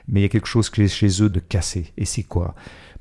[0.09, 1.93] mais il y a quelque chose qui est chez eux de cassé.
[1.97, 2.55] Et c'est quoi?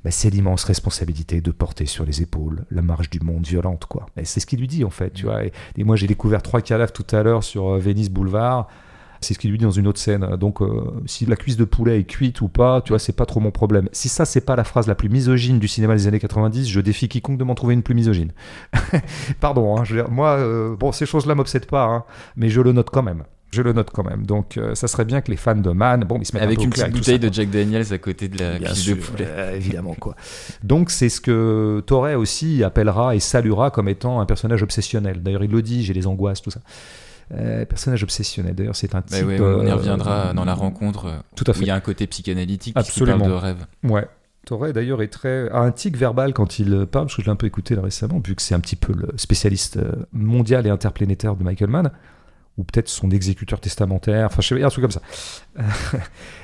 [0.04, 4.06] Ben, C'est l'immense responsabilité de porter sur les épaules la marche du monde violente, quoi.
[4.16, 5.44] Et c'est ce qu'il lui dit, en fait, tu vois.
[5.44, 8.68] Et, et moi, j'ai découvert trois cadavres tout à l'heure sur euh, Venice Boulevard.
[9.20, 10.24] C'est ce qu'il lui dit dans une autre scène.
[10.36, 13.26] Donc, euh, si la cuisse de poulet est cuite ou pas, tu vois, c'est pas
[13.26, 13.88] trop mon problème.
[13.92, 16.80] Si ça, c'est pas la phrase la plus misogyne du cinéma des années 90, je
[16.80, 18.32] défie quiconque de m'en trouver une plus misogyne.
[19.40, 22.04] Pardon, hein, je veux dire, moi, euh, bon, ces choses-là m'obsèdent pas, hein,
[22.36, 23.24] mais je le note quand même.
[23.50, 24.26] Je le note quand même.
[24.26, 26.46] Donc, euh, ça serait bien que les fans de Man, bon, ils se mettent un
[26.46, 27.32] Avec peu au une clair petite bouteille de.
[27.32, 29.24] Jack Daniels à côté de la cuisse de poulet.
[29.26, 30.16] euh, évidemment quoi.
[30.62, 35.22] Donc c'est ce que Torre aussi appellera et saluera comme étant un personnage obsessionnel.
[35.22, 36.60] D'ailleurs il le dit, j'ai des angoisses, tout ça.
[37.34, 38.54] Euh, personnage obsessionnel.
[38.54, 39.26] D'ailleurs c'est un Bah type.
[39.26, 41.60] ouais, on y euh, reviendra dans la rencontre euh, Tout à où fait.
[41.60, 43.18] il y a un côté psychanalytique qui Absolument.
[43.18, 43.66] parle de rêve.
[43.84, 44.06] Ouais.
[44.46, 47.32] Torre d'ailleurs est très a un tic verbal quand il parle, parce que je l'ai
[47.32, 49.78] un peu écouté là récemment, vu que c'est un petit peu le spécialiste
[50.12, 51.90] mondial et interplanétaire de Michael Mann.
[52.58, 55.00] Ou peut-être son exécuteur testamentaire, enfin je sais pas, un truc comme ça.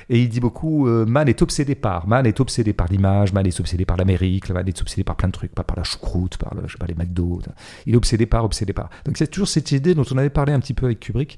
[0.09, 3.45] et il dit beaucoup, euh, Man est obsédé par, Man est obsédé par l'image, Man
[3.45, 6.37] est obsédé par l'Amérique, Man est obsédé par plein de trucs, pas par la choucroute,
[6.37, 6.55] par
[6.87, 7.41] les McDo.
[7.85, 8.89] Il est obsédé par, obsédé par.
[9.05, 11.37] Donc c'est toujours cette idée dont on avait parlé un petit peu avec Kubrick,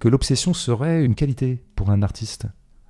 [0.00, 2.46] que l'obsession serait une qualité pour un artiste.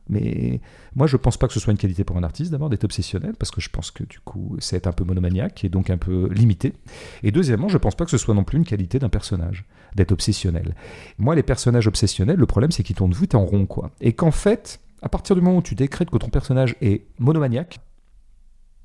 [0.08, 0.60] Mais
[0.94, 3.34] moi, je pense pas que ce soit une qualité pour un artiste d'abord d'être obsessionnel,
[3.38, 6.28] parce que je pense que du coup, c'est un peu monomaniaque et donc un peu
[6.28, 6.74] limité.
[7.22, 9.64] Et deuxièmement, je pense pas que ce soit non plus une qualité d'un personnage
[9.94, 10.74] d'être obsessionnel.
[11.18, 13.90] Moi, les personnages obsessionnels, le problème, c'est qu'ils tournent vite en rond, quoi.
[14.00, 17.78] Et qu'en fait, à partir du moment où tu décrètes que ton personnage est monomaniaque,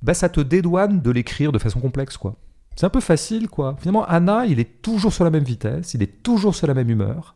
[0.01, 2.35] bah, ça te dédouane de l'écrire de façon complexe, quoi.
[2.75, 3.75] C'est un peu facile, quoi.
[3.79, 6.89] Finalement, Anna, il est toujours sur la même vitesse, il est toujours sur la même
[6.89, 7.35] humeur.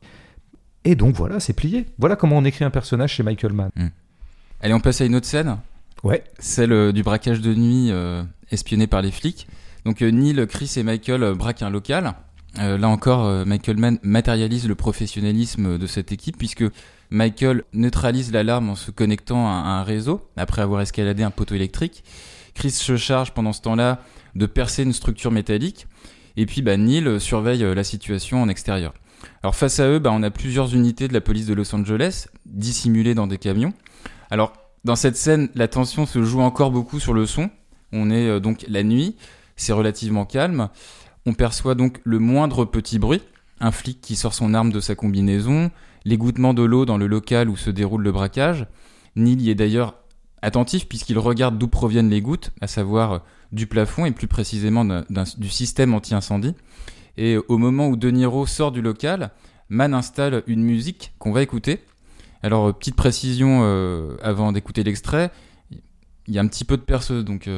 [0.85, 1.85] Et donc voilà, c'est plié.
[1.97, 3.69] Voilà comment on écrit un personnage chez Michael Mann.
[4.61, 5.57] Allez, on passe à une autre scène,
[6.03, 6.23] Ouais.
[6.39, 9.47] celle euh, du braquage de nuit euh, espionné par les flics.
[9.85, 12.13] Donc euh, Neil, Chris et Michael braquent un local.
[12.59, 16.63] Euh, là encore, euh, Michael Mann matérialise le professionnalisme de cette équipe puisque
[17.09, 22.03] Michael neutralise l'alarme en se connectant à un réseau après avoir escaladé un poteau électrique.
[22.53, 24.01] Chris se charge pendant ce temps-là
[24.35, 25.87] de percer une structure métallique.
[26.37, 28.93] Et puis bah, Neil surveille euh, la situation en extérieur.
[29.41, 32.27] Alors face à eux, bah, on a plusieurs unités de la police de Los Angeles
[32.45, 33.73] dissimulées dans des camions.
[34.29, 37.49] Alors dans cette scène, la tension se joue encore beaucoup sur le son.
[37.91, 39.15] On est euh, donc la nuit,
[39.55, 40.69] c'est relativement calme.
[41.25, 43.21] On perçoit donc le moindre petit bruit.
[43.59, 45.71] Un flic qui sort son arme de sa combinaison,
[46.03, 48.67] l'égouttement de l'eau dans le local où se déroule le braquage.
[49.15, 49.95] Neil y est d'ailleurs
[50.41, 53.19] attentif puisqu'il regarde d'où proviennent les gouttes, à savoir euh,
[53.51, 56.55] du plafond et plus précisément du système anti-incendie.
[57.15, 59.31] Et au moment où De Niro sort du local,
[59.69, 61.79] Mann installe une musique qu'on va écouter.
[62.41, 65.31] Alors, euh, petite précision euh, avant d'écouter l'extrait,
[65.71, 67.49] il y a un petit peu de perceuse, donc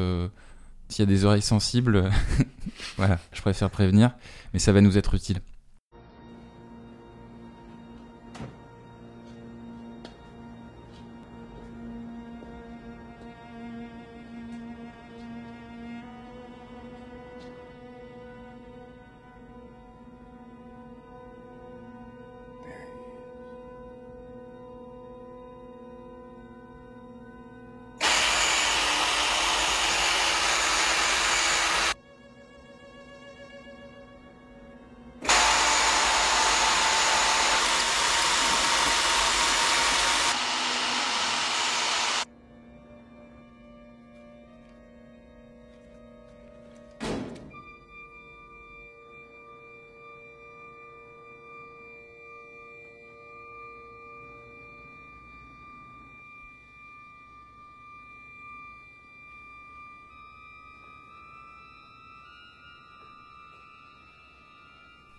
[0.89, 2.09] s'il y a des oreilles sensibles,
[2.97, 4.11] voilà, je préfère prévenir,
[4.53, 5.41] mais ça va nous être utile.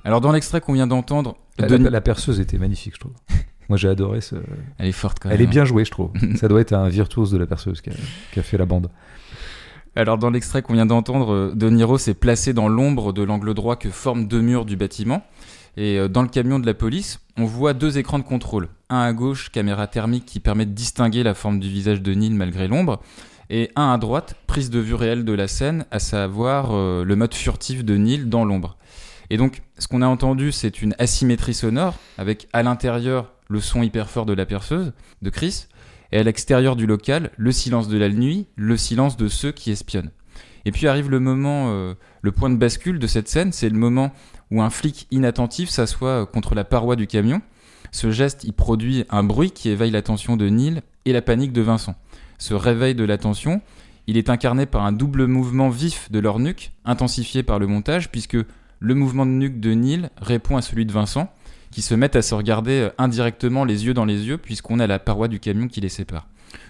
[0.07, 3.13] Alors, dans l'extrait qu'on vient d'entendre, La, De- la- la perceuse était magnifique, je trouve.
[3.69, 4.37] Moi, j'ai adoré ce.
[4.79, 5.37] elle est forte quand même.
[5.37, 6.11] Elle est bien jouée, je trouve.
[6.37, 7.95] Ça doit être un virtuose de la perceuse qui a,
[8.33, 8.89] qui a fait la bande.
[9.97, 13.55] Alors dans l'extrait qu'on vient d'entendre, euh, De Niro s'est placé dans l'ombre de l'angle
[13.55, 15.25] droit que forment deux murs du bâtiment.
[15.79, 18.69] Et euh, dans le camion de la police, on voit deux écrans de contrôle.
[18.91, 22.31] Un à gauche, caméra thermique qui permet de distinguer la forme du visage de Neil
[22.35, 23.01] malgré l'ombre.
[23.49, 27.17] Et un à droite, prise de vue réelle de la scène, à savoir euh, le
[27.17, 28.77] mode furtif de Neil dans l'ombre.
[29.31, 33.83] Et donc, ce qu'on a entendu, c'est une asymétrie sonore, avec à l'intérieur le son
[33.83, 35.67] hyper fort de la perceuse, de Chris,
[36.13, 39.71] et à l'extérieur du local, le silence de la nuit, le silence de ceux qui
[39.71, 40.11] espionnent.
[40.65, 43.79] Et puis arrive le moment, euh, le point de bascule de cette scène, c'est le
[43.79, 44.13] moment
[44.51, 47.41] où un flic inattentif s'assoit euh, contre la paroi du camion.
[47.93, 51.63] Ce geste, il produit un bruit qui éveille l'attention de Neil et la panique de
[51.63, 51.95] Vincent.
[52.39, 53.63] Ce réveil de l'attention,
[54.07, 58.11] il est incarné par un double mouvement vif de leur nuque, intensifié par le montage,
[58.11, 58.37] puisque
[58.79, 61.33] le mouvement de nuque de Neil répond à celui de Vincent,
[61.71, 64.87] qui se mettent à se regarder euh, indirectement les yeux dans les yeux, puisqu'on a
[64.87, 66.27] la paroi du camion qui les sépare.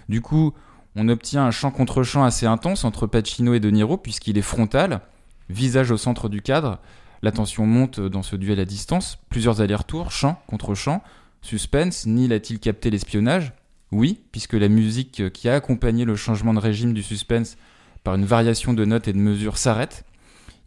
[0.09, 0.53] Du coup,
[0.95, 4.41] on obtient un champ contre champ assez intense entre Pacino et De Niro, puisqu'il est
[4.41, 5.01] frontal,
[5.49, 6.79] visage au centre du cadre.
[7.21, 11.03] La tension monte dans ce duel à distance, plusieurs allers-retours, champ contre champ,
[11.41, 13.53] suspense, Neil a-t-il capté l'espionnage?
[13.91, 17.57] Oui, puisque la musique qui a accompagné le changement de régime du suspense
[18.03, 20.03] par une variation de notes et de mesures s'arrête.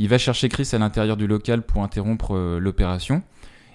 [0.01, 3.22] Il va chercher Chris à l'intérieur du local pour interrompre euh, l'opération,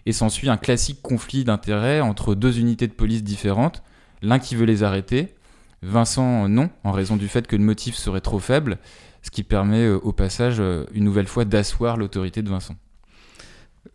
[0.07, 3.83] et s'ensuit un classique conflit d'intérêts entre deux unités de police différentes,
[4.23, 5.35] l'un qui veut les arrêter,
[5.83, 8.79] Vincent non, en raison du fait que le motif serait trop faible,
[9.21, 12.75] ce qui permet euh, au passage euh, une nouvelle fois d'asseoir l'autorité de Vincent.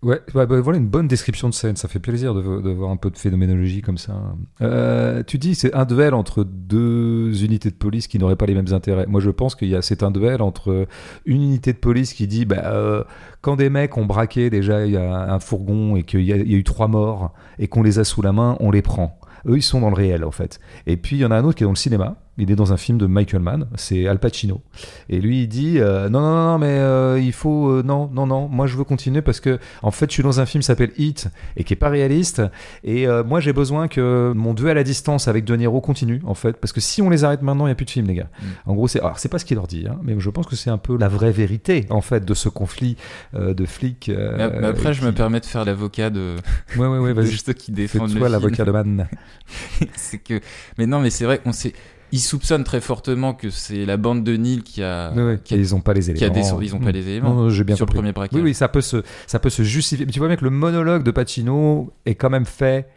[0.02, 1.76] Ouais, bah, voilà une bonne description de scène.
[1.76, 4.14] Ça fait plaisir de, voir un peu de phénoménologie comme ça.
[4.62, 8.54] Euh, tu dis c'est un duel entre deux unités de police qui n'auraient pas les
[8.54, 9.06] mêmes intérêts.
[9.06, 10.86] Moi, je pense qu'il y a c'est un duel entre
[11.26, 13.04] une unité de police qui dit bah, euh,
[13.42, 16.36] quand des mecs ont braqué déjà il y a un fourgon et qu'il y a
[16.36, 19.18] eu trois morts et qu'on les a sous la main, on les prend.
[19.46, 20.60] Eux, ils sont dans le réel en fait.
[20.86, 22.16] Et puis il y en a un autre qui est dans le cinéma.
[22.40, 24.62] Il est dans un film de Michael Mann, c'est Al Pacino.
[25.08, 28.26] Et lui, il dit euh, non, non, non, mais euh, il faut euh, non, non,
[28.26, 28.48] non.
[28.48, 30.92] Moi, je veux continuer parce que en fait, je suis dans un film qui s'appelle
[30.98, 32.42] Hit et qui est pas réaliste.
[32.82, 36.34] Et euh, moi, j'ai besoin que mon duel à distance avec De Niro continue, en
[36.34, 38.14] fait, parce que si on les arrête maintenant, il y a plus de film, les
[38.14, 38.30] gars.
[38.66, 40.56] En gros, c'est alors c'est pas ce qu'il leur dit, hein, mais je pense que
[40.56, 42.96] c'est un peu la vraie vérité, en fait, de ce conflit
[43.34, 44.10] de flics.
[44.10, 46.36] Mais, mais après, je me permets de faire l'avocat de,
[46.76, 47.36] Ouais, ouais, ouais, de vas-y.
[47.36, 49.08] ceux qui défendent le l'avocat de Man.
[49.96, 50.40] c'est que,
[50.78, 51.72] mais non, mais c'est vrai qu'on sait,
[52.12, 55.54] ils soupçonnent très fortement que c'est la bande de Nil qui a, Ouais, ouais, qui
[55.54, 56.32] a, Ils ont pas les éléments.
[56.34, 56.92] des, ils ont pas Mm.
[56.92, 57.34] les éléments.
[57.34, 58.36] Non, non, j'ai bien sur le premier braquage.
[58.36, 60.06] Oui, oui, ça peut se, ça peut se justifier.
[60.06, 62.88] Mais tu vois bien que le monologue de Pacino est quand même fait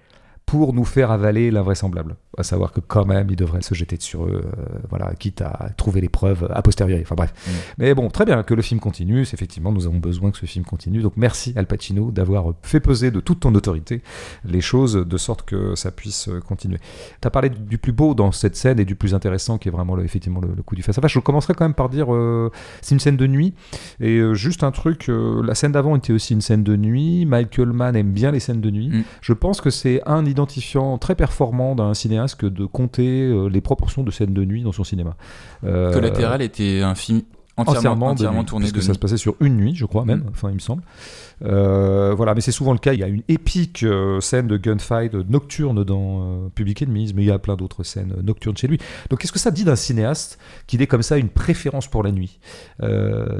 [0.45, 2.15] pour nous faire avaler l'invraisemblable.
[2.37, 5.69] À savoir que quand même, il devrait se jeter sur eux, euh, voilà, quitte à
[5.77, 7.01] trouver les preuves a posteriori.
[7.01, 7.33] Enfin bref.
[7.47, 7.51] Mm.
[7.77, 9.21] Mais bon, très bien que le film continue.
[9.21, 11.01] Effectivement, nous avons besoin que ce film continue.
[11.01, 14.01] Donc merci Al Pacino d'avoir fait peser de toute ton autorité
[14.45, 16.79] les choses de sorte que ça puisse euh, continuer.
[17.21, 19.71] Tu as parlé du plus beau dans cette scène et du plus intéressant qui est
[19.71, 21.11] vraiment le, effectivement le, le coup du face à face.
[21.11, 23.53] Je commencerai quand même par dire euh, c'est une scène de nuit
[23.99, 27.25] et euh, juste un truc, la scène d'avant était aussi une scène de nuit.
[27.25, 28.89] Michael Mann aime bien les scènes de nuit.
[28.89, 29.03] Mm.
[29.21, 33.61] Je pense que c'est un identifiant très performant d'un cinéaste que de compter euh, les
[33.61, 35.15] proportions de scènes de nuit dans son cinéma.
[35.63, 37.21] Euh, Collatéral était un film
[37.55, 38.95] entièrement, de entièrement nuit, tourné puisque de ça nuit.
[38.95, 40.29] se passait sur une nuit, je crois même, Mm.
[40.31, 40.81] enfin il me semble.
[41.41, 42.93] Euh, voilà, mais c'est souvent le cas.
[42.93, 47.23] Il y a une épique euh, scène de gunfight nocturne dans euh, Public Enemies, mais
[47.23, 48.77] il y a plein d'autres scènes nocturnes chez lui.
[49.09, 52.11] Donc qu'est-ce que ça dit d'un cinéaste qu'il ait comme ça une préférence pour la
[52.11, 52.39] nuit?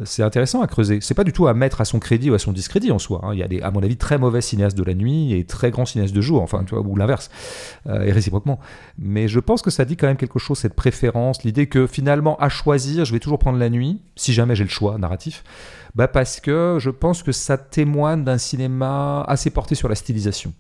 [0.05, 0.99] C'est intéressant à creuser.
[1.01, 3.21] C'est pas du tout à mettre à son crédit ou à son discrédit en soi.
[3.23, 3.33] hein.
[3.33, 5.85] Il y a à mon avis, très mauvais cinéastes de la nuit et très grands
[5.85, 7.29] cinéastes de jour, enfin, tu vois, ou l'inverse,
[7.87, 8.59] et réciproquement.
[8.97, 12.37] Mais je pense que ça dit quand même quelque chose, cette préférence, l'idée que finalement,
[12.37, 15.43] à choisir, je vais toujours prendre la nuit, si jamais j'ai le choix narratif,
[15.95, 20.53] bah parce que je pense que ça témoigne d'un cinéma assez porté sur la stylisation.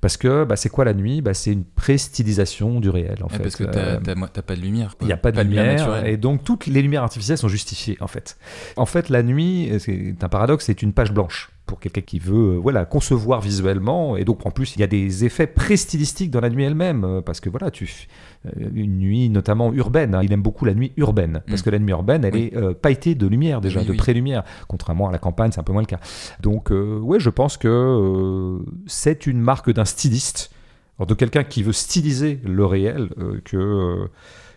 [0.00, 1.22] Parce que bah, c'est quoi la nuit?
[1.22, 3.42] Bah, C'est une pré-stylisation du réel, en Ouais, fait.
[3.42, 3.98] parce que Euh,
[4.32, 4.94] t'as pas de lumière.
[5.00, 6.06] il n'y a pas de lumière, naturelle.
[6.12, 8.36] et donc toutes les lumières artificielles sont justifiées en fait.
[8.76, 12.56] En fait, la nuit, c'est un paradoxe, c'est une page blanche pour quelqu'un qui veut
[12.56, 16.40] euh, voilà concevoir visuellement et donc en plus il y a des effets pré-stylistiques dans
[16.42, 18.06] la nuit elle-même euh, parce que voilà tu
[18.46, 21.64] euh, une nuit notamment urbaine hein, il aime beaucoup la nuit urbaine parce Mm.
[21.64, 22.50] que la nuit urbaine elle Oui.
[22.54, 23.96] est pailletée de lumière déjà Oui, de oui.
[23.96, 26.00] pré-lumière contrairement à la campagne c'est un peu moins le cas
[26.42, 30.50] donc ouais je pense que c'est une marque d'un styliste
[30.98, 33.08] alors, de quelqu'un qui veut styliser le réel
[33.44, 34.08] que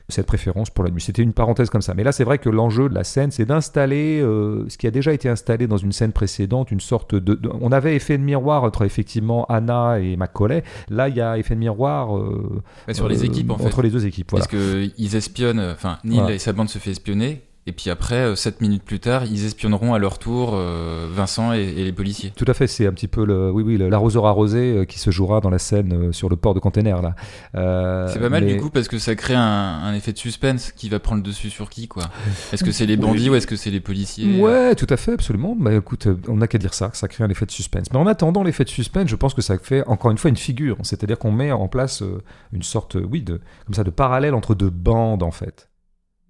[0.10, 1.02] cette préférence pour la nuit.
[1.02, 1.94] C'était une parenthèse comme ça.
[1.94, 4.92] Mais là, c'est vrai que l'enjeu de la scène, c'est d'installer euh, ce qui a
[4.92, 7.36] déjà été installé dans une scène précédente, une sorte de...
[7.36, 10.64] de- on avait effet de miroir entre effectivement Anna et Macaulay.
[10.90, 12.62] Là, il y a effet de miroir euh,
[12.94, 13.66] sur les euh, équipes, en fait.
[13.66, 14.32] entre les deux équipes.
[14.32, 14.46] Voilà.
[14.46, 16.36] Parce que ils espionnent, enfin, Neil Voilà.
[16.36, 19.94] et sa bande se fait espionner, et puis après, 7 minutes plus tard, ils espionneront
[19.94, 22.32] à leur tour euh, Vincent et, et les policiers.
[22.36, 25.12] Tout à fait, c'est un petit peu le, oui, oui, l'arroseur arrosé euh, qui se
[25.12, 27.16] jouera dans la scène euh, sur le port de container là.
[27.56, 30.18] Euh, C'est pas mal mais- du coup parce que ça crée un, un effet de
[30.18, 32.04] suspense qui va prendre le dessus sur qui quoi.
[32.54, 35.14] Est-ce que c'est les bandits ou est-ce que c'est les policiers Ouais, tout à fait,
[35.14, 35.56] absolument.
[35.60, 37.88] Bah écoute, euh, on n'a qu'à dire ça, ça crée un effet de suspense.
[37.92, 40.38] Mais en attendant l'effet de suspense, je pense que ça fait encore une fois une
[40.38, 40.78] figure.
[40.84, 42.22] C'est-à-dire qu'on met en place euh,
[42.54, 45.70] une sorte, euh, oui, de, comme ça, de parallèle entre deux bandes en fait,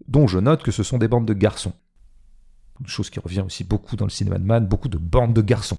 [0.07, 1.73] dont je note que ce sont des bandes de garçons.
[2.79, 5.41] Une chose qui revient aussi beaucoup dans le cinéma de Man, beaucoup de bandes de
[5.41, 5.77] garçons.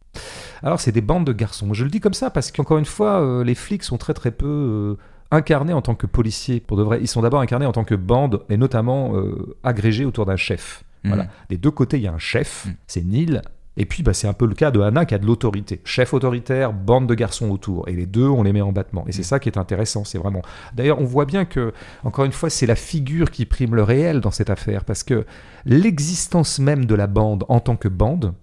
[0.63, 1.73] Alors c'est des bandes de garçons.
[1.73, 4.33] Je le dis comme ça parce qu'encore une fois, euh, les flics sont très très
[4.33, 4.99] peu euh,
[5.31, 6.59] incarnés en tant que policiers.
[6.59, 10.05] Pour de vrai, ils sont d'abord incarnés en tant que bande et notamment euh, agrégés
[10.05, 10.83] autour d'un chef.
[11.05, 11.11] Mhm.
[11.13, 11.29] Voilà.
[11.49, 12.71] Des deux côtés, il y a un chef, Mm.
[12.89, 13.43] c'est Neil.
[13.81, 15.81] Et puis, bah, c'est un peu le cas de Hannah qui a de l'autorité.
[15.85, 17.89] Chef autoritaire, bande de garçons autour.
[17.89, 19.05] Et les deux, on les met en battement.
[19.07, 19.25] Et c'est Mm.
[19.25, 20.05] ça qui est intéressant.
[20.05, 20.43] C'est vraiment.
[20.75, 21.73] D'ailleurs, on voit bien que,
[22.03, 24.85] encore une fois, c'est la figure qui prime le réel dans cette affaire.
[24.85, 25.25] Parce que
[25.65, 28.35] l'existence même de la bande en tant que bande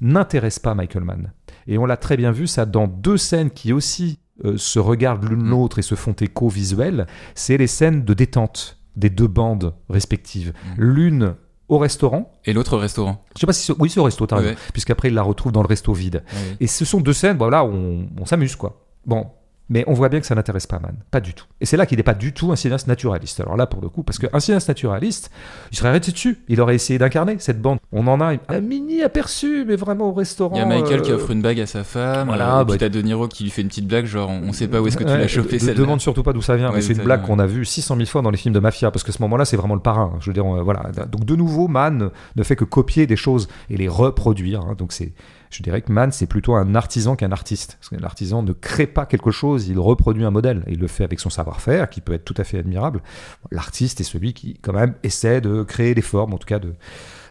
[0.00, 1.32] n'intéresse pas Michael Mann.
[1.66, 5.24] Et on l'a très bien vu, ça, dans deux scènes qui aussi euh, se regardent
[5.28, 5.50] l'une Mm.
[5.50, 7.06] l'autre et se font écho visuel.
[7.34, 10.52] C'est les scènes de détente des deux bandes respectives.
[10.76, 10.82] Mm.
[10.82, 11.34] L'une
[11.72, 12.30] au restaurant.
[12.44, 13.22] Et l'autre au restaurant.
[13.34, 13.74] Je sais pas si c'est...
[13.78, 14.54] Oui, c'est au resto, t'as Ouais, raison.
[14.54, 14.60] ouais.
[14.72, 16.22] Puisqu'après, il la retrouve dans le resto vide.
[16.32, 16.56] Ouais.
[16.60, 18.80] Et ce sont deux scènes, voilà, on, on s'amuse, quoi.
[19.06, 19.26] Bon.
[19.72, 20.94] Mais on voit bien que ça n'intéresse pas Man.
[21.10, 21.46] Pas du tout.
[21.62, 23.40] Et c'est là qu'il n'est pas du tout un cinéaste naturaliste.
[23.40, 25.30] Alors là, pour le coup, parce qu'un cinéaste naturaliste,
[25.70, 26.38] il serait arrêté dessus.
[26.48, 27.78] Il aurait essayé d'incarner cette bande.
[27.90, 30.54] On en a un mini aperçu, mais vraiment au restaurant.
[30.54, 32.64] Il y a Michael qui euh, offre une bague à sa femme, voilà, euh, et
[32.64, 34.80] bah, puis t'as De Niro qui lui fait une petite blague, genre on sait pas
[34.82, 35.74] où est-ce que tu Ouais, l'as chopé celle-là.
[35.80, 37.96] Demande surtout pas d'où ça vient, Ouais, mais c'est une blague qu'on a vue 600
[37.96, 40.12] 000 fois dans les films de mafia, parce que ce moment-là, c'est vraiment le parrain.
[40.20, 40.90] Je veux dire, on- voilà.
[41.10, 44.60] Donc de nouveau, Man ne fait que copier des choses et les reproduire.
[44.60, 44.74] hein.
[44.76, 45.12] Donc c'est
[45.52, 47.76] Je dirais que Mann, c'est plutôt un artisan qu'un artiste.
[47.78, 50.64] Parce que l'artisan ne crée pas quelque chose, il reproduit un modèle.
[50.66, 53.02] Il le fait avec son savoir-faire, qui peut être tout à fait admirable.
[53.50, 56.74] L'artiste est celui qui, quand même, essaie de créer des formes, en tout cas de,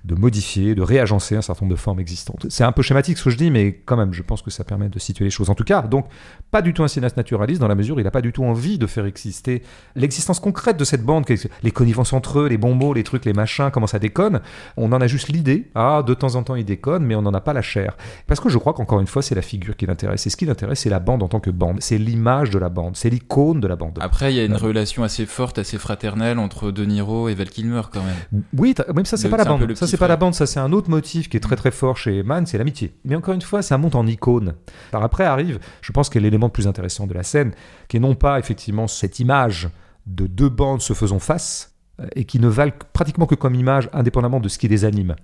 [0.03, 2.47] de modifier, de réagencer un certain nombre de formes existantes.
[2.49, 4.63] C'est un peu schématique ce que je dis, mais quand même, je pense que ça
[4.63, 5.49] permet de situer les choses.
[5.49, 6.07] En tout cas, donc,
[6.49, 8.43] pas du tout un cinéaste naturaliste, dans la mesure où il n'a pas du tout
[8.43, 9.61] envie de faire exister
[9.95, 11.25] l'existence concrète de cette bande,
[11.63, 14.41] les connivences entre eux, les bons mots, les trucs, les machins, comment ça déconne.
[14.75, 17.33] On en a juste l'idée, ah, de temps en temps il déconne, mais on n'en
[17.33, 17.95] a pas la chair.
[18.27, 20.25] Parce que je crois qu'encore une fois, c'est la figure qui l'intéresse.
[20.25, 21.77] Et ce qui l'intéresse, c'est la bande en tant que bande.
[21.79, 23.99] C'est l'image de la bande, c'est l'icône de la bande.
[24.01, 27.49] Après, il y a une relation assez forte, assez fraternelle entre De Niro et Val
[27.49, 28.43] Kilmer quand même.
[28.57, 29.75] Oui, même ça, c'est pas la bande.
[29.75, 30.33] Ça, c'est pas la bande.
[30.33, 32.95] Ça, c'est un autre motif qui est très très fort chez Mann, c'est l'amitié.
[33.03, 34.55] Mais encore une fois, ça monte en icône.
[34.93, 37.51] Alors après arrive, je pense, que l'élément le plus intéressant de la scène,
[37.87, 39.69] qui est non pas effectivement cette image
[40.07, 43.89] de deux bandes se faisant face, euh, et qui ne valent pratiquement que comme image,
[43.93, 45.15] indépendamment de ce qui les anime.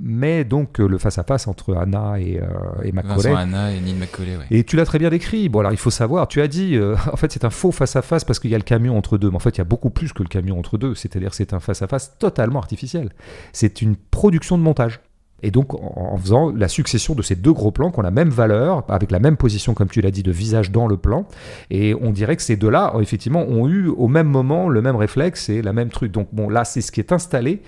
[0.00, 3.94] Mais donc euh, le face-à-face entre Anna et, euh, et Macaulay, Vincent Anna et Neil
[3.94, 4.46] ouais.
[4.50, 5.48] et tu l'as très bien décrit.
[5.48, 8.24] Bon, alors il faut savoir, tu as dit, euh, en fait, c'est un faux face-à-face
[8.24, 9.30] parce qu'il y a le camion entre deux.
[9.30, 10.94] Mais en fait, il y a beaucoup plus que le camion entre deux.
[10.94, 13.10] C'est-à-dire, c'est un face-à-face totalement artificiel.
[13.52, 15.00] C'est une production de montage.
[15.44, 18.12] Et donc, en, en faisant la succession de ces deux gros plans qui ont la
[18.12, 21.26] même valeur, avec la même position, comme tu l'as dit, de visage dans le plan.
[21.70, 25.48] Et on dirait que ces deux-là, effectivement, ont eu au même moment le même réflexe
[25.48, 26.12] et la même truc.
[26.12, 27.62] Donc, bon, là, c'est ce qui est installé.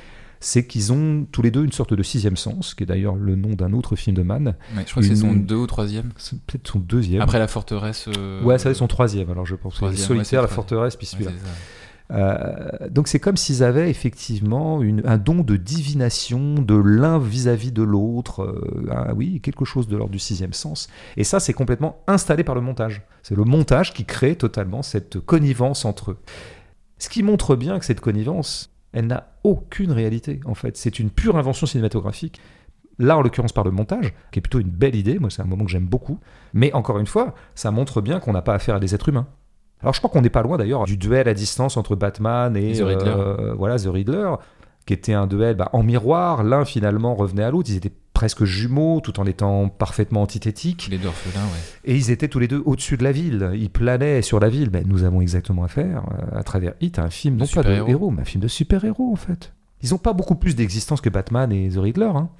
[0.47, 3.34] C'est qu'ils ont tous les deux une sorte de sixième sens, qui est d'ailleurs le
[3.34, 4.49] nom d'un autre film de Mann.
[4.76, 6.11] Ouais, je crois que c'est son deux ou troisième.
[6.47, 7.22] Peut-être son deuxième.
[7.22, 8.07] Après la forteresse.
[8.16, 9.74] euh, Ouais, ça c'est son troisième, alors je pense.
[9.76, 11.30] troisième, ouais, solitaire, la forteresse, puis celui-là.
[12.11, 17.72] Euh, donc c'est comme s'ils avaient effectivement une- un don de divination de l'un vis-à-vis
[17.72, 18.42] de l'autre.
[18.42, 20.88] euh, ah oui, quelque chose de l'ordre du sixième sens.
[21.16, 23.01] Et ça, c'est complètement installé par le montage.
[23.22, 26.18] C'est le montage qui crée totalement cette connivence entre eux.
[26.99, 30.76] Ce qui montre bien que cette connivence, elle n'a aucune réalité, en fait.
[30.78, 32.40] C'est une pure invention cinématographique.
[32.99, 35.18] Là, en l'occurrence, par le montage, qui est plutôt une belle idée.
[35.18, 36.20] Moi, c'est un moment que j'aime beaucoup.
[36.53, 39.26] Mais encore une fois, ça montre bien qu'on n'a pas affaire à des êtres humains.
[39.80, 42.70] Alors, je crois qu'on n'est pas loin d'ailleurs du duel à distance entre Batman et
[42.70, 43.11] Et The Riddler.
[43.16, 44.34] euh, voilà, The Riddler,
[44.86, 46.45] qui était un duel bah, en miroir.
[46.45, 47.68] L'un finalement revenait à l'autre.
[47.70, 47.92] Ils étaient
[48.25, 50.89] presque jumeaux, tout en étant parfaitement antithétiques.
[50.91, 51.61] Les deux orphelins, ouais.
[51.93, 53.51] Et ils étaient tous les deux au-dessus de la ville.
[53.55, 54.70] Ils planaient sur la ville.
[54.70, 57.72] Ben, nous avons exactement affaire, euh, à travers Hit, un film, De non pas de
[57.87, 59.53] héros, mais un film de super-héros, en fait.
[59.83, 62.12] Ils n'ont pas beaucoup plus d'existence que Batman et The Riddler.
[62.14, 62.31] hein.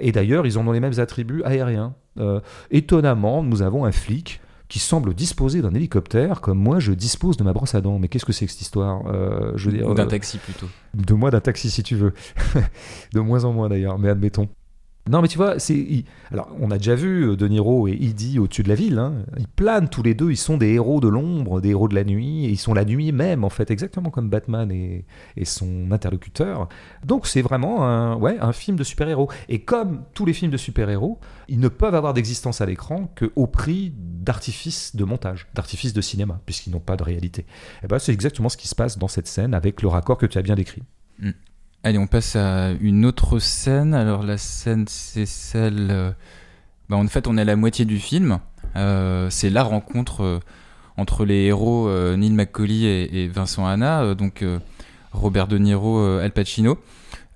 [0.00, 1.94] Et d'ailleurs, ils en ont les mêmes attributs aériens.
[2.18, 2.40] Euh,
[2.72, 7.44] étonnamment, nous avons un flic qui semble disposer d'un hélicoptère comme moi je dispose de
[7.44, 7.98] ma brosse à dents.
[8.00, 10.36] Mais qu'est-ce que c'est que cette histoire Euh, Je veux dire, Ou d'un euh, taxi
[10.38, 10.66] plutôt.
[10.94, 12.12] de moi d'un taxi si tu veux.
[13.14, 14.48] de moins en moins d'ailleurs, mais admettons.
[15.08, 15.56] Non, mais tu vois,
[16.30, 18.98] Alors, on a déjà vu euh, De Niro et Edie au-dessus de la ville.
[18.98, 19.24] hein.
[19.38, 20.30] Ils planent tous les deux.
[20.30, 22.44] Ils sont des héros de l'ombre, des héros de la nuit.
[22.44, 25.04] Et ils sont la nuit même, en fait, exactement comme Batman et,
[25.44, 26.68] son interlocuteur.
[27.04, 29.30] Donc, c'est vraiment un, ouais, un film de super-héros.
[29.48, 33.46] Et comme tous les films de super-héros, ils ne peuvent avoir d'existence à l'écran qu'au
[33.46, 37.46] prix d'artifices de montage, d'artifices de cinéma, puisqu'ils n'ont pas de réalité.
[37.82, 40.26] Et ben, c'est exactement ce qui se passe dans cette scène avec le raccord que
[40.26, 40.82] tu as bien décrit.
[41.84, 43.94] Allez, on passe à une autre scène.
[43.94, 45.88] Alors la scène, c'est celle.
[45.90, 46.10] euh,
[46.88, 48.40] bah, en fait, on est à la moitié du film.
[48.76, 50.40] Euh, c'est la rencontre euh,
[50.96, 54.44] entre les héros Neil McCauley et, et Vincent Hanna, donc
[55.12, 56.76] Robert De Niro, Al Pacino.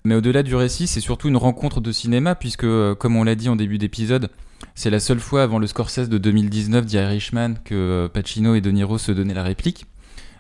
[0.05, 3.49] Mais au-delà du récit, c'est surtout une rencontre de cinéma, puisque, comme on l'a dit
[3.49, 4.31] en début d'épisode,
[4.75, 8.73] c'est la seule fois avant le Scorsese de 2019 The Irishman que Pacino et De
[8.73, 9.87] Niro se donnaient la réplique.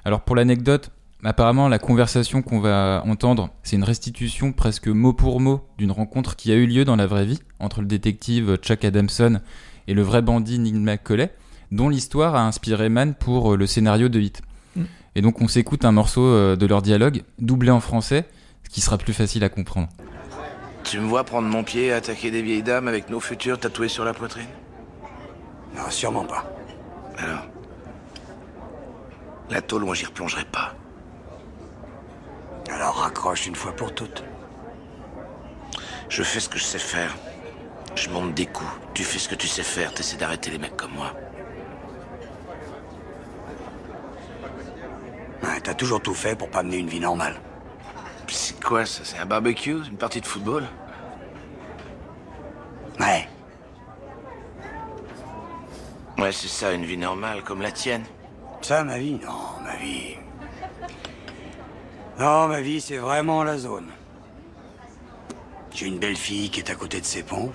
[0.04, 0.90] Alors pour l'anecdote,
[1.24, 6.36] apparemment la conversation qu'on va entendre, c'est une restitution presque mot pour mot d'une rencontre
[6.36, 9.40] qui a eu lieu dans la vraie vie entre le détective Chuck Adamson
[9.86, 11.30] et le vrai bandit Neil McCauley,
[11.70, 14.42] dont l'histoire a inspiré Mann pour euh, le scénario de Hit.
[14.76, 14.82] Mm.
[15.14, 18.26] Et donc on s'écoute un morceau euh, de leur dialogue, doublé en français,
[18.64, 19.88] ce qui sera plus facile à comprendre.
[20.84, 23.88] Tu me vois prendre mon pied et attaquer des vieilles dames avec nos futurs tatoués
[23.88, 24.48] sur la poitrine?
[25.76, 26.52] Non, sûrement pas.
[27.16, 27.46] Alors?
[29.50, 30.74] La tôle, moi j'y replongerai pas.
[32.70, 34.24] Alors raccroche une fois pour toutes.
[36.08, 37.14] Je fais ce que je sais faire.
[37.94, 38.70] Je monte des coups.
[38.94, 39.92] Tu fais ce que tu sais faire.
[39.94, 41.12] T'essaies d'arrêter les mecs comme moi.
[45.42, 47.40] Ouais, T'as toujours tout fait pour pas mener une vie normale.
[48.28, 49.02] C'est quoi ça?
[49.04, 49.82] C'est un barbecue?
[49.86, 50.64] Une partie de football?
[53.00, 53.28] Ouais,
[56.18, 58.04] Ouais, c'est ça, une vie normale comme la tienne.
[58.60, 59.14] ça, ma vie?
[59.24, 60.16] Non, ma vie.
[62.18, 63.86] Non, ma vie, c'est vraiment la zone.
[65.74, 67.54] J'ai une belle fille qui est à côté de ses pompes.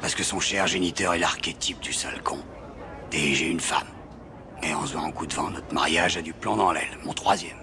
[0.00, 2.38] Parce que son cher géniteur est l'archétype du sale con.
[3.12, 3.86] Et j'ai une femme.
[4.62, 6.88] Et en se voit en coup de vent, notre mariage a du plomb dans l'aile.
[7.04, 7.56] Mon troisième.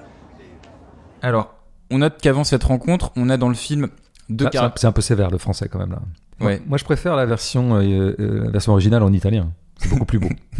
[1.21, 1.53] Alors,
[1.91, 3.89] on note qu'avant cette rencontre, on a dans le film
[4.29, 4.81] deux Ah, c'est un- caractères.
[4.81, 5.99] c'est un peu sévère le français quand même là.
[6.39, 6.61] Moi- Ouais.
[6.67, 9.51] Moi, je préfère la version, euh, euh, la version originale en italien.
[9.77, 10.29] C'est beaucoup plus beau.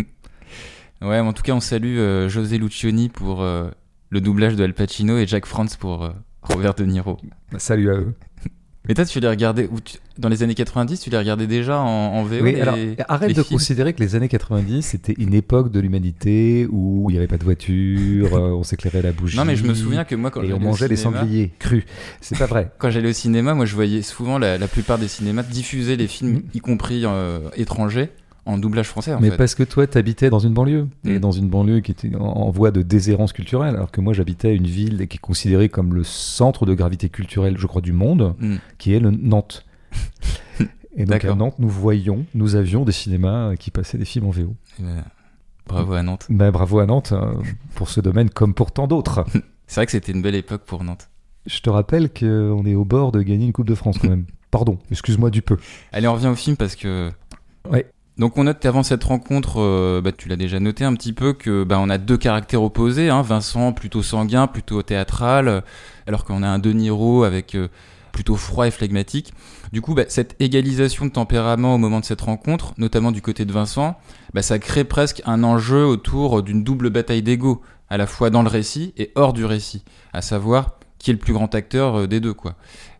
[1.02, 3.70] Ouais, mais en tout cas, on salue euh, José Lucioni pour euh,
[4.10, 6.10] le doublage de Al Pacino et Jack France pour euh,
[6.41, 7.18] Robert De Niro.
[7.57, 8.14] Salut à eux.
[8.88, 11.80] Mais toi, tu les regardais où tu- dans les années 90, tu les regardais déjà
[11.80, 12.76] en, en VO Oui, les- alors
[13.07, 17.07] arrête les de films considérer que les années 90 c'était une époque de l'humanité où
[17.10, 19.38] il n'y avait pas de voiture, euh, on s'éclairait la bougie.
[19.38, 21.20] Non, mais je me souviens que moi, quand et j'allais on au mangeait des cinéma-
[21.20, 21.84] sangliers crus.
[22.20, 22.72] C'est pas vrai.
[22.80, 26.07] Quand j'allais au cinéma, moi, je voyais souvent la, la plupart des cinémas diffuser les
[26.07, 26.43] films, Mhm.
[26.55, 28.10] y compris euh, étrangers,
[28.50, 29.14] en doublage français.
[29.14, 29.38] En mais fait.
[29.38, 31.20] parce que toi, t'habitais dans une banlieue et Mm.
[31.20, 34.56] dans une banlieue qui était en, en voie de déshérence culturelle, alors que moi j'habitais
[34.56, 38.36] une ville qui est considérée comme le centre de gravité culturelle, je crois, du monde,
[38.39, 38.56] Mm.
[38.78, 39.66] qui est le Nantes.
[40.95, 41.36] et donc à.
[41.36, 44.56] Nantes, nous voyions, nous avions des cinémas qui passaient des films en VO.
[44.80, 45.04] Eh ben,
[45.68, 46.26] bravo à Nantes.
[46.30, 47.34] Ben, bravo à Nantes euh,
[47.76, 49.26] pour ce domaine comme pour tant d'autres.
[49.68, 51.10] C'est vrai que c'était une belle époque pour Nantes.
[51.45, 54.26] Je te rappelle qu'on est au bord de gagner une Coupe de France quand même.
[54.52, 55.58] Pardon, excuse-moi du peu.
[55.91, 57.12] Allez, on revient au film parce que.
[57.70, 57.86] Ouais.
[58.20, 61.32] Donc on note qu'avant cette rencontre, euh, bah, tu l'as déjà noté un petit peu,
[61.32, 63.10] que bah, on a deux caractères opposés.
[63.10, 65.62] Hein, Vincent plutôt sanguin, plutôt théâtral, euh,
[66.06, 67.70] alors qu'on a un De Niro avec euh,
[68.12, 69.34] plutôt froid et phlegmatique.
[69.72, 73.46] Du coup, bah, cette égalisation de tempérament au moment de cette rencontre, notamment du côté
[73.46, 73.98] de Vincent,
[74.34, 78.44] bah, ça crée presque un enjeu autour d'une double bataille d'ego, à la fois dans
[78.44, 82.20] le récit et hors du récit, à savoir qui est le plus grand acteur des
[82.20, 82.34] deux.
[82.34, 82.56] quoi.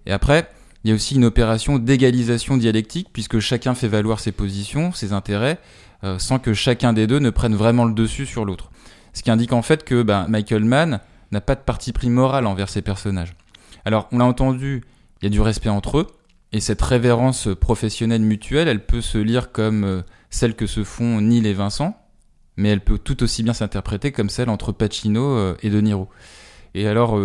[0.06, 0.50] Et après,
[0.84, 5.12] il y a aussi une opération d'égalisation dialectique, puisque chacun fait valoir ses positions, ses
[5.12, 5.60] intérêts,
[6.04, 8.72] euh, sans que chacun des deux ne prenne vraiment le dessus sur l'autre.
[9.14, 11.02] Ce qui indique en fait que ben, Michael Mann
[11.32, 13.36] n'a pas de parti pris moral envers ses personnages.
[13.84, 14.84] Alors, on l'a entendu,
[15.22, 16.08] il y a du respect entre eux,
[16.54, 21.20] et cette révérence professionnelle mutuelle, elle peut se lire comme euh, celle que se font
[21.20, 21.98] Neil et Vincent,
[22.56, 26.10] mais elle peut tout aussi bien s'interpréter comme celle entre Pacino euh, et De Niro.
[26.74, 27.20] Et alors,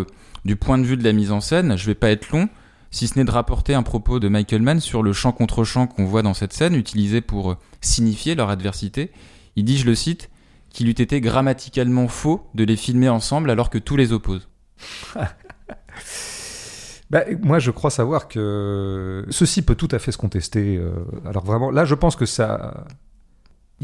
[0.47, 2.49] du point de vue de la mise en scène, je vais pas être long,
[2.95, 5.89] si ce n'est de rapporter un propos de Michael Mann sur le chant contre chant
[5.89, 9.11] qu'on voit dans cette scène, utilisé pour euh, signifier leur adversité.
[9.57, 10.31] Il dit, je le cite,
[10.71, 14.49] qu'il eût été grammaticalement faux de les filmer ensemble alors que tout les oppose.
[17.11, 20.79] Bah, moi, je crois savoir que ceci peut tout à fait se contester.
[20.79, 20.91] euh,
[21.27, 22.87] alors vraiment, là, je pense que ça...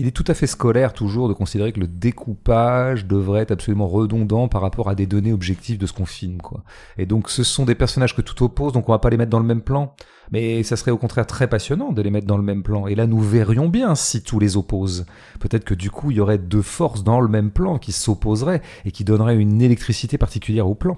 [0.00, 3.86] Il est tout à fait scolaire toujours de considérer que le découpage devrait être absolument
[3.86, 6.64] redondant par rapport à des données objectives de ce qu'on filme, quoi.
[6.96, 9.28] Et donc, ce sont des personnages que tout oppose, donc on va pas les mettre
[9.28, 9.94] dans le même plan.
[10.32, 12.86] Mais ça serait au contraire très passionnant de les mettre dans le même plan.
[12.86, 15.04] Et là, nous verrions bien si tous les opposent.
[15.38, 18.62] Peut-être que du coup, il y aurait deux forces dans le même plan qui s'opposeraient
[18.86, 20.96] et qui donneraient une électricité particulière au plan.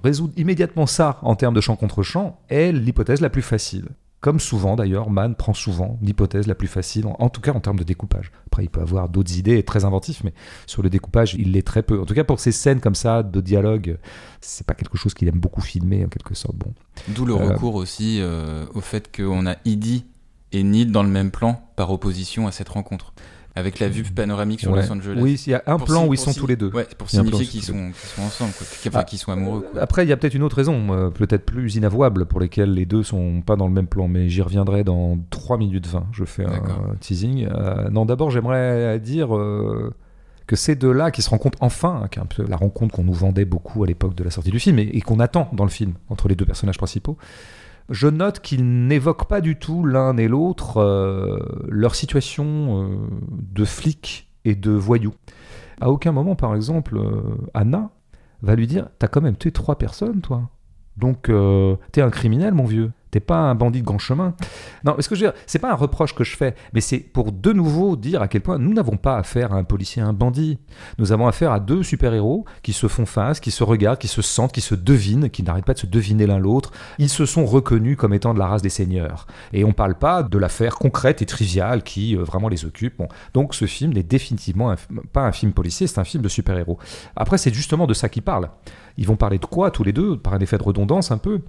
[0.00, 3.88] Résoudre immédiatement ça en termes de champ contre champ est l'hypothèse la plus facile.
[4.22, 7.60] Comme souvent d'ailleurs, Mann prend souvent l'hypothèse la plus facile, en, en tout cas en
[7.60, 8.30] termes de découpage.
[8.46, 10.32] Après, il peut avoir d'autres idées très inventifs, mais
[10.66, 12.00] sur le découpage, il l'est très peu.
[12.00, 13.98] En tout cas, pour ces scènes comme ça de dialogue,
[14.40, 16.56] c'est pas quelque chose qu'il aime beaucoup filmer en quelque sorte.
[16.56, 16.72] Bon,
[17.08, 20.06] D'où le Euh, recours aussi euh, au fait qu'on a Edie
[20.52, 23.12] et Neil dans le même plan par opposition à cette rencontre.
[23.54, 24.80] Avec la vue panoramique sur Ouais.
[24.80, 25.18] Los Angeles.
[25.20, 26.70] Oui, il y a un Pour plan si- où ils sont si- tous les deux.
[26.70, 28.66] Ouais, pour signifier qu'ils sont ensemble, quoi.
[28.94, 29.66] Ah, qu'ils sont amoureux.
[29.72, 29.82] quoi.
[29.82, 32.86] Après, il y a peut-être une autre raison, euh, peut-être plus inavouable, pour lesquelles les
[32.86, 36.06] deux sont pas dans le même plan, mais j'y reviendrai dans 3 minutes 20.
[36.12, 37.46] Je fais un teasing.
[37.50, 39.92] Euh, non, d'abord, j'aimerais dire euh,
[40.46, 43.04] que ces deux-là qui se rencontrent enfin, hein, qui est un peu la rencontre qu'on
[43.04, 45.64] nous vendait beaucoup à l'époque de la sortie du film et, et qu'on attend dans
[45.64, 47.18] le film entre les deux personnages principaux,
[47.90, 52.46] je note qu'ils n'évoquent pas du tout l'un et l'autre euh, leur situation
[52.82, 52.96] euh,
[53.30, 55.14] de flic et de voyou.
[55.80, 57.22] À aucun moment, par exemple, euh,
[57.54, 57.90] Anna
[58.42, 60.50] va lui dire T'as quand même tué trois personnes, toi.
[60.96, 61.30] Donc,
[61.92, 62.92] t'es un criminel, mon vieux.
[63.12, 64.34] T'es pas un bandit de grand chemin.
[64.84, 66.80] Non, mais ce que je veux dire, c'est pas un reproche que je fais, mais
[66.80, 70.00] c'est pour de nouveau dire à quel point nous n'avons pas affaire à un policier,
[70.00, 70.58] à un bandit.
[70.96, 74.22] Nous avons affaire à deux super-héros qui se font face, qui se regardent, qui se
[74.22, 76.72] sentent, qui se devinent, qui n'arrêtent pas de se deviner l'un l'autre.
[76.96, 79.26] Ils se sont reconnus comme étant de la race des seigneurs.
[79.52, 83.02] Et on parle pas de l'affaire concrète et triviale qui euh, vraiment les occupe.
[83.34, 84.74] Donc ce film n'est définitivement
[85.12, 86.78] pas un film policier, c'est un film de super-héros.
[87.14, 88.48] Après, c'est justement de ça qu'ils parlent.
[88.96, 91.42] Ils vont parler de quoi tous les deux, par un effet de redondance un peu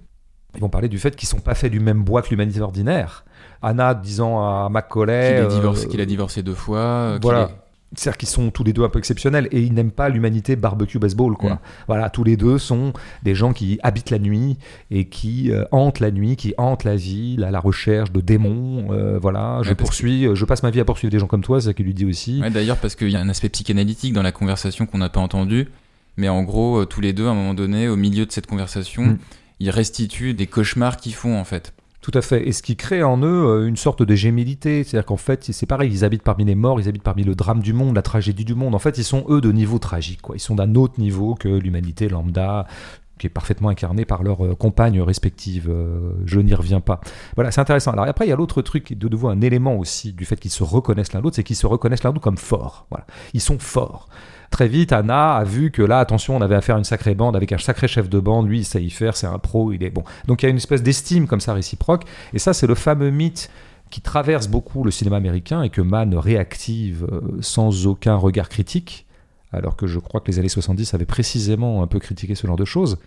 [0.55, 3.25] Ils vont parler du fait qu'ils sont pas faits du même bois que l'humanité ordinaire.
[3.61, 5.35] Anna disant à Macaulay...
[5.35, 6.77] Qu'il euh, divorcé, qu'il a divorcé deux fois.
[6.79, 7.43] euh, qu'il voilà.
[7.43, 7.55] est-
[7.95, 10.99] C'est-à-dire qu'ils sont tous les deux un peu exceptionnels et ils n'aiment pas l'humanité barbecue
[10.99, 11.51] baseball quoi.
[11.53, 11.59] Mm.
[11.87, 12.91] Voilà, tous les deux sont
[13.23, 14.57] des gens qui habitent la nuit
[14.91, 18.87] et qui euh, hantent la nuit, qui hantent la ville à la recherche de démons.
[18.91, 21.61] euh, voilà, je Ouais, poursuis, je passe ma vie à poursuivre des gens comme toi,
[21.61, 22.41] c'est ça qu'il lui dit aussi.
[22.41, 25.19] Ouais, D'ailleurs, parce qu'il y a un aspect psychanalytique dans la conversation qu'on n'a pas
[25.21, 25.69] entendu.
[26.17, 29.03] Mais en gros, tous les deux, à un moment donné, au milieu de cette conversation,
[29.03, 29.17] Mm.
[29.63, 31.73] Ils restituent des cauchemars qu'ils font, en fait.
[32.01, 32.45] Tout à fait.
[32.45, 34.83] Et ce qui crée en eux euh, une sorte de gémilité.
[34.83, 37.61] C'est-à-dire qu'en fait, c'est pareil, ils habitent parmi les morts, ils habitent parmi le drame
[37.61, 38.75] du monde, la tragédie du monde.
[38.75, 40.21] En fait, ils sont eux de niveau tragique.
[40.21, 40.35] Quoi.
[40.35, 42.67] Ils sont d'un autre niveau que l'humanité lambda.
[43.19, 45.69] qui est parfaitement incarné par leurs euh, compagnes respectives.
[45.69, 46.99] Euh, je n'y reviens pas.
[47.35, 47.91] Voilà, c'est intéressant.
[47.91, 50.51] Alors après, il y a l'autre truc, de nouveau un élément aussi du fait qu'ils
[50.51, 52.85] se reconnaissent l'un l'autre, c'est qu'ils se reconnaissent l'un l'autre comme forts.
[52.89, 54.09] Voilà, ils sont forts.
[54.53, 57.35] Très vite, Anna a vu que là, attention, on avait affaire à une sacrée bande
[57.35, 58.47] avec un sacré chef de bande.
[58.47, 60.03] Lui, il sait y faire, c'est un pro, il est bon.
[60.27, 62.03] Donc il y a une espèce d'estime comme ça réciproque.
[62.35, 63.49] Et ça, c'est le fameux mythe
[63.89, 69.07] qui traverse beaucoup le cinéma américain et que Mann réactive euh, sans aucun regard critique
[69.53, 72.55] alors que je crois que les années 70 avaient précisément un peu critiqué ce genre
[72.55, 72.97] de choses.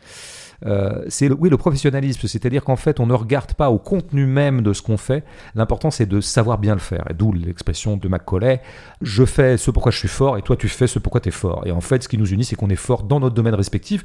[0.64, 4.62] Euh, c'est oui le professionnalisme, c'est-à-dire qu'en fait on ne regarde pas au contenu même
[4.62, 5.24] de ce qu'on fait.
[5.54, 7.04] L'important c'est de savoir bien le faire.
[7.10, 8.60] Et d'où l'expression de Macaulay
[9.02, 11.32] je fais ce pourquoi je suis fort et toi tu fais ce pourquoi tu es
[11.32, 11.66] fort.
[11.66, 14.04] Et en fait ce qui nous unit c'est qu'on est fort dans notre domaine respectif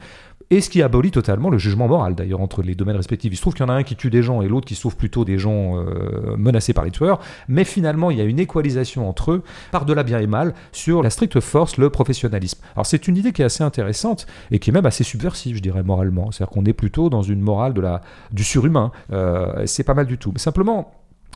[0.49, 3.31] et ce qui abolit totalement le jugement moral d'ailleurs entre les domaines respectifs.
[3.31, 4.75] Il se trouve qu'il y en a un qui tue des gens et l'autre qui
[4.75, 8.39] sauve plutôt des gens euh, menacés par les tueurs, mais finalement il y a une
[8.39, 12.59] équalisation entre eux par de la bien et mal sur la stricte force, le professionnalisme.
[12.75, 15.61] Alors c'est une idée qui est assez intéressante et qui est même assez subversive, je
[15.61, 16.31] dirais moralement.
[16.41, 18.91] C'est-à-dire qu'on est plutôt dans une morale de la, du surhumain.
[19.11, 20.31] Euh, c'est pas mal du tout.
[20.31, 20.91] Mais simplement,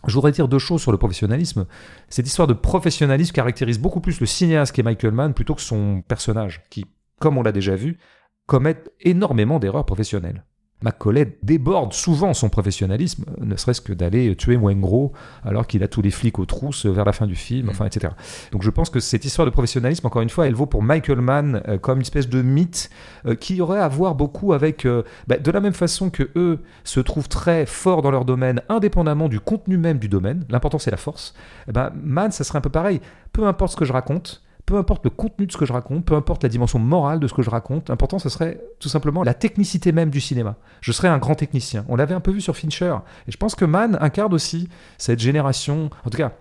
[0.08, 1.68] je voudrais dire deux choses sur le professionnalisme.
[2.10, 6.02] Cette histoire de professionnalisme caractérise beaucoup plus le cinéaste qu'est Michael Mann plutôt que son
[6.08, 6.86] personnage, qui,
[7.20, 8.00] comme on l'a déjà vu,
[8.48, 10.44] commettent énormément d'erreurs professionnelles.
[10.86, 15.14] Macaulay déborde souvent son professionnalisme, ne serait-ce que d'aller tuer Wengro
[15.44, 17.70] alors qu'il a tous les flics aux trousses vers la fin du film, mm.
[17.72, 18.14] enfin, etc.
[18.52, 21.22] Donc je pense que cette histoire de professionnalisme, encore une fois, elle vaut pour Michael
[21.22, 22.92] Mann euh, comme une espèce de mythe
[23.26, 26.60] euh, qui aurait à voir beaucoup avec, euh, bah, de la même façon que eux
[26.84, 30.92] se trouvent très forts dans leur domaine, indépendamment du contenu même du domaine, l'important c'est
[30.92, 31.34] la force,
[31.68, 33.02] eh ben, Mann, ça serait un peu pareil.
[33.34, 36.06] Peu importe ce que je raconte, peu importe le contenu de ce que je raconte,
[36.06, 39.24] peu importe la dimension morale de ce que je raconte, l'important ce serait tout simplement
[39.24, 40.56] la technicité même du cinéma.
[40.82, 41.86] Je serais un grand technicien.
[41.88, 42.96] On l'avait un peu vu sur Fincher.
[43.28, 46.34] Et je pense que Mann incarne aussi cette génération, en tout cas,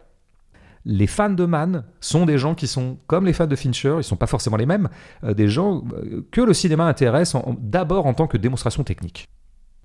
[0.87, 3.97] les fans de Mann sont des gens qui sont comme les fans de Fincher, ils
[3.97, 4.89] ne sont pas forcément les mêmes,
[5.25, 9.29] euh, des gens euh, que le cinéma intéresse d'abord en tant que démonstration technique.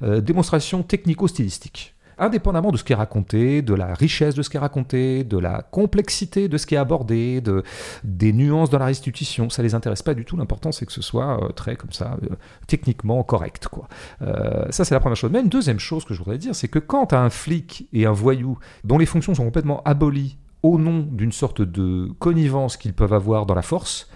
[0.03, 4.57] Euh, démonstration technico-stylistique indépendamment de ce qui est raconté, de la richesse de ce qui
[4.57, 7.63] est raconté, de la complexité de ce qui est abordé, de,
[8.03, 10.37] des nuances dans la restitution, ça les intéresse pas du tout.
[10.37, 12.35] L'important, c'est que ce soit euh, très comme ça, euh,
[12.67, 13.67] techniquement correct.
[13.67, 13.87] Quoi.
[14.21, 15.31] Euh, ça, c'est la première chose.
[15.31, 17.87] Mais une deuxième chose que je voudrais dire, c'est que quand tu as un flic
[17.93, 22.77] et un voyou dont les fonctions sont complètement abolies au nom d'une sorte de connivence
[22.77, 24.09] qu'ils peuvent avoir dans la force,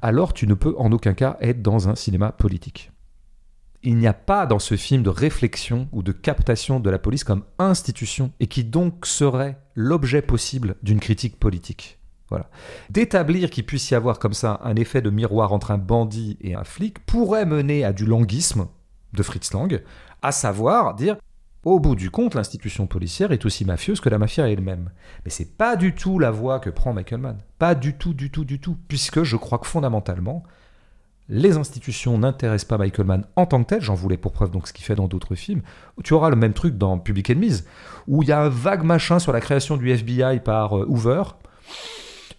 [0.00, 2.92] alors tu ne peux en aucun cas être dans un cinéma politique
[3.88, 7.24] il n'y a pas dans ce film de réflexion ou de captation de la police
[7.24, 11.98] comme institution et qui donc serait l'objet possible d'une critique politique.
[12.28, 12.50] Voilà.
[12.90, 16.54] D'établir qu'il puisse y avoir comme ça un effet de miroir entre un bandit et
[16.54, 18.68] un flic pourrait mener à du languisme
[19.14, 19.82] de Fritz Lang,
[20.20, 21.16] à savoir dire
[21.64, 24.90] au bout du compte, l'institution policière est aussi mafieuse que la mafia elle-même.
[25.24, 27.38] Mais c'est pas du tout la voie que prend Michael Mann.
[27.58, 28.76] Pas du tout, du tout, du tout.
[28.86, 30.44] Puisque je crois que fondamentalement,
[31.28, 34.66] les institutions n'intéressent pas Michael Mann en tant que tel, j'en voulais pour preuve donc
[34.66, 35.62] ce qu'il fait dans d'autres films.
[36.02, 37.62] Tu auras le même truc dans Public Enemies,
[38.06, 41.22] où il y a un vague machin sur la création du FBI par euh, Hoover,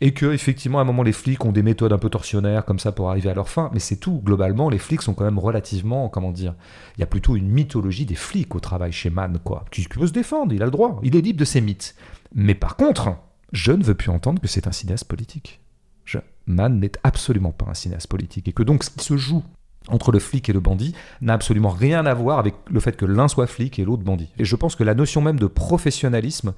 [0.02, 2.80] et que effectivement à un moment les flics ont des méthodes un peu torsionnaires comme
[2.80, 4.22] ça pour arriver à leur fin, mais c'est tout.
[4.24, 6.56] Globalement, les flics sont quand même relativement, comment dire,
[6.98, 10.08] il y a plutôt une mythologie des flics au travail chez Mann, quoi, qui peut
[10.08, 11.96] se défendre, il a le droit, il est libre de ses mythes.
[12.34, 13.16] Mais par contre,
[13.52, 15.62] je ne veux plus entendre que c'est un cinéaste politique.
[16.50, 19.44] Mann n'est absolument pas un cinéaste politique et que donc ce qui se joue
[19.88, 23.06] entre le flic et le bandit n'a absolument rien à voir avec le fait que
[23.06, 24.30] l'un soit flic et l'autre bandit.
[24.38, 26.54] Et je pense que la notion même de professionnalisme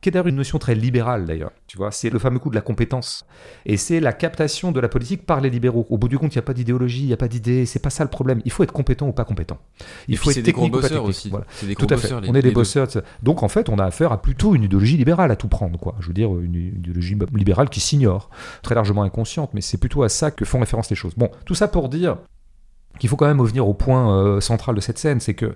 [0.00, 1.50] qui est d'ailleurs une notion très libérale d'ailleurs.
[1.66, 3.24] Tu vois, c'est le fameux coup de la compétence.
[3.66, 5.86] Et c'est la captation de la politique par les libéraux.
[5.90, 7.78] Au bout du compte, il n'y a pas d'idéologie, il n'y a pas d'idée, c'est
[7.80, 8.40] pas ça le problème.
[8.44, 9.58] Il faut être compétent ou pas compétent.
[10.08, 11.08] Il faut être technique ou pas technique.
[11.08, 11.28] Aussi.
[11.28, 11.46] Voilà.
[11.62, 12.12] Des tout à fait.
[12.12, 12.88] on est des bosseurs.
[13.22, 15.94] Donc en fait, on a affaire à plutôt une idéologie libérale à tout prendre, quoi.
[16.00, 18.30] Je veux dire, une, idéologie libérale qui s'ignore,
[18.62, 21.14] très largement inconsciente, mais c'est plutôt à ça que font référence les choses.
[21.14, 22.16] Bon, tout ça pour dire
[22.98, 25.54] qu'il faut quand même revenir au point euh, central de cette scène, c'est que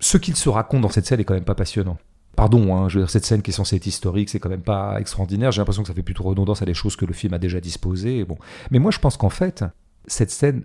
[0.00, 1.98] ce qu'il se raconte dans cette scène est quand même pas passionnant.
[2.36, 4.60] Pardon, hein, je veux dire, cette scène qui est censée être historique, c'est quand même
[4.60, 5.52] pas extraordinaire.
[5.52, 7.60] J'ai l'impression que ça fait plutôt redondance à des choses que le film a déjà
[7.60, 8.24] disposées.
[8.24, 8.36] Bon.
[8.70, 9.64] Mais moi, je pense qu'en fait,
[10.06, 10.64] cette scène,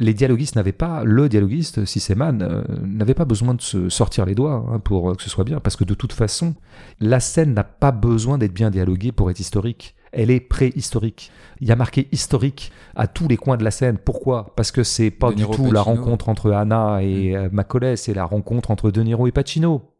[0.00, 3.90] les dialoguistes n'avaient pas, le dialoguiste, si c'est Man, euh, n'avait pas besoin de se
[3.90, 6.54] sortir les doigts hein, pour que ce soit bien, parce que de toute façon,
[7.00, 9.94] la scène n'a pas besoin d'être bien dialoguée pour être historique.
[10.10, 11.30] Elle est préhistorique.
[11.60, 13.98] Il y a marqué historique à tous les coins de la scène.
[13.98, 14.54] Pourquoi?
[14.56, 17.36] Parce que c'est pas du tout la rencontre entre Anna et mm.
[17.36, 19.93] euh, Macaulay, c'est la rencontre entre De Niro et Pacino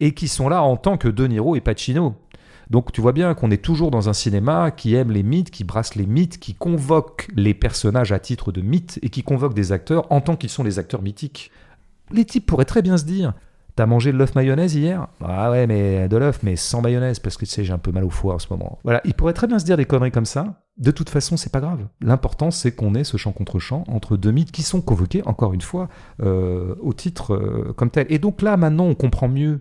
[0.00, 2.14] et qui sont là en tant que De Niro et Pacino.
[2.70, 5.64] Donc tu vois bien qu'on est toujours dans un cinéma qui aime les mythes, qui
[5.64, 9.72] brasse les mythes, qui convoque les personnages à titre de mythes et qui convoque des
[9.72, 11.50] acteurs en tant qu'ils sont les acteurs mythiques.
[12.12, 13.34] Les types pourraient très bien se dire
[13.76, 15.06] T'as mangé de l'œuf mayonnaise hier?
[15.24, 17.92] Ah ouais, mais de l'œuf, mais sans mayonnaise, parce que tu sais, j'ai un peu
[17.92, 18.78] mal au foie en ce moment.
[18.84, 21.52] Voilà, ils pourraient très bien se dire des conneries comme ça, de toute façon, c'est
[21.52, 21.86] pas grave.
[22.00, 25.52] L'important, c'est qu'on ait ce champ contre champ entre deux mythes qui sont convoqués, encore
[25.52, 25.88] une fois,
[26.22, 28.06] euh, au titre euh, comme tel.
[28.08, 29.60] Et donc là, maintenant, on comprend mieux.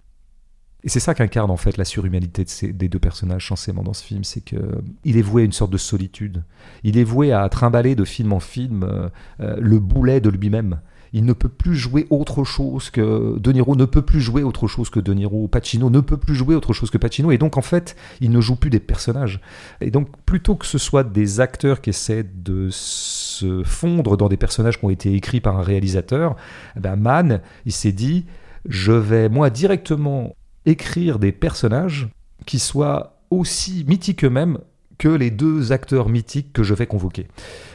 [0.86, 3.91] Et c'est ça qu'incarne en fait la surhumanité de ces, des deux personnages censément dans
[3.91, 6.45] ce film, c'est que euh, est voué à une sorte de solitude.
[6.84, 10.80] Il est voué à trimballer de film en film le boulet de lui-même.
[11.14, 14.68] Il ne peut plus jouer autre chose que De Niro ne peut plus jouer autre
[14.68, 15.47] chose que De Niro.
[15.47, 17.32] Pacino ne peut plus jouer autre chose que Pacino.
[17.32, 19.41] Et donc, en fait, il ne joue plus des personnages.
[19.82, 24.38] Et donc, plutôt que ce soit des acteurs qui essaient de se fondre dans des
[24.38, 26.36] personnages qui ont été écrits par un réalisateur,
[26.76, 28.26] eh ben Mann, il s'est dit,
[28.68, 30.36] je vais moi directement
[30.66, 32.10] écrire des personnages
[32.45, 34.60] qui soient aussi mythiques eux-mêmes
[34.97, 37.28] que les deux acteurs mythiques que je vais convoquer.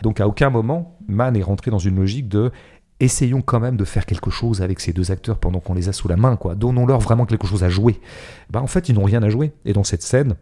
[0.02, 2.52] Donc à aucun moment, Mann est rentré dans une logique de
[3.04, 5.92] essayons quand même de faire quelque chose avec ces deux acteurs pendant qu'on les a
[5.92, 6.54] sous la main, quoi.
[6.54, 8.00] Donnons-leur vraiment quelque chose à jouer.
[8.50, 9.52] Bah, en fait, ils n'ont rien à jouer.
[9.64, 10.34] Et dans cette scène,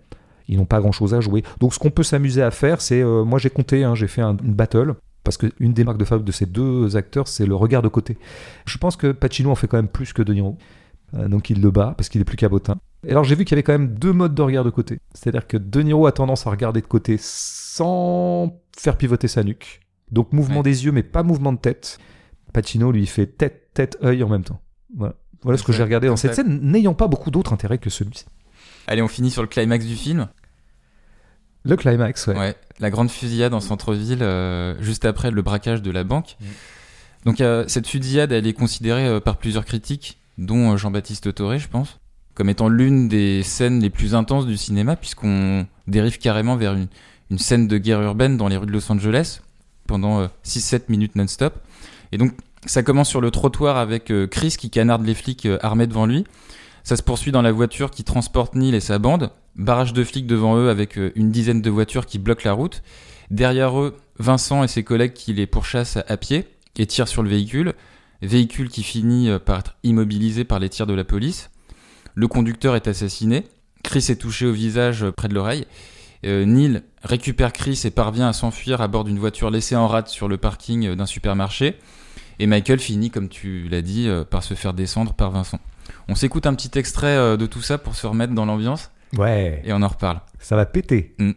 [0.48, 1.42] ils n'ont pas grand-chose à jouer.
[1.60, 4.22] Donc, ce qu'on peut s'amuser à faire, c'est, euh, moi j'ai compté, hein, j'ai fait
[4.22, 4.94] un- une battle.
[5.24, 8.18] Parce qu'une des marques de fabrique de ces deux acteurs, c'est le regard de côté.
[8.66, 10.58] Je pense que Pacino en fait quand même plus que De Niro.
[11.14, 12.74] Euh, donc il le bat parce qu'il est plus cabotin.
[13.06, 14.98] Et alors j'ai vu qu'il y avait quand même deux modes de regard de côté.
[15.14, 19.80] C'est-à-dire que De Niro a tendance à regarder de côté sans faire pivoter sa nuque.
[20.10, 20.62] Donc mouvement Ouais.
[20.64, 21.98] des yeux mais pas mouvement de tête.
[22.52, 24.60] Pacino lui fait tête, tête, œil en même temps.
[24.96, 27.90] Voilà, voilà ce que j'ai regardé dans cette scène, n'ayant pas beaucoup d'autres intérêts que
[27.90, 28.26] celui-ci.
[28.86, 30.28] Allez, on finit sur le climax du film.
[31.64, 32.36] Le climax, ouais.
[32.36, 36.36] Ouais, la grande fusillade en centre-ville, euh, juste après le braquage de la banque.
[37.24, 41.68] Donc euh, cette fusillade, elle est considérée euh, par plusieurs critiques, dont Jean-Baptiste Toré, je
[41.68, 42.00] pense,
[42.34, 46.88] comme étant l'une des scènes les plus intenses du cinéma, puisqu'on dérive carrément vers une,
[47.30, 49.40] une scène de guerre urbaine dans les rues de Los Angeles
[49.86, 51.54] pendant euh, 6-7 minutes non-stop.
[52.12, 52.32] Et donc
[52.66, 56.06] ça commence sur le trottoir avec euh, Chris qui canarde les flics euh, armés devant
[56.06, 56.24] lui.
[56.84, 59.30] Ça se poursuit dans la voiture qui transporte Neil et sa bande.
[59.56, 62.82] Barrage de flics devant eux avec euh, une dizaine de voitures qui bloquent la route.
[63.30, 66.46] Derrière eux, Vincent et ses collègues qui les pourchassent à, pied
[66.76, 67.72] et tirent sur le véhicule.
[68.20, 71.50] Véhicule qui finit par être immobilisé par les tirs de la police.
[72.14, 73.44] Le conducteur est assassiné.
[73.82, 75.66] Chris est touché au visage près de l'oreille.
[76.22, 80.28] Neil récupère Chris et parvient à s'enfuir à bord d'une voiture laissée en rade sur
[80.28, 81.78] le parking d'un supermarché.
[82.38, 85.60] Et Michael finit, comme tu l'as dit, euh, par se faire descendre par Vincent.
[86.08, 89.60] On s'écoute un petit extrait euh, de tout ça pour se remettre dans l'ambiance Ouais,
[89.64, 90.20] et on en reparle.
[90.38, 91.14] ça va péter.
[91.18, 91.34] Alors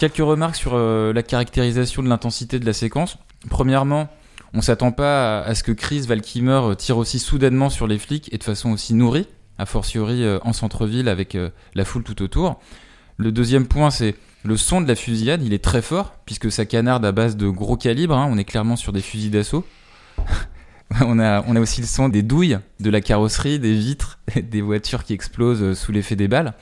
[0.00, 3.18] quelques remarques sur euh, la caractérisation de l'intensité de la séquence.
[3.50, 4.08] Premièrement,
[4.54, 8.32] on s'attend pas à, ce que Chris Valkymer euh, tire aussi soudainement sur les flics
[8.32, 9.28] et de façon aussi nourrie,
[9.58, 11.36] a fortiori euh, en centre-ville avec
[11.74, 12.58] la foule tout autour.
[13.18, 16.64] Le deuxième point, c'est le son de la fusillade, il est très fort puisque ça
[16.64, 18.16] canarde à base de gros calibre.
[18.16, 18.26] hein.
[18.30, 19.66] on est clairement sur des fusils d'assaut.
[21.02, 25.12] on a, aussi le son des douilles, de la carrosserie, des vitres, des voitures qui
[25.12, 26.54] explosent sous l'effet des balles.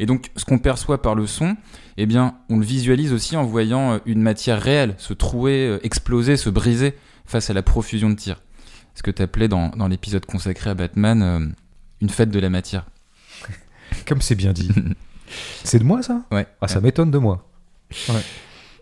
[0.00, 1.56] Et donc, ce qu'on perçoit par le son,
[1.96, 5.78] eh bien, on le visualise aussi en voyant euh, une matière réelle se trouer, euh,
[5.82, 6.94] exploser, se briser
[7.26, 8.40] face à la profusion de tirs.
[8.94, 11.46] Ce que tu appelais dans, dans l'épisode consacré à Batman euh,
[12.00, 12.86] une fête de la matière.
[14.06, 14.70] Comme c'est bien dit.
[15.64, 16.22] c'est de moi ça?
[16.32, 16.46] Ouais.
[16.60, 17.46] Ah, ça m'étonne de moi.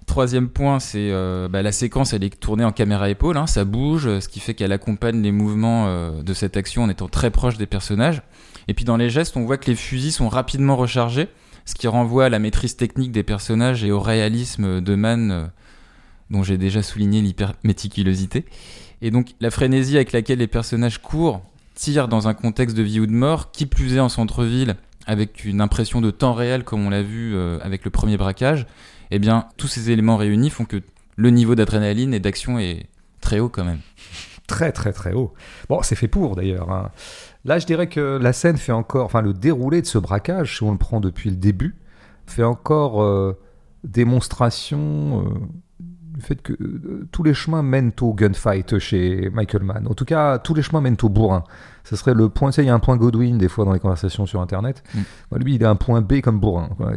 [0.09, 3.66] Troisième point, c'est euh, bah, la séquence, elle est tournée en caméra épaule, hein, ça
[3.66, 7.30] bouge, ce qui fait qu'elle accompagne les mouvements euh, de cette action en étant très
[7.30, 8.22] proche des personnages.
[8.68, 11.28] Et puis dans les gestes, on voit que les fusils sont rapidement rechargés,
[11.69, 15.45] ce qui renvoie à la maîtrise technique des personnages et au réalisme de Man, euh,
[16.31, 18.47] dont j'ai déjà souligné l'hyper-méticulosité.
[19.03, 21.43] Et donc la frénésie avec laquelle les personnages courent,
[21.75, 25.45] tirent dans un contexte de vie ou de mort, qui plus est en centre-ville, avec
[25.45, 28.66] une impression de temps réel comme on l'a vu euh, avec le premier braquage,
[29.11, 30.81] eh bien, tous ces éléments réunis font que
[31.16, 32.87] le niveau d'adrénaline et d'action est
[33.21, 33.81] très haut quand même.
[34.47, 35.35] Très très très haut.
[35.69, 36.73] Bon, c'est fait pour d'ailleurs.
[36.73, 36.91] hein.
[37.49, 40.62] Là, je dirais que la scène fait encore, enfin le déroulé de ce braquage, si
[40.64, 41.77] on le prend depuis le début,
[42.27, 43.39] fait encore euh,
[43.85, 45.39] démonstration euh,
[46.19, 49.86] du fait que euh, tous les chemins mènent au gunfight chez Michael Mann.
[49.89, 51.45] En tout cas, tous les chemins mènent au bourrin.
[51.85, 54.27] Ce serait le point, il y a un point Godwin des fois dans les conversations
[54.27, 54.82] sur Internet.
[54.95, 54.99] Mm.
[55.31, 56.69] Moi, lui, il a un point B comme bourrin.
[56.77, 56.90] quoi.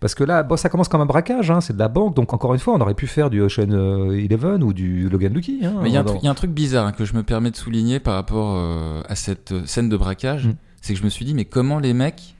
[0.00, 2.14] Parce que là, bon, ça commence comme un braquage, hein, c'est de la banque.
[2.16, 5.34] Donc encore une fois, on aurait pu faire du Ocean euh, Eleven ou du Logan
[5.34, 5.60] Lucky.
[5.66, 6.92] hein, Mais il y, a un dans- truc- il y a un truc bizarre hein,
[6.92, 10.52] que je me permets de souligner par rapport euh, à cette scène de braquage, Mm.
[10.80, 12.36] c'est que je me suis dit, mais comment les mecs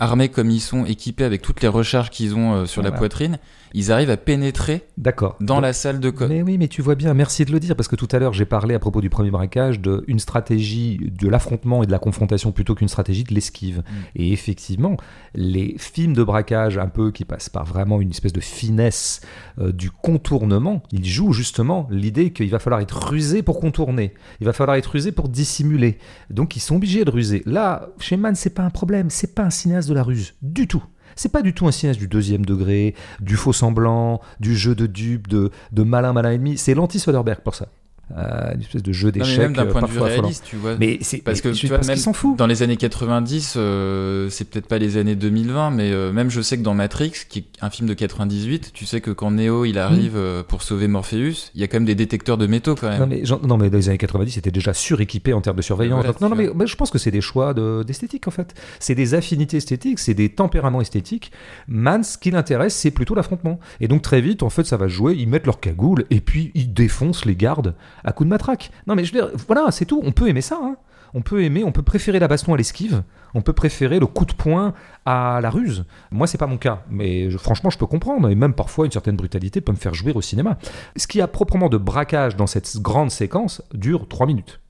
[0.00, 3.38] armés comme ils sont, équipés avec toutes les recharges qu'ils ont euh, sur la poitrine,
[3.72, 5.36] ils arrivent à pénétrer D'accord.
[5.40, 6.28] dans Donc- la salle de code.
[6.30, 8.32] Mais oui, mais tu vois bien, merci de le dire, parce que tout à l'heure
[8.32, 12.50] j'ai parlé à propos du premier braquage d'une stratégie de l'affrontement et de la confrontation
[12.50, 13.82] plutôt qu'une stratégie de l'esquive.
[14.16, 14.96] Et effectivement,
[15.34, 19.20] les films de braquage un peu qui passent par vraiment une espèce de finesse
[19.60, 24.46] euh, du contournement, ils jouent justement l'idée qu'il va falloir être rusé pour contourner, il
[24.46, 25.98] va falloir être rusé pour dissimuler.
[26.30, 27.42] Donc ils sont obligés de ruser.
[27.46, 30.66] Là, chez Mann, c'est pas un problème, c'est pas un cinéaste de la ruse, du
[30.66, 30.82] tout.
[31.16, 34.86] C'est pas du tout un cinéaste du deuxième degré, du faux semblant, du jeu de
[34.86, 36.56] dupe, de, de malin malin ennemi.
[36.56, 37.68] C'est l'anti-Soderbergh pour ça.
[38.16, 39.38] Euh, une espèce de jeu d'échecs.
[39.38, 40.76] même d'un euh, point de vue réaliste, tu vois.
[40.78, 42.36] Mais c'est Parce que tu vois, parce même s'en fout.
[42.36, 46.40] dans les années 90, euh, c'est peut-être pas les années 2020, mais euh, même je
[46.40, 49.64] sais que dans Matrix, qui est un film de 98, tu sais que quand Neo
[49.64, 52.74] il arrive euh, pour sauver Morpheus, il y a quand même des détecteurs de métaux
[52.74, 53.00] quand même.
[53.00, 55.62] Non mais, j'en- non mais dans les années 90 c'était déjà suréquipé en termes de
[55.62, 56.04] surveillance.
[56.04, 58.54] Voilà, non, non mais, je pense que c'est des choix de- d'esthétique en fait.
[58.80, 61.30] C'est des affinités esthétiques, c'est des tempéraments esthétiques.
[61.68, 63.60] Man, ce qui l'intéresse, c'est plutôt l'affrontement.
[63.80, 65.14] Et donc très vite, en fait, ça va jouer.
[65.16, 67.74] Ils mettent leur cagoule et puis ils défoncent les gardes
[68.04, 68.70] à coups de matraque.
[68.86, 70.00] Non mais je veux dire, voilà, c'est tout.
[70.04, 70.58] On peut aimer ça.
[70.62, 70.76] hein.
[71.12, 73.02] On peut aimer, on peut préférer la baston à l'esquive,
[73.34, 74.74] on peut préférer le coup de poing
[75.04, 75.84] à la ruse.
[76.12, 79.16] Moi, c'est pas mon cas, mais franchement, je peux comprendre, et même parfois une certaine
[79.16, 80.56] brutalité peut me faire jouir au cinéma.
[80.94, 84.60] Ce qui a proprement de braquage dans cette grande séquence dure 3 minutes.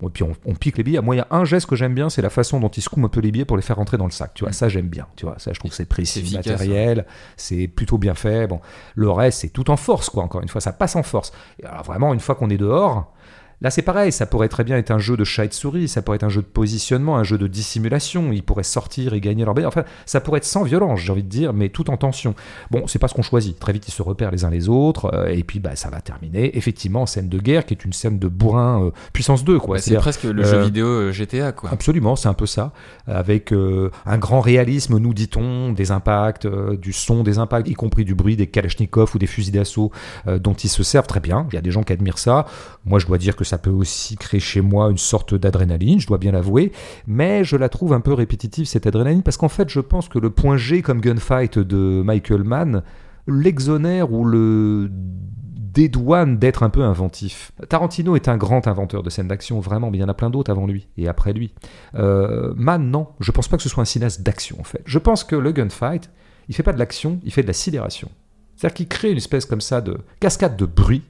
[0.00, 1.00] Bon, et puis on, on pique les billets.
[1.00, 3.04] Moi, il y a un geste que j'aime bien, c'est la façon dont il secoue
[3.04, 4.32] un peu les billets pour les faire rentrer dans le sac.
[4.34, 5.06] Tu vois, ça j'aime bien.
[5.16, 7.04] Tu vois, ça je trouve que c'est précis, efficace, matériel,
[7.36, 8.46] c'est plutôt bien fait.
[8.46, 8.60] Bon,
[8.94, 10.22] le reste c'est tout en force, quoi.
[10.22, 11.32] Encore une fois, ça passe en force.
[11.60, 13.12] Et alors vraiment, une fois qu'on est dehors.
[13.60, 15.88] Là, c'est pareil, ça pourrait très bien être un jeu de chat et de souris,
[15.88, 19.20] ça pourrait être un jeu de positionnement, un jeu de dissimulation, ils pourraient sortir et
[19.20, 19.64] gagner leur baie.
[19.64, 22.36] Enfin, ça pourrait être sans violence, j'ai envie de dire, mais tout en tension.
[22.70, 23.58] Bon, c'est pas ce qu'on choisit.
[23.58, 26.00] Très vite, ils se repèrent les uns les autres, euh, et puis bah, ça va
[26.00, 29.58] terminer, effectivement, en scène de guerre, qui est une scène de bourrin euh, puissance 2,
[29.58, 29.70] quoi.
[29.70, 31.70] Ouais, c'est presque le jeu vidéo euh, GTA quoi.
[31.72, 32.72] Absolument, c'est un peu ça,
[33.08, 38.14] avec un grand réalisme, nous dit-on, des impacts, du son des impacts, y compris du
[38.14, 39.90] bruit des Kalachnikov ou des fusils d'assaut
[40.26, 41.46] dont ils se servent très bien.
[41.50, 42.46] Il y a des gens qui admirent ça.
[42.84, 46.06] Moi, je dois dire que ça peut aussi créer chez moi une sorte d'adrénaline, je
[46.06, 46.72] dois bien l'avouer,
[47.06, 50.18] mais je la trouve un peu répétitive cette adrénaline parce qu'en fait, je pense que
[50.18, 52.82] le point G comme gunfight de Michael Mann
[53.26, 57.52] l'exonère ou le dédouane d'être un peu inventif.
[57.68, 60.30] Tarantino est un grand inventeur de scènes d'action, vraiment, mais il y en a plein
[60.30, 61.54] d'autres avant lui et après lui.
[61.94, 64.82] Euh, Mann, non, je pense pas que ce soit un cinéaste d'action en fait.
[64.86, 66.10] Je pense que le gunfight,
[66.48, 68.08] il fait pas de l'action, il fait de la sidération.
[68.56, 71.04] C'est-à-dire qu'il crée une espèce comme ça de cascade de bruit,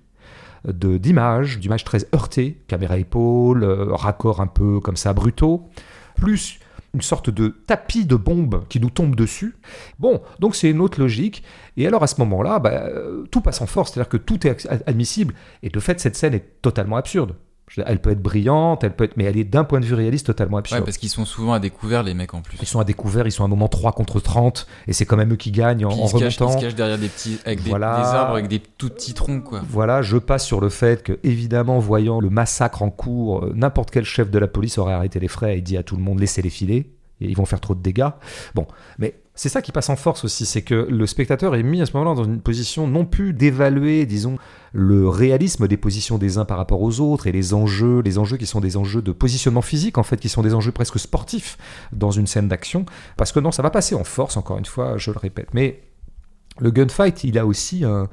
[0.65, 5.69] d'images, d'images très heurtées, caméra épaule, euh, raccords un peu comme ça brutaux,
[6.17, 6.59] plus
[6.95, 9.57] une sorte de tapis de bombes qui nous tombe dessus.
[9.99, 11.43] Bon, donc c'est une autre logique.
[11.77, 14.67] Et alors à ce moment-là, bah, euh, tout passe en force, c'est-à-dire que tout est
[14.87, 15.35] admissible.
[15.63, 17.35] Et de fait, cette scène est totalement absurde.
[17.69, 19.95] Je Elle peut être brillante, elle peut être, mais elle est d'un point de vue
[19.95, 20.85] réaliste totalement Ouais, absurde.
[20.85, 22.59] parce qu'ils sont souvent à découvert les mecs en plus.
[22.61, 25.17] Ils sont à découvert, ils sont à un moment 3 contre 30, et c'est quand
[25.17, 26.59] même eux qui gagnent en, ils, cachent, ils remontant.
[26.59, 27.99] se cachent derrière des petits avec des, Voilà.
[28.01, 29.61] des arbres avec des tout petits troncs quoi.
[29.69, 33.91] Voilà, je passe sur le fait que, évidemment, voyant le massacre en cours, euh, n'importe
[33.91, 36.19] quel chef de la police aurait arrêté les frais et dit à tout le monde
[36.21, 36.91] laissez-les filer,
[37.21, 38.09] et ils vont faire trop de dégâts.
[38.55, 38.67] Bon,
[38.99, 41.87] mais c'est ça qui passe en force aussi, c'est que le spectateur est mis à
[41.87, 44.37] ce moment-là dans une position non plus d'évaluer, disons,
[44.73, 48.37] le réalisme des positions des uns par rapport aux autres et les enjeux, les enjeux
[48.37, 51.57] qui sont des enjeux de positionnement physique en fait, qui sont des enjeux presque sportifs
[51.93, 52.85] dans une scène d'action,
[53.17, 55.55] parce que non, ça va passer en force, encore une fois, je le répète.
[55.55, 55.85] Mais
[56.59, 58.09] le gunfight, il a aussi un,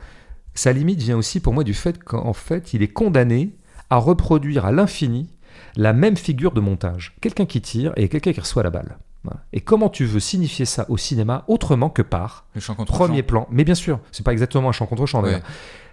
[0.53, 3.55] sa limite vient aussi pour moi du fait qu'en fait, il est condamné
[3.89, 5.31] à reproduire à l'infini
[5.75, 7.15] la même figure de montage.
[7.19, 8.99] Quelqu'un qui tire et quelqu'un qui reçoit la balle.
[9.25, 9.41] Voilà.
[9.53, 13.19] Et comment tu veux signifier ça au cinéma autrement que par Le champ contre premier
[13.19, 13.27] champ.
[13.27, 15.21] plan Mais bien sûr, c'est pas exactement un champ contre champ.
[15.23, 15.41] Ouais.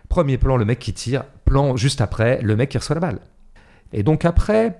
[0.08, 1.24] Premier plan, le mec qui tire.
[1.44, 3.20] Plan juste après, le mec qui reçoit la balle.
[3.92, 4.78] Et donc après,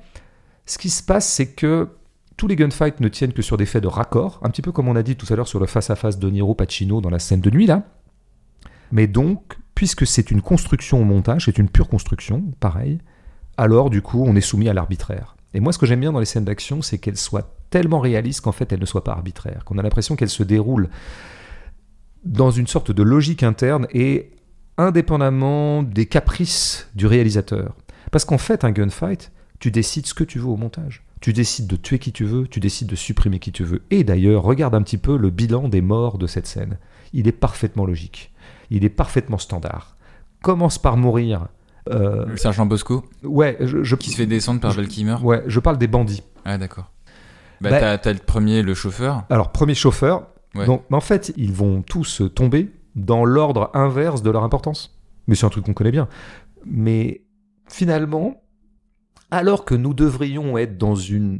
[0.66, 1.88] ce qui se passe, c'est que
[2.36, 4.88] tous les gunfights ne tiennent que sur des faits de raccord, un petit peu comme
[4.88, 7.40] on a dit tout à l'heure sur le face-à-face de Niro Pacino dans la scène
[7.40, 7.82] de nuit là.
[8.90, 12.98] Mais donc, puisque c'est une construction au montage, c'est une pure construction, pareil,
[13.56, 15.36] alors du coup, on est soumis à l'arbitraire.
[15.54, 18.40] Et moi, ce que j'aime bien dans les scènes d'action, c'est qu'elles soient tellement réalistes
[18.40, 20.88] qu'en fait, elles ne soient pas arbitraires, qu'on a l'impression qu'elles se déroulent
[22.24, 24.30] dans une sorte de logique interne et
[24.78, 27.74] indépendamment des caprices du réalisateur.
[28.10, 31.04] Parce qu'en fait, un gunfight, tu décides ce que tu veux au montage.
[31.20, 33.82] Tu décides de tuer qui tu veux, tu décides de supprimer qui tu veux.
[33.90, 36.78] Et d'ailleurs, regarde un petit peu le bilan des morts de cette scène.
[37.12, 38.32] Il est parfaitement logique.
[38.70, 39.96] Il est parfaitement standard.
[40.42, 41.46] Commence par mourir.
[41.90, 45.16] Euh, Le sergent Bosco ouais, je, je- qui se fait descendre par Val Kilmer.
[45.22, 46.22] ouais, je parle des bandits.
[46.44, 46.90] Ah d'accord.
[47.60, 49.24] Bah, Bah- t'as, t'as le premier, le chauffeur.
[49.30, 50.26] Alors, premier chauffeur.
[50.54, 50.66] Ouais.
[50.66, 54.98] Donc, en fait, ils vont tous tomber dans l'ordre inverse de leur importance.
[55.26, 56.08] Mais c'est un truc qu'on connaît bien.
[56.66, 57.22] Mais
[57.68, 58.42] finalement,
[59.30, 61.38] alors que nous devrions être dans une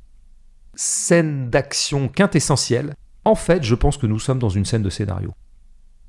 [0.74, 2.94] scène d'action quintessentielle,
[3.24, 5.32] En fait, je pense que nous sommes dans une scène de scénario.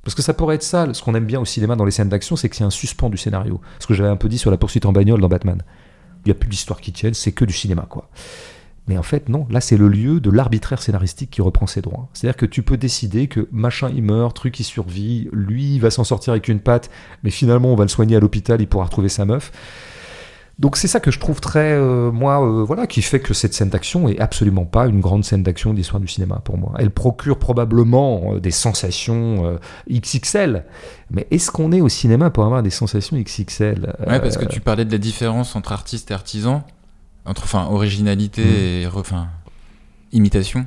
[0.04, 2.10] Parce que ça pourrait être ça, ce qu'on aime bien au cinéma dans les scènes
[2.10, 3.62] d'action, c'est que c'est un suspens du scénario.
[3.80, 5.62] Ce que j'avais un peu dit sur la poursuite en bagnole dans Batman.
[6.26, 8.10] Il n'y a plus d'histoire qui tienne, c'est que du cinéma, quoi.
[8.88, 12.10] Mais en fait, non, là c'est le lieu de l'arbitraire scénaristique qui reprend ses droits.
[12.14, 15.90] C'est-à-dire que tu peux décider que machin il meurt, truc il survit, lui il va
[15.90, 16.90] s'en sortir avec une patte,
[17.24, 19.54] mais finalement on va le soigner à l'hôpital, il pourra retrouver sa meuf.
[20.60, 23.56] Donc c'est ça que je trouve très, euh, moi, euh, voilà, qui fait que cette
[23.56, 26.74] scène d'action est absolument pas une grande scène d'action de l'histoire du cinéma pour moi.
[26.78, 29.58] Elle procure probablement euh, des sensations euh,
[29.92, 30.64] XXL,
[31.10, 34.46] mais est-ce qu'on est au cinéma pour avoir des sensations XXL Ouais, parce Euh, que
[34.46, 36.64] tu parlais de la différence entre artiste et artisan,
[37.26, 38.84] entre enfin originalité Mm.
[38.84, 39.28] et enfin
[40.12, 40.66] imitation.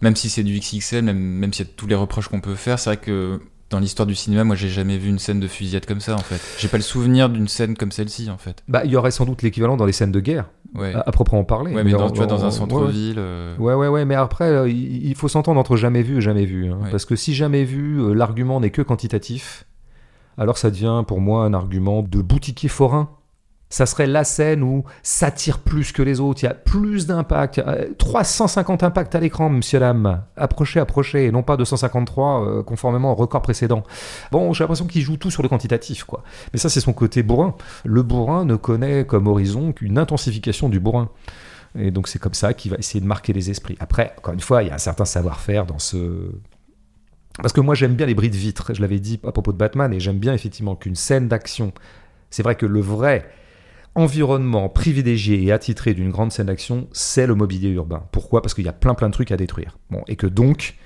[0.00, 2.54] Même si c'est du XXL, même, même s'il y a tous les reproches qu'on peut
[2.54, 3.40] faire, c'est vrai que
[3.74, 6.18] dans l'histoire du cinéma, moi j'ai jamais vu une scène de fusillade comme ça en
[6.18, 6.40] fait.
[6.58, 8.62] J'ai pas le souvenir d'une scène comme celle-ci en fait.
[8.68, 10.94] Bah, il y aurait sans doute l'équivalent dans les scènes de guerre, Ouais.
[10.94, 11.74] à, à proprement parler.
[11.74, 12.50] ouais, mais dans, tu vois, dans un ouais.
[12.52, 13.16] centre-ville.
[13.18, 16.20] euh, Ouais, ouais, ouais, mais après, euh, il il faut s'entendre entre jamais vu et
[16.20, 16.70] jamais vu.
[16.70, 16.78] hein.
[16.90, 19.66] Parce que si jamais vu, euh, l'argument n'est que quantitatif,
[20.38, 23.08] alors ça devient pour moi un argument de boutiquier forain.
[23.74, 27.08] Ça serait la scène où ça tire plus que les autres, il y a plus
[27.08, 30.22] d'impact, euh, 350 impacts à l'écran, monsieur dame.
[30.36, 33.82] Approchez, approchez, et non pas 253 euh, conformément au record précédent.
[34.30, 36.22] Bon, j'ai l'impression qu'il joue tout sur le quantitatif, quoi.
[36.52, 37.56] Mais ça, c'est son côté bourrin.
[37.84, 41.08] Le bourrin ne connaît comme horizon qu'une intensification du bourrin.
[41.76, 43.76] Et donc c'est comme ça qu'il va essayer de marquer les esprits.
[43.80, 46.30] Après, encore une fois, il y a un certain savoir-faire dans ce...
[47.38, 49.58] Parce que moi j'aime bien les bris de vitre, je l'avais dit à propos de
[49.58, 51.72] Batman, et j'aime bien effectivement qu'une scène d'action,
[52.30, 53.28] c'est vrai que le vrai
[53.94, 58.06] environnement privilégié et attitré d'une grande scène d'action, c'est le mobilier urbain.
[58.12, 58.42] Pourquoi?
[58.42, 59.78] Parce qu'il y a plein plein de trucs à détruire.
[59.90, 60.76] Bon, et que donc,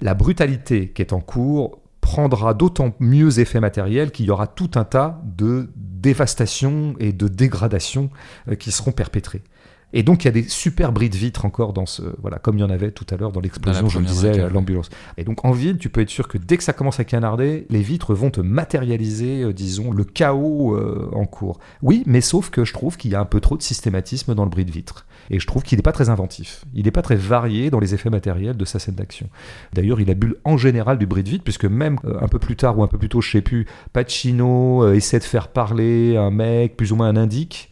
[0.00, 4.70] la brutalité qui est en cours prendra d'autant mieux effet matériel qu'il y aura tout
[4.76, 8.10] un tas de dévastations et de dégradations
[8.48, 9.42] euh, qui seront perpétrées.
[9.92, 12.58] Et donc il y a des super bris de vitres encore dans ce voilà comme
[12.58, 14.90] il y en avait tout à l'heure dans l'explosion, je le disais, l'ambulance.
[15.16, 17.66] Et donc en ville, tu peux être sûr que dès que ça commence à canarder,
[17.70, 21.60] les vitres vont te matérialiser, euh, disons, le chaos euh, en cours.
[21.82, 24.44] Oui, mais sauf que je trouve qu'il y a un peu trop de systématisme dans
[24.44, 25.06] le bris de vitre.
[25.30, 26.64] Et je trouve qu'il n'est pas très inventif.
[26.74, 29.28] Il n'est pas très varié dans les effets matériels de sa scène d'action.
[29.72, 32.56] D'ailleurs, il abule en général du bris de vitre, puisque même euh, un peu plus
[32.56, 36.30] tard ou un peu plus tôt, je sais plus, Pacino essaie de faire parler un
[36.30, 37.70] mec, plus ou moins un indique.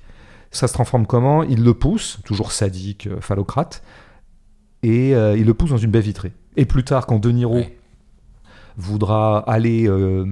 [0.54, 1.42] Ça se transforme comment?
[1.42, 3.82] Il le pousse, toujours sadique, euh, phallocrate,
[4.82, 6.32] et euh, il le pousse dans une baie vitrée.
[6.56, 7.76] Et plus tard, quand De Niro Ouais.
[8.76, 10.24] voudra aller euh,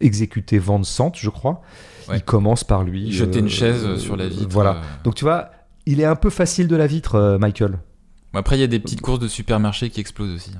[0.00, 1.62] exécuter Van Sant, je crois,
[2.08, 2.16] Ouais.
[2.18, 3.20] il commence par lui.
[3.20, 4.48] Euh, une chaise sur la vitre.
[4.50, 4.80] Voilà.
[5.04, 5.50] Donc tu vois,
[5.86, 7.78] il est un peu facile de la vitre, Michael.
[8.34, 10.52] Après, il y a des petites courses de supermarché qui explosent aussi.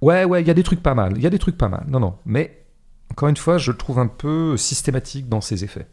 [0.00, 1.12] Ouais, ouais, il y a des trucs pas mal.
[1.16, 1.84] Il y a des trucs pas mal.
[1.88, 2.14] Non, non.
[2.26, 2.62] Mais
[3.10, 5.86] encore une fois, je le trouve un peu systématique dans ses effets.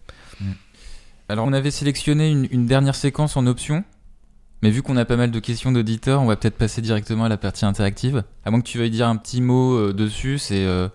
[1.29, 3.83] Alors, on avait sélectionné une, une dernière séquence en option.
[4.61, 7.29] Mais vu qu'on a pas mal de questions d'auditeurs, on va peut-être passer directement à
[7.29, 8.23] la partie interactive.
[8.45, 10.87] À moins que tu veuilles dire un petit mot euh, dessus, c'est euh,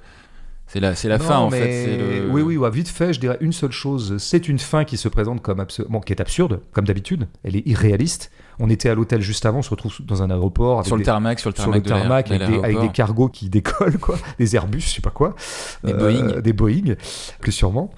[0.66, 1.96] c'est la, c'est la Non, fin en fait.
[1.98, 4.16] le- Oui, oui, ouais, vite fait, je dirais une seule chose.
[4.18, 7.26] C'est une fin qui se présente comme qui est absurde, comme d'habitude.
[7.44, 8.30] Elle est irréaliste.
[8.59, 11.02] On était à l'hôtel juste avant, on se retrouve dans un aéroport avec Sur le
[11.02, 12.92] des- tarmac, sur le sur tarmac, le de avec, de des, avec des l'aéroport.
[12.94, 15.36] cargos qui décollent, quoi, des Airbus, je sais pas quoi,
[15.84, 16.40] Des Euh, Boeing.
[16.40, 16.94] des Boeing,
[17.40, 17.90] plus sûrement.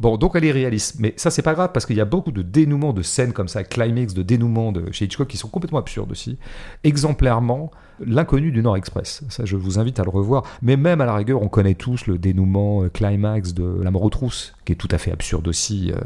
[0.00, 2.32] Bon, donc elle est réaliste, mais ça c'est pas grave parce qu'il y a beaucoup
[2.32, 5.78] de dénouements de scènes comme ça, climax de dénouements de chez Hitchcock qui sont complètement
[5.78, 6.36] absurdes aussi.
[6.82, 7.70] Exemplairement,
[8.04, 9.22] l'inconnu du Nord Express.
[9.28, 10.42] Ça, je vous invite à le revoir.
[10.62, 14.02] Mais même à la rigueur, on connaît tous le dénouement euh, climax de La mort
[14.02, 15.92] aux trousses, qui est tout à fait absurde aussi.
[15.92, 16.00] euh,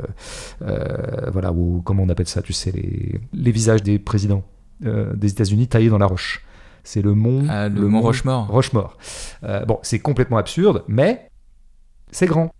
[0.69, 4.43] euh, voilà, ou comment on appelle ça, tu sais, les, les visages des présidents
[4.85, 6.45] euh, des États-Unis taillés dans la roche.
[6.85, 8.49] C'est le mont, Ah, le mont Rochemort.
[8.49, 8.99] Rochemort.
[9.67, 11.31] Bon, c'est complètement absurde, mais
[12.11, 12.51] c'est grand.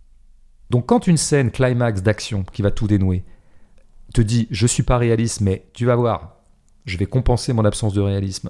[0.69, 3.23] Donc quand une scène climax d'action qui va tout dénouer
[4.13, 6.37] te dit je suis pas réaliste, mais tu vas voir,
[6.85, 8.49] je vais compenser mon absence de réalisme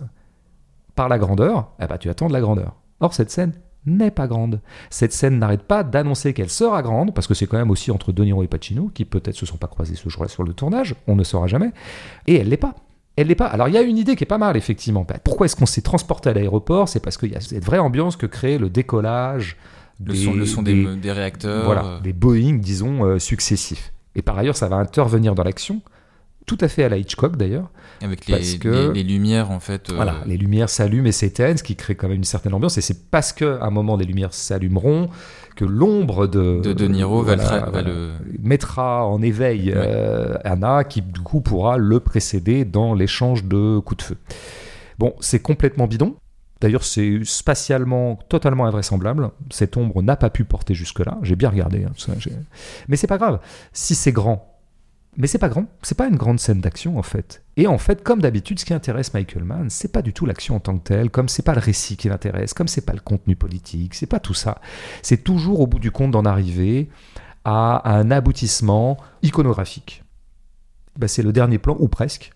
[0.95, 2.75] par la grandeur, eh ben, tu attends de la grandeur.
[2.99, 3.53] Or cette scène
[3.85, 4.61] n'est pas grande.
[4.89, 8.11] Cette scène n'arrête pas d'annoncer qu'elle sera grande, parce que c'est quand même aussi entre
[8.11, 10.95] De Niro et Pacino, qui peut-être se sont pas croisés ce jour-là sur le tournage,
[11.07, 11.71] on ne saura jamais,
[12.27, 12.75] et elle l'est pas.
[13.15, 13.47] Elle l'est pas.
[13.47, 15.05] Alors il y a une idée qui est pas mal, effectivement.
[15.07, 16.87] Ben, Pourquoi est-ce qu'on s'est transporté à l'aéroport?
[16.87, 19.57] C'est parce qu'il y a cette vraie ambiance que crée le décollage,
[20.05, 21.65] Le son, le son des, des réacteurs.
[21.65, 23.91] voilà, euh, des Boeing, disons, euh, successifs.
[24.15, 25.81] Et par ailleurs, ça va intervenir dans l'action,
[26.45, 27.69] tout à fait à la Hitchcock d'ailleurs.
[28.01, 29.89] avec parce les, que- les, les lumières en fait.
[29.89, 32.77] euh, Voilà, les lumières s'allument et s'éteignent, ce qui crée quand même une certaine ambiance.
[32.77, 35.09] Et c'est parce qu'à un moment, les lumières s'allumeront
[35.55, 37.81] que l'ombre de, De De Niro va le va
[38.41, 43.97] mettra en éveil euh, Anna, qui du coup pourra le précéder dans l'échange de coups
[43.97, 44.17] de feu.
[44.97, 46.15] Bon, c'est complètement bidon.
[46.61, 49.31] D'ailleurs, c'est spatialement totalement invraisemblable.
[49.49, 51.17] Cette ombre n'a pas pu porter jusque-là.
[51.21, 51.85] J'ai bien regardé.
[51.85, 52.13] hein, ça,
[52.87, 53.39] Mais pas grave.
[53.71, 54.57] Si c'est grand,
[55.17, 57.43] Mais c'est pas grand, c'est pas une grande scène d'action en fait.
[57.57, 60.55] Et en fait, comme d'habitude, ce qui intéresse Michael Mann, c'est pas du tout l'action
[60.55, 62.99] en tant que telle, comme c'est pas le récit qui l'intéresse, comme c'est pas le
[62.99, 64.59] contenu politique, c'est pas tout ça.
[65.01, 66.89] C'est toujours au bout du compte d'en arriver
[67.43, 70.03] à un aboutissement iconographique.
[70.97, 72.31] Bah, c'est le dernier plan, ou presque.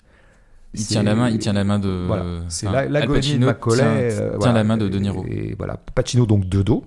[0.76, 2.06] Il tient la main, il tient la main de.
[2.08, 3.78] Voilà, c'est enfin, l'agonie Al de Pacino Macaulay.
[3.78, 5.26] tient- euh, tient voilà, la main de De Niro.
[5.28, 6.84] Et, voilà, Pacino donc de dos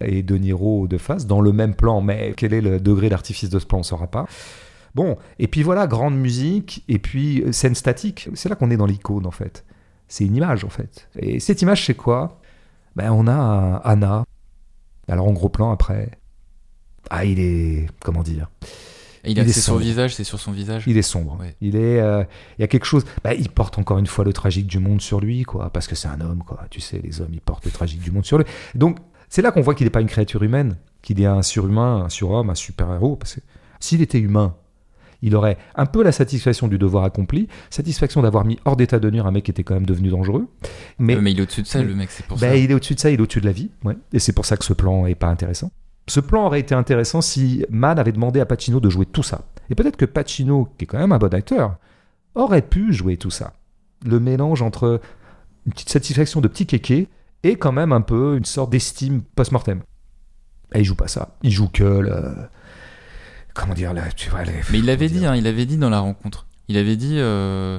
[0.00, 3.48] et De Niro de face dans le même plan, mais quel est le degré d'artifice
[3.48, 4.26] de ce plan, on ne saura pas.
[4.94, 8.28] Bon, et puis voilà, grande musique, et puis euh, scène statique.
[8.34, 9.64] C'est là qu'on est dans l'icône en fait.
[10.06, 11.08] C'est une image en fait.
[11.18, 12.40] Et cette image, c'est quoi?
[12.94, 14.24] Ben, On a un Anna.
[15.08, 16.10] Alors en gros plan après.
[17.10, 17.86] Ah, il est.
[18.00, 18.50] Comment dire?
[19.24, 19.80] Et il il a est c'est son sombre.
[19.84, 20.84] visage, c'est sur son visage.
[20.86, 21.38] il est sombre.
[21.40, 21.56] Ouais.
[21.60, 22.22] Il est, euh,
[22.58, 23.04] il y a quelque chose.
[23.22, 25.94] bah, il porte encore une fois le tragique du monde sur lui, quoi, parce que
[25.94, 26.60] c'est un homme, quoi.
[26.70, 28.44] Tu sais, les hommes, ils portent le tragique du monde sur lui.
[28.74, 28.98] Donc,
[29.28, 32.08] c'est là qu'on voit qu'il n'est pas une créature humaine, qu'il est un surhumain, un
[32.08, 33.16] surhomme, un super héros.
[33.16, 33.40] Parce que
[33.80, 34.54] s'il était humain,
[35.22, 39.10] il aurait un peu la satisfaction du devoir accompli, satisfaction d'avoir mis hors d'état de
[39.10, 40.48] nuire un mec qui était quand même devenu dangereux.
[40.98, 42.56] Mais, Euh, Mais il est au-dessus de ça, mais- le mec, c'est pour bah, ça.
[42.56, 43.70] il est au-dessus de ça, il est au-dessus de la vie.
[43.84, 43.96] Ouais.
[44.12, 45.70] Et c'est pour ça que ce plan est pas intéressant.
[46.06, 49.42] Ce plan aurait été intéressant si Mann avait demandé à Pacino de jouer tout ça.
[49.70, 51.76] Et peut-être que Pacino, qui est quand même un bon acteur,
[52.34, 53.54] aurait pu jouer tout ça.
[54.04, 55.00] Le mélange entre
[55.66, 57.08] une petite satisfaction de petit kéké
[57.42, 59.80] et quand même un peu une sorte d'estime post-mortem.
[60.74, 61.36] Et il joue pas ça.
[61.42, 62.34] Il joue que le...
[63.54, 65.90] Comment dire là, tu vois, les- Mais il l'avait dit, hein, il avait dit dans
[65.90, 66.46] la rencontre.
[66.68, 67.78] Il avait dit euh,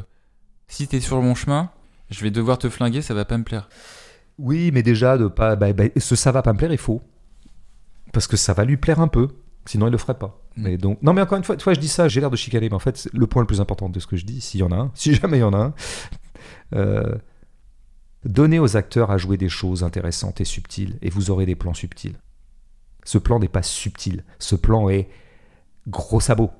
[0.67, 1.69] si t'es sur mon chemin,
[2.09, 3.67] je vais devoir te flinguer, ça va pas me plaire.
[4.39, 7.01] Oui, mais déjà, de pas, bah, bah, ce ça va pas me plaire, il faut.
[8.15, 9.27] Parce que ça va lui plaire un peu.
[9.65, 10.41] Sinon, il le ferait pas.
[10.55, 10.63] Mm.
[10.63, 12.37] Mais donc, non, mais encore une fois, tu vois, je dis ça, j'ai l'air de
[12.37, 14.61] chicaner, mais en fait, le point le plus important de ce que je dis, s'il
[14.61, 15.73] y en a un, si jamais il y en a un,
[16.75, 17.15] euh,
[18.23, 21.73] donnez aux acteurs à jouer des choses intéressantes et subtiles, et vous aurez des plans
[21.73, 22.15] subtils.
[23.03, 24.23] Ce plan n'est pas subtil.
[24.39, 25.09] Ce plan est
[25.89, 26.51] gros sabot.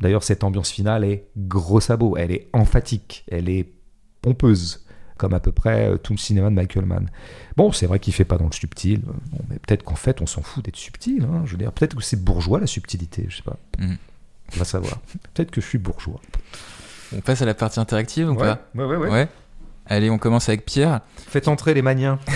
[0.00, 2.16] D'ailleurs, cette ambiance finale est gros sabot.
[2.16, 3.24] Elle est emphatique.
[3.30, 3.74] Elle est
[4.22, 4.86] pompeuse.
[5.22, 7.08] Comme à peu près euh, tout le cinéma de Michael Mann.
[7.56, 9.02] Bon, c'est vrai qu'il fait pas dans le subtil.
[9.02, 9.14] Bon,
[9.48, 11.24] mais peut-être qu'en fait, on s'en fout d'être subtil.
[11.32, 11.42] hein.
[11.44, 13.26] Je veux dire, peut-être que c'est bourgeois la subtilité.
[13.28, 13.56] Je sais pas.
[13.78, 13.98] Mhm.
[14.52, 14.98] On va savoir.
[15.32, 16.20] peut-être que je suis bourgeois.
[17.16, 18.66] On passe à la partie interactive ou pas?
[18.74, 19.28] Ouais, ouais, Ouais.
[19.86, 21.02] Allez, on commence avec Pierre.
[21.28, 22.18] Faites entrer les maniens.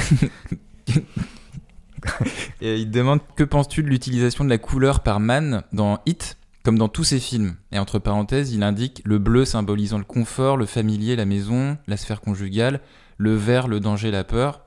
[2.61, 6.37] Et il demande que penses-tu de l'utilisation de la couleur par Mann dans Hit,
[6.67, 10.57] comme dans tous ses films Et entre parenthèses, il indique le bleu symbolisant le confort,
[10.57, 12.81] le familier, la maison, la sphère conjugale,
[13.19, 14.63] le vert, le danger, la peur.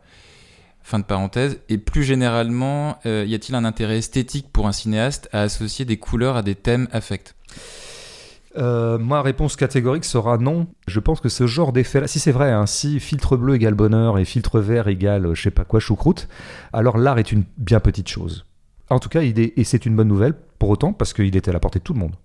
[0.81, 1.59] Fin de parenthèse.
[1.67, 5.97] Et plus généralement, euh, y a-t-il un intérêt esthétique pour un cinéaste à associer des
[5.97, 7.35] couleurs à des thèmes affects?
[8.55, 10.67] Euh, ma réponse catégorique sera non.
[10.87, 14.17] Je pense que ce genre d'effet-là, si c'est vrai, hein, si filtre bleu égale bonheur
[14.19, 16.29] et filtre vert égale euh, je sais pas quoi choucroute,
[16.71, 18.45] alors l'art est une bien petite chose.
[18.89, 21.49] En tout cas, il est, et c'est une bonne nouvelle pour autant parce qu'il était
[21.49, 22.15] à la portée de tout le monde.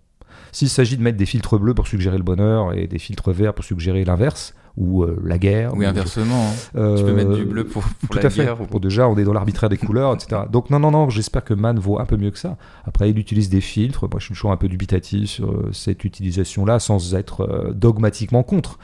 [0.53, 3.55] S'il s'agit de mettre des filtres bleus pour suggérer le bonheur et des filtres verts
[3.55, 6.49] pour suggérer l'inverse, ou euh, la guerre, Oui, ou- inversement.
[6.49, 6.79] hein.
[6.79, 8.45] euh, Tu peux mettre du bleu pour, pour tout la à fait.
[8.45, 8.61] guerre.
[8.61, 10.43] ou- Bon, déjà, on est dans l'arbitraire des couleurs, etc.
[10.51, 12.57] Donc, non, non, non, j'espère que Mann vaut un peu mieux que ça.
[12.85, 14.09] Après, il utilise des filtres.
[14.11, 18.43] Moi, je suis toujours un peu dubitatif sur euh, cette utilisation-là, sans être euh, dogmatiquement
[18.43, 18.79] contre.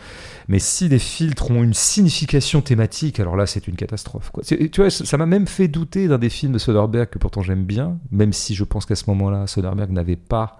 [0.50, 4.32] Mais si des filtres ont une signification thématique, alors là, c'est une catastrophe.
[4.44, 7.64] Tu vois, ça m'a même fait douter d'un des films de Soderbergh que pourtant j'aime
[7.64, 10.58] bien, même si je pense qu'à ce moment-là, Soderbergh n'avait pas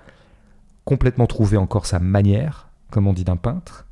[0.85, 3.85] complètement trouvé encore sa manière, comme on dit d'un peintre.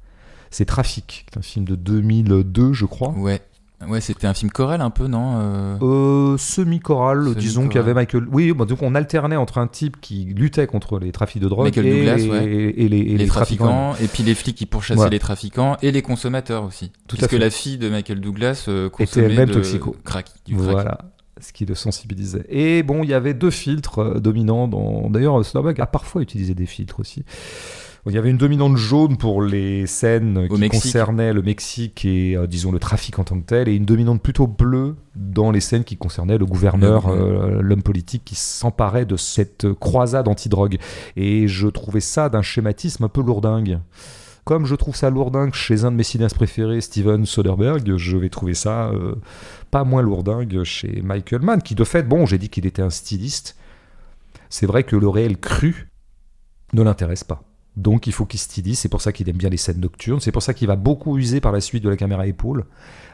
[0.52, 3.10] C'est Trafic, un film de 2002, je crois.
[3.10, 3.42] Ouais.
[3.86, 7.94] Ouais, c'était un film choral un peu, non Euh, Euh, semi-choral, disons qu'il y avait
[7.94, 8.26] Michael.
[8.32, 11.66] Oui, bah, donc on alternait entre un type qui luttait contre les trafics de drogue
[11.66, 12.44] Michael et, Douglas, les, ouais.
[12.44, 15.10] et les, et les, les trafiquants, et puis les flics qui pourchassaient Ouais.
[15.10, 16.90] les trafiquants et les consommateurs aussi.
[17.06, 17.38] Tout à Puisque fait.
[17.38, 19.94] la fille de Michael Douglas euh, consommait elle-même de toxico.
[20.04, 20.70] crack, du crack.
[20.70, 20.98] Voilà,
[21.40, 22.46] ce qui le sensibilisait.
[22.48, 24.66] Et bon, il y avait deux filtres euh, dominants.
[24.66, 25.08] Dans...
[25.08, 27.22] D'ailleurs, Soderbergh a parfois utilisé des filtres aussi.
[28.06, 30.82] Il y avait une dominante jaune pour les scènes Au qui Mexique.
[30.84, 34.22] concernaient le Mexique et, euh, disons, le trafic en tant que tel, et une dominante
[34.22, 37.42] plutôt bleue dans les scènes qui concernaient le gouverneur, Le gouverneur.
[37.58, 40.78] euh, l'homme politique qui s'emparait de cette croisade anti-drogue.
[41.16, 43.80] Et je trouvais ça d'un schématisme un peu lourdingue.
[44.44, 48.30] Comme je trouve ça lourdingue chez un de mes cinéastes préférés, Steven Soderbergh, je vais
[48.30, 49.16] trouver ça euh,
[49.70, 52.88] pas moins lourdingue chez Michael Mann, qui de fait, bon, j'ai dit qu'il était un
[52.88, 53.56] styliste.
[54.48, 55.90] C'est vrai que le réel cru
[56.72, 57.42] ne l'intéresse pas.
[57.78, 60.32] Donc il faut qu'il stylise, c'est pour ça qu'il aime bien les scènes nocturnes, c'est
[60.32, 62.64] pour ça qu'il va beaucoup user par la suite de la caméra épaule.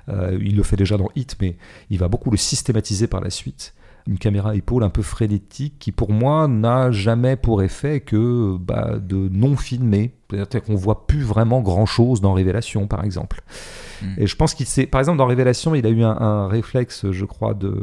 [0.09, 1.59] Euh, il le fait déjà dans Hit, mais
[1.91, 3.75] il va beaucoup le systématiser par la suite.
[4.07, 8.99] Une caméra épaule un peu frénétique qui pour moi n'a jamais pour effet que bah,
[8.99, 10.15] de non filmer.
[10.31, 13.43] C'est-à-dire qu'on voit plus vraiment grand-chose dans Révélation par exemple.
[14.03, 14.07] Mm.
[14.17, 17.11] Et je pense qu'il s'est, par exemple dans Révélation, il a eu un, un réflexe,
[17.11, 17.83] je crois, de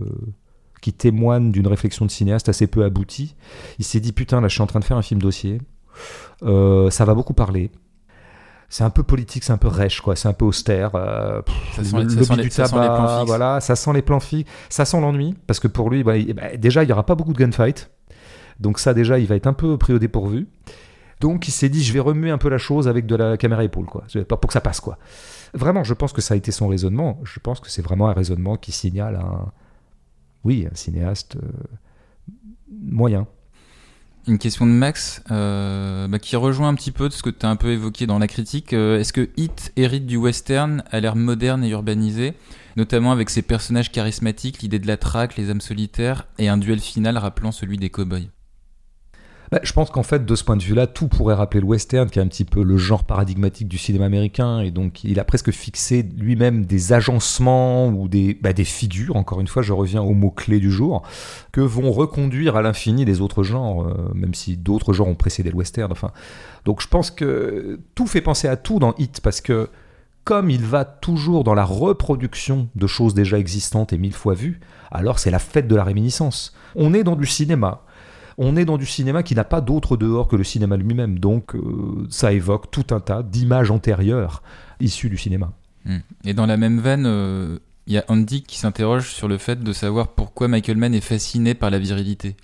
[0.81, 3.35] qui témoigne d'une réflexion de cinéaste assez peu aboutie.
[3.77, 5.59] Il s'est dit putain là je suis en train de faire un film dossier.
[6.43, 7.71] Euh, ça va beaucoup parler.
[8.69, 10.15] C'est un peu politique, c'est un peu rêche, quoi.
[10.15, 10.91] C'est un peu austère.
[10.95, 11.41] euh,
[11.75, 13.27] Ça sent le les- ça lobby sent les- du ça sent les tabac, plans fixes.
[13.27, 14.49] Voilà, ça sent les plans fixes.
[14.69, 17.15] Ça sent l'ennui, parce que pour lui, bah, il- bah, déjà, il n'y aura pas
[17.15, 17.91] beaucoup de gunfight.
[18.59, 20.47] Donc ça, déjà, il va être un peu pris au dépourvu.
[21.19, 23.63] Donc il s'est dit, je vais remuer un peu la chose avec de la caméra
[23.63, 24.05] épaule, quoi.
[24.27, 24.97] Pour que ça passe, quoi.
[25.53, 27.19] Vraiment, je pense que ça a été son raisonnement.
[27.23, 29.51] Je pense que c'est vraiment un raisonnement qui signale un...
[30.45, 31.41] Oui, un cinéaste euh,
[32.81, 33.27] moyen.
[34.27, 37.45] Une question de Max euh, bah, qui rejoint un petit peu de ce que tu
[37.45, 38.73] un peu évoqué dans la critique.
[38.73, 42.33] Euh, Est-ce que Hit hérite du western à l'air moderne et urbanisé,
[42.77, 46.79] notamment avec ses personnages charismatiques, l'idée de la traque, les âmes solitaires et un duel
[46.79, 48.29] final rappelant celui des cowboys?
[49.51, 52.09] Bah, je pense qu'en fait, de ce point de vue-là, tout pourrait rappeler le western,
[52.09, 54.61] qui est un petit peu le genre paradigmatique du cinéma américain.
[54.61, 59.47] Et donc, il a presque fixé lui-même des agencements ou des, bah, figures, encore une
[59.47, 61.03] fois, je reviens au mot-clé du jour,
[61.51, 65.49] que vont reconduire à l'infini les autres genres, euh, même si d'autres genres ont précédé
[65.49, 65.91] le western.
[65.91, 66.11] Enfin,
[66.63, 69.69] donc, je pense que tout fait penser à tout dans Hit, parce que
[70.23, 74.61] comme il va toujours dans la reproduction de choses déjà existantes et mille fois vues,
[74.91, 76.55] alors c'est la fête de la réminiscence.
[76.75, 77.81] On est dans du cinéma
[78.37, 81.19] on est dans du cinéma qui n'a pas d'autre dehors que le cinéma lui-même.
[81.19, 84.43] Donc euh, ça évoque tout un tas d'images antérieures
[84.79, 85.51] issues du cinéma.
[85.85, 85.99] Hmm.
[86.25, 89.63] Et dans la même veine, euh, il y a Andy qui s'interroge sur le fait
[89.63, 92.35] de savoir pourquoi Michael Mann est fasciné par la virilité.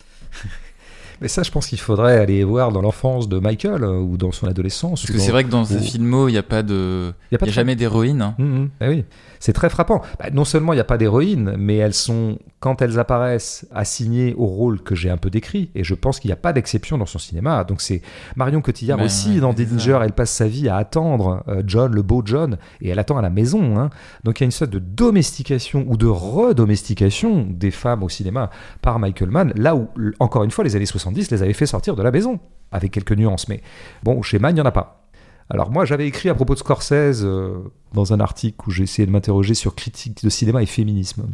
[1.22, 4.32] Mais ça, je pense qu'il faudrait aller voir dans l'enfance de Michael euh, ou dans
[4.32, 5.02] son adolescence.
[5.02, 7.34] Parce que c'est vrai que dans ce ou- filmo, il n'y a pas de, Il
[7.34, 8.22] y a pas il y a de jamais d'héroïne.
[8.22, 8.36] hein.
[8.40, 8.70] Hum, hum.
[8.82, 9.06] Eh oui,
[9.40, 10.02] c'est très frappant.
[10.20, 14.34] Bah, non seulement il n'y a pas d'héroïne, mais elles sont, quand elles apparaissent, assignées
[14.38, 15.70] au rôle que j'ai un peu décrit.
[15.76, 17.64] Et je pense qu'il n'y a pas d'exception dans son cinéma.
[17.64, 18.02] Donc c'est
[18.36, 19.54] Marion Cotillard Ben, aussi ouais, dans.
[19.54, 20.00] Danger.
[20.04, 23.22] Elle passe sa vie à attendre euh, John, le beau John, et elle attend à
[23.22, 23.78] la maison.
[23.80, 23.90] hein.
[24.24, 28.50] Donc il y a une sorte de domestication ou de redomestication des femmes au cinéma
[28.82, 29.54] par Michael Mann.
[29.56, 29.88] Là où,
[30.20, 32.40] encore une fois, les années 70 les avaient fait sortir de la maison
[32.72, 33.48] avec quelques nuances.
[33.48, 33.62] Mais
[34.04, 35.10] bon, chez Mann, il n'y en a pas.
[35.50, 37.64] Alors moi, j'avais écrit à propos de Scorsese euh,
[37.94, 41.28] dans un article où j'ai essayé de m'interroger sur critique de cinéma et féminisme.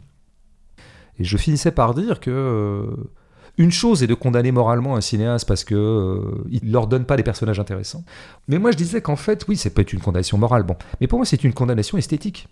[1.19, 3.09] Et je finissais par dire que euh,
[3.57, 7.23] une chose est de condamner moralement un cinéaste parce que euh, leur donne pas des
[7.23, 8.03] personnages intéressants.
[8.47, 11.07] Mais moi, je disais qu'en fait, oui, c'est peut être une condamnation morale, bon, mais
[11.07, 12.47] pour moi, c'est une condamnation esthétique.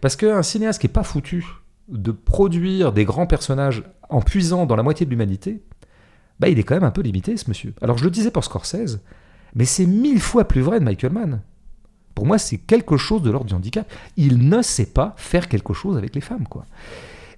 [0.00, 1.44] Parce qu'un cinéaste qui est pas foutu
[1.88, 5.62] de produire des grands personnages en puisant dans la moitié de l'humanité,
[6.42, 7.72] bah, il est quand même un peu limité, ce monsieur.
[7.80, 8.98] Alors je le disais pour Scorsese,
[9.54, 11.40] mais c'est mille fois plus vrai de Michael Mann.
[12.16, 13.88] Pour moi, c'est quelque chose de l'ordre du handicap.
[14.16, 16.66] Il ne sait pas faire quelque chose avec les femmes, quoi.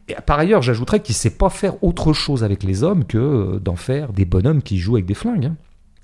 [0.08, 3.58] Et par ailleurs, j'ajouterais qu'il sait pas faire autre chose avec les hommes que euh,
[3.60, 5.46] d'en faire des bonhommes qui jouent avec des flingues.
[5.46, 5.56] hein.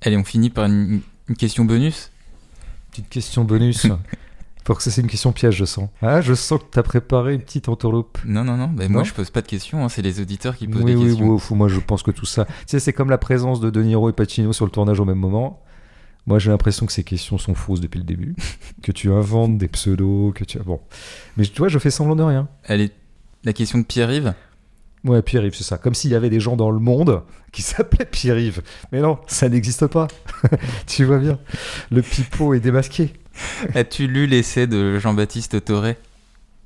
[0.02, 2.10] Allez, on finit par une, une question bonus?
[2.90, 3.86] Petite question bonus.
[4.79, 5.89] Ça, c'est une question piège, je sens.
[6.03, 8.19] Ah, je sens que tu as préparé une petite entourloupe.
[8.25, 8.69] Non, non, non.
[8.69, 9.85] bah, moi, Non je pose pas de questions.
[9.85, 11.35] hein, C'est les auditeurs qui posent Oui, des oui, questions.
[11.35, 12.45] oui, moi je pense que tout ça.
[12.45, 15.05] Tu sais, c'est comme la présence de De Niro et Pacino sur le tournage au
[15.05, 15.63] même moment.
[16.27, 18.37] Moi j'ai l'impression que ces questions sont fausses depuis le début.
[18.83, 20.59] que tu inventes des pseudos, que tu.
[20.59, 20.81] Bon.
[21.37, 22.47] Mais tu vois, je fais semblant de rien.
[22.67, 22.91] Allez,
[23.45, 24.35] la question de Pierre-Yves?
[25.03, 25.79] Ouais, Pierre-Yves, c'est ça.
[25.79, 27.23] Comme s'il y avait des gens dans le monde
[27.53, 28.61] qui s'appelaient Pierre-Yves.
[28.93, 30.09] Mais non, ça n'existe pas.
[30.87, 31.39] tu vois bien.
[31.91, 33.15] Le pipeau est démasqué.
[33.75, 35.97] As-tu lu l'essai de Jean-Baptiste Toré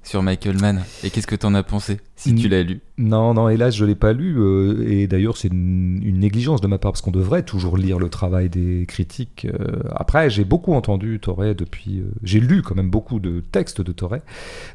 [0.06, 2.80] sur Michael Mann Et qu'est-ce que t'en as pensé Si tu l'as lu?
[2.98, 4.36] Non, non, hélas, je l'ai pas lu.
[4.38, 7.98] euh, et d'ailleurs, c'est une, une négligence de ma part, parce qu'on devrait toujours lire
[7.98, 9.46] le travail des critiques.
[9.46, 9.78] euh.
[9.96, 12.00] après, j'ai beaucoup entendu Toré depuis.
[12.00, 14.20] euh, j'ai lu quand même beaucoup de textes de Toré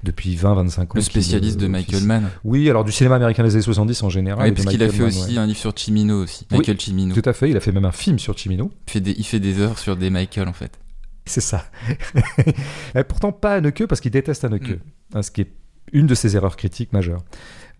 [0.04, 0.88] depuis 20-25 ans.
[0.96, 2.04] Le spécialiste de Michael.
[2.06, 2.24] Mann.
[2.44, 4.50] Oui, alors du cinéma américain des années 70 en général.
[4.50, 5.38] De parce qu'il a fait Mann, aussi ouais.
[5.38, 6.48] un livre sur Chimino aussi.
[6.50, 7.14] Oui, Michael Chimino.
[7.14, 8.72] Tout à fait, il a fait même un film sur Chimino.
[8.88, 10.72] Il fait des, il fait des heures sur des Michael en fait.
[11.30, 11.66] C'est ça.
[12.96, 14.78] Et pourtant pas Haneke parce qu'il déteste Haneke, Mm.
[15.18, 15.52] hein, ce qui est
[15.94, 17.22] une de ses erreurs critiques majeures.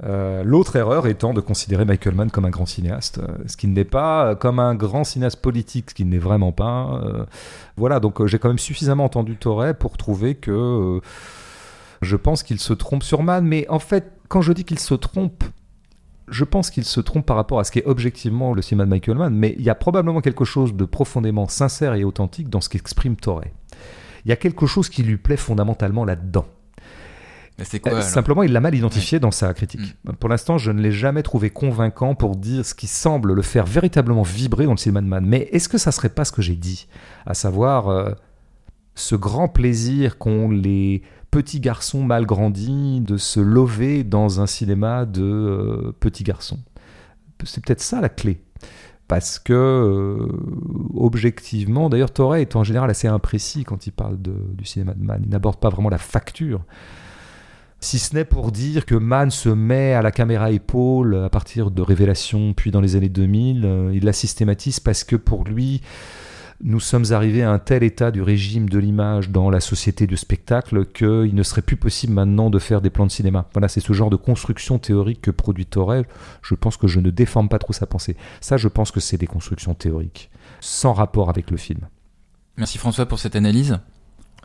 [0.04, 3.68] Euh, L'autre erreur étant de considérer Michael Mann comme un grand cinéaste, euh, ce qui
[3.68, 7.02] n'est pas euh, comme un grand cinéaste politique, ce qui n'est vraiment pas.
[7.04, 7.26] euh,
[7.76, 11.00] voilà, donc j'ai quand même suffisamment entendu Torre pour trouver que euh,
[12.02, 14.94] je pense qu'il se trompe sur Mann, mais en fait, quand je dis qu'il se
[14.94, 15.44] trompe,
[16.32, 18.90] je pense qu'il se trompe par rapport à ce qui est objectivement le cinéma de
[18.90, 22.62] Michael Mann, mais il y a probablement quelque chose de profondément sincère et authentique dans
[22.62, 23.44] ce qu'exprime Torre.
[24.26, 26.46] Il y a quelque chose qui lui plaît fondamentalement là-dedans.
[27.58, 29.96] Mais c'est quoi Euh, Simplement, il l'a mal identifié dans sa critique.
[30.06, 30.14] Mm.
[30.14, 33.66] Pour l'instant, je ne l'ai jamais trouvé convaincant pour dire ce qui semble le faire
[33.66, 35.26] véritablement vibrer dans le cinéma de Mann.
[35.26, 36.88] Mais est-ce que ça serait pas ce que j'ai dit?
[37.26, 38.12] À savoir euh,
[38.96, 41.02] ce grand plaisir qu'ont les
[41.32, 46.60] petits garçons mal grandis de se lever dans un cinéma de euh, petits garçons.
[47.44, 48.42] C'est peut-être ça la clé.
[49.08, 50.28] Parce que, euh,
[50.94, 55.22] objectivement, d'ailleurs, Torre est en général assez imprécis quand il parle du cinéma de Mann.
[55.24, 56.62] Il n'aborde pas vraiment la facture.
[57.82, 61.72] Si ce n'est pour dire que Mann se met à la caméra épaule à partir
[61.72, 65.82] de Révélation, puis dans les années 2000, euh, il la systématise parce que pour lui,
[66.62, 70.18] nous sommes arrivés à un tel état du régime de l'image dans la société du
[70.18, 73.48] spectacle qu'il ne serait plus possible maintenant de faire des plans de cinéma.
[73.54, 76.06] Voilà, c'est ce genre de construction théorique que produit Torel.
[76.42, 78.18] Je pense que je ne déforme pas trop sa pensée.
[78.42, 80.30] Ça, je pense que c'est des constructions théoriques,
[80.60, 81.88] sans rapport avec le film.
[82.58, 83.80] Merci François pour cette analyse.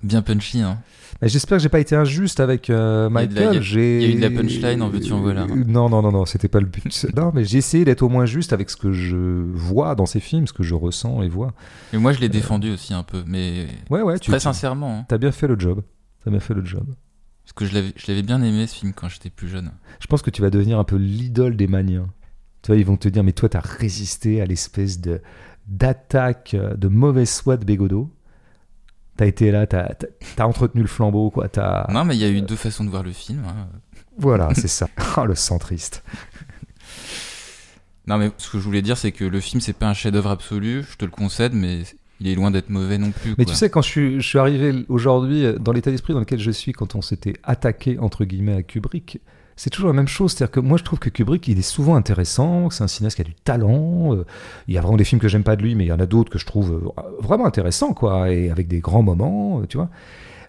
[0.03, 0.79] Bien punchy, hein.
[1.23, 3.63] J'espère que j'ai pas été injuste avec euh, Michael.
[3.63, 5.47] J'ai- il y a eu de la punchline, en veux-tu, en voilà.
[5.47, 7.07] Non, non, non, non, c'était pas le but.
[7.17, 10.21] non, mais j'ai essayé d'être au moins juste avec ce que je vois dans ces
[10.21, 11.53] films, ce que je ressens et vois.
[11.93, 14.99] Et moi, je l'ai défendu aussi un peu, mais Ouais, ouais, tu très sincèrement.
[15.01, 15.07] hein.
[15.15, 15.83] as bien fait le job.
[16.25, 16.85] T'as bien fait le job.
[17.45, 17.75] parce que je
[18.09, 19.71] l'avais bien aimé ce film quand j'étais plus jeune.
[20.01, 22.09] Je pense que tu vas devenir un peu l'idole des maniens.
[22.63, 25.21] Tu vois, ils vont te dire, mais toi, t'as résisté à l'espèce de
[25.67, 28.11] d'attaque euh, de mauvaise foi de Bégodeau.
[29.17, 31.49] T'as été là, t'as entretenu le flambeau, quoi.
[31.91, 33.45] Non, mais il y a eu deux façons de voir le film.
[33.47, 33.69] hein.
[34.19, 34.89] Voilà, c'est ça.
[35.17, 36.03] Oh, le centriste.
[38.07, 40.31] Non, mais ce que je voulais dire, c'est que le film, c'est pas un chef-d'œuvre
[40.31, 41.83] absolu, je te le concède, mais
[42.21, 43.35] il est loin d'être mauvais non plus.
[43.39, 43.53] Mais quoi.
[43.53, 46.39] tu sais, quand je suis, je suis arrivé aujourd'hui euh, dans l'état d'esprit dans lequel
[46.39, 49.21] je suis quand on s'était attaqué, entre guillemets, à Kubrick,
[49.57, 50.33] c'est toujours la même chose.
[50.33, 53.17] C'est-à-dire que moi, je trouve que Kubrick, il est souvent intéressant, que c'est un cinéaste
[53.17, 54.15] qui a du talent.
[54.15, 54.25] euh,
[54.69, 56.01] Il y a vraiment des films que j'aime pas de lui, mais il y en
[56.01, 59.67] a d'autres que je trouve euh, vraiment intéressants, quoi, et avec des grands moments, euh,
[59.67, 59.91] tu vois.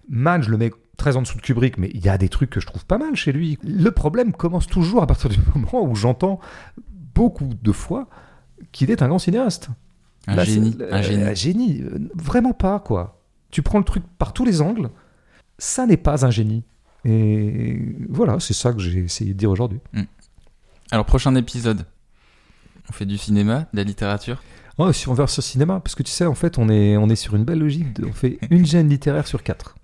[0.10, 2.49] Man, je le mets très en dessous de Kubrick, mais il y a des trucs
[2.49, 3.57] que je trouve pas mal chez lui.
[3.64, 6.40] Le problème commence toujours à partir du moment où j'entends
[7.14, 8.07] beaucoup de fois
[8.72, 9.69] qu'il est un grand cinéaste.
[10.27, 11.36] un, Là, génie, un génie.
[11.36, 11.84] génie,
[12.15, 13.22] vraiment pas, quoi.
[13.52, 14.90] Tu prends le truc par tous les angles,
[15.57, 16.64] ça n'est pas un génie.
[17.06, 17.80] Et
[18.10, 19.80] voilà, c'est ça que j'ai essayé de dire aujourd'hui.
[20.91, 21.86] Alors, prochain épisode.
[22.90, 24.41] On fait du cinéma, de la littérature?
[24.77, 27.07] Oh, si on va sur cinéma, parce que tu sais, en fait, on est, on
[27.10, 27.94] est sur une belle logique.
[27.94, 29.76] de- on fait une gêne littéraire sur quatre.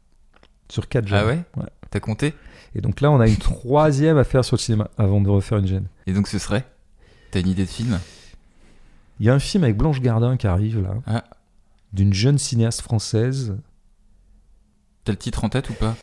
[0.69, 1.19] Sur quatre gènes.
[1.56, 2.34] Ah ouais T'as compté?
[2.76, 5.57] Et donc là, on a une troisième à faire sur le cinéma avant de refaire
[5.57, 5.85] une gêne.
[6.07, 6.65] Et donc, ce serait?
[7.31, 7.99] T'as une idée de film?
[9.19, 11.23] Il y a un film avec Blanche Gardin qui arrive là, Ah.
[11.93, 13.57] d'une jeune cinéaste française.
[15.03, 15.95] T'as le titre en tête ou pas?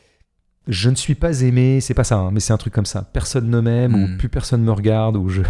[0.68, 3.08] Je ne suis pas aimé, c'est pas ça, hein, mais c'est un truc comme ça.
[3.12, 4.04] Personne ne m'aime, Hmm.
[4.14, 5.42] ou plus personne me regarde, ou je.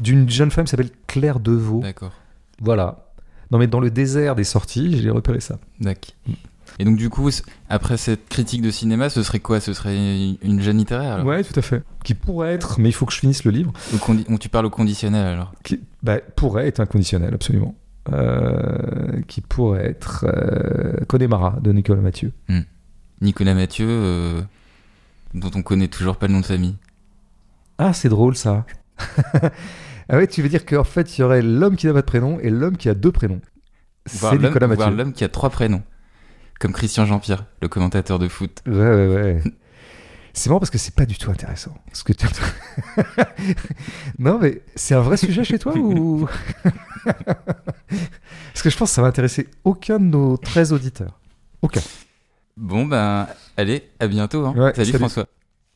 [0.00, 1.80] D'une jeune femme qui s'appelle Claire Deveau.
[1.80, 2.12] D'accord.
[2.60, 3.08] Voilà.
[3.50, 5.58] Non, mais dans le désert des sorties, j'ai repéré ça.
[5.80, 6.12] D'accord.
[6.78, 7.28] Et donc, du coup,
[7.68, 9.60] après cette critique de cinéma, ce serait quoi?
[9.60, 11.26] Ce serait une gêne littéraire alors?
[11.26, 11.82] Ouais, tout à fait.
[12.04, 13.72] Qui pourrait être, mais il faut que je finisse le livre,
[14.28, 15.52] ou tu parles au conditionnel alors?
[15.62, 17.76] Qui bah, pourrait être inconditionnel, absolument.
[18.12, 22.32] Euh, qui pourrait être euh, Connemara de Nicolas Mathieu.
[23.20, 24.42] Nicolas Mathieu, euh,
[25.34, 26.76] dont on connaît toujours pas le nom de famille.
[27.78, 28.64] Ah, c'est drôle ça.
[30.08, 32.06] ah ouais, tu veux dire qu'en fait, il y aurait l'homme qui n'a pas de
[32.06, 33.40] prénom et l'homme qui a deux prénoms.
[34.06, 34.90] C'est Nicolas Mathieu.
[34.90, 35.82] l'homme qui a trois prénoms.
[36.60, 38.62] Comme Christian Jean-Pierre, le commentateur de foot.
[38.66, 39.42] Ouais, ouais, ouais.
[40.36, 41.72] C'est marrant parce que c'est pas du tout intéressant.
[41.92, 42.26] Ce que tu...
[44.18, 46.26] non, mais c'est un vrai sujet chez toi ou?
[47.04, 51.20] parce que je pense que ça va intéresser aucun de nos 13 auditeurs.
[51.62, 51.80] Aucun.
[52.56, 53.26] Bon, ben,
[53.56, 54.46] allez, à bientôt.
[54.46, 54.54] hein.
[54.56, 54.98] Ouais, salut salut.
[54.98, 55.26] François.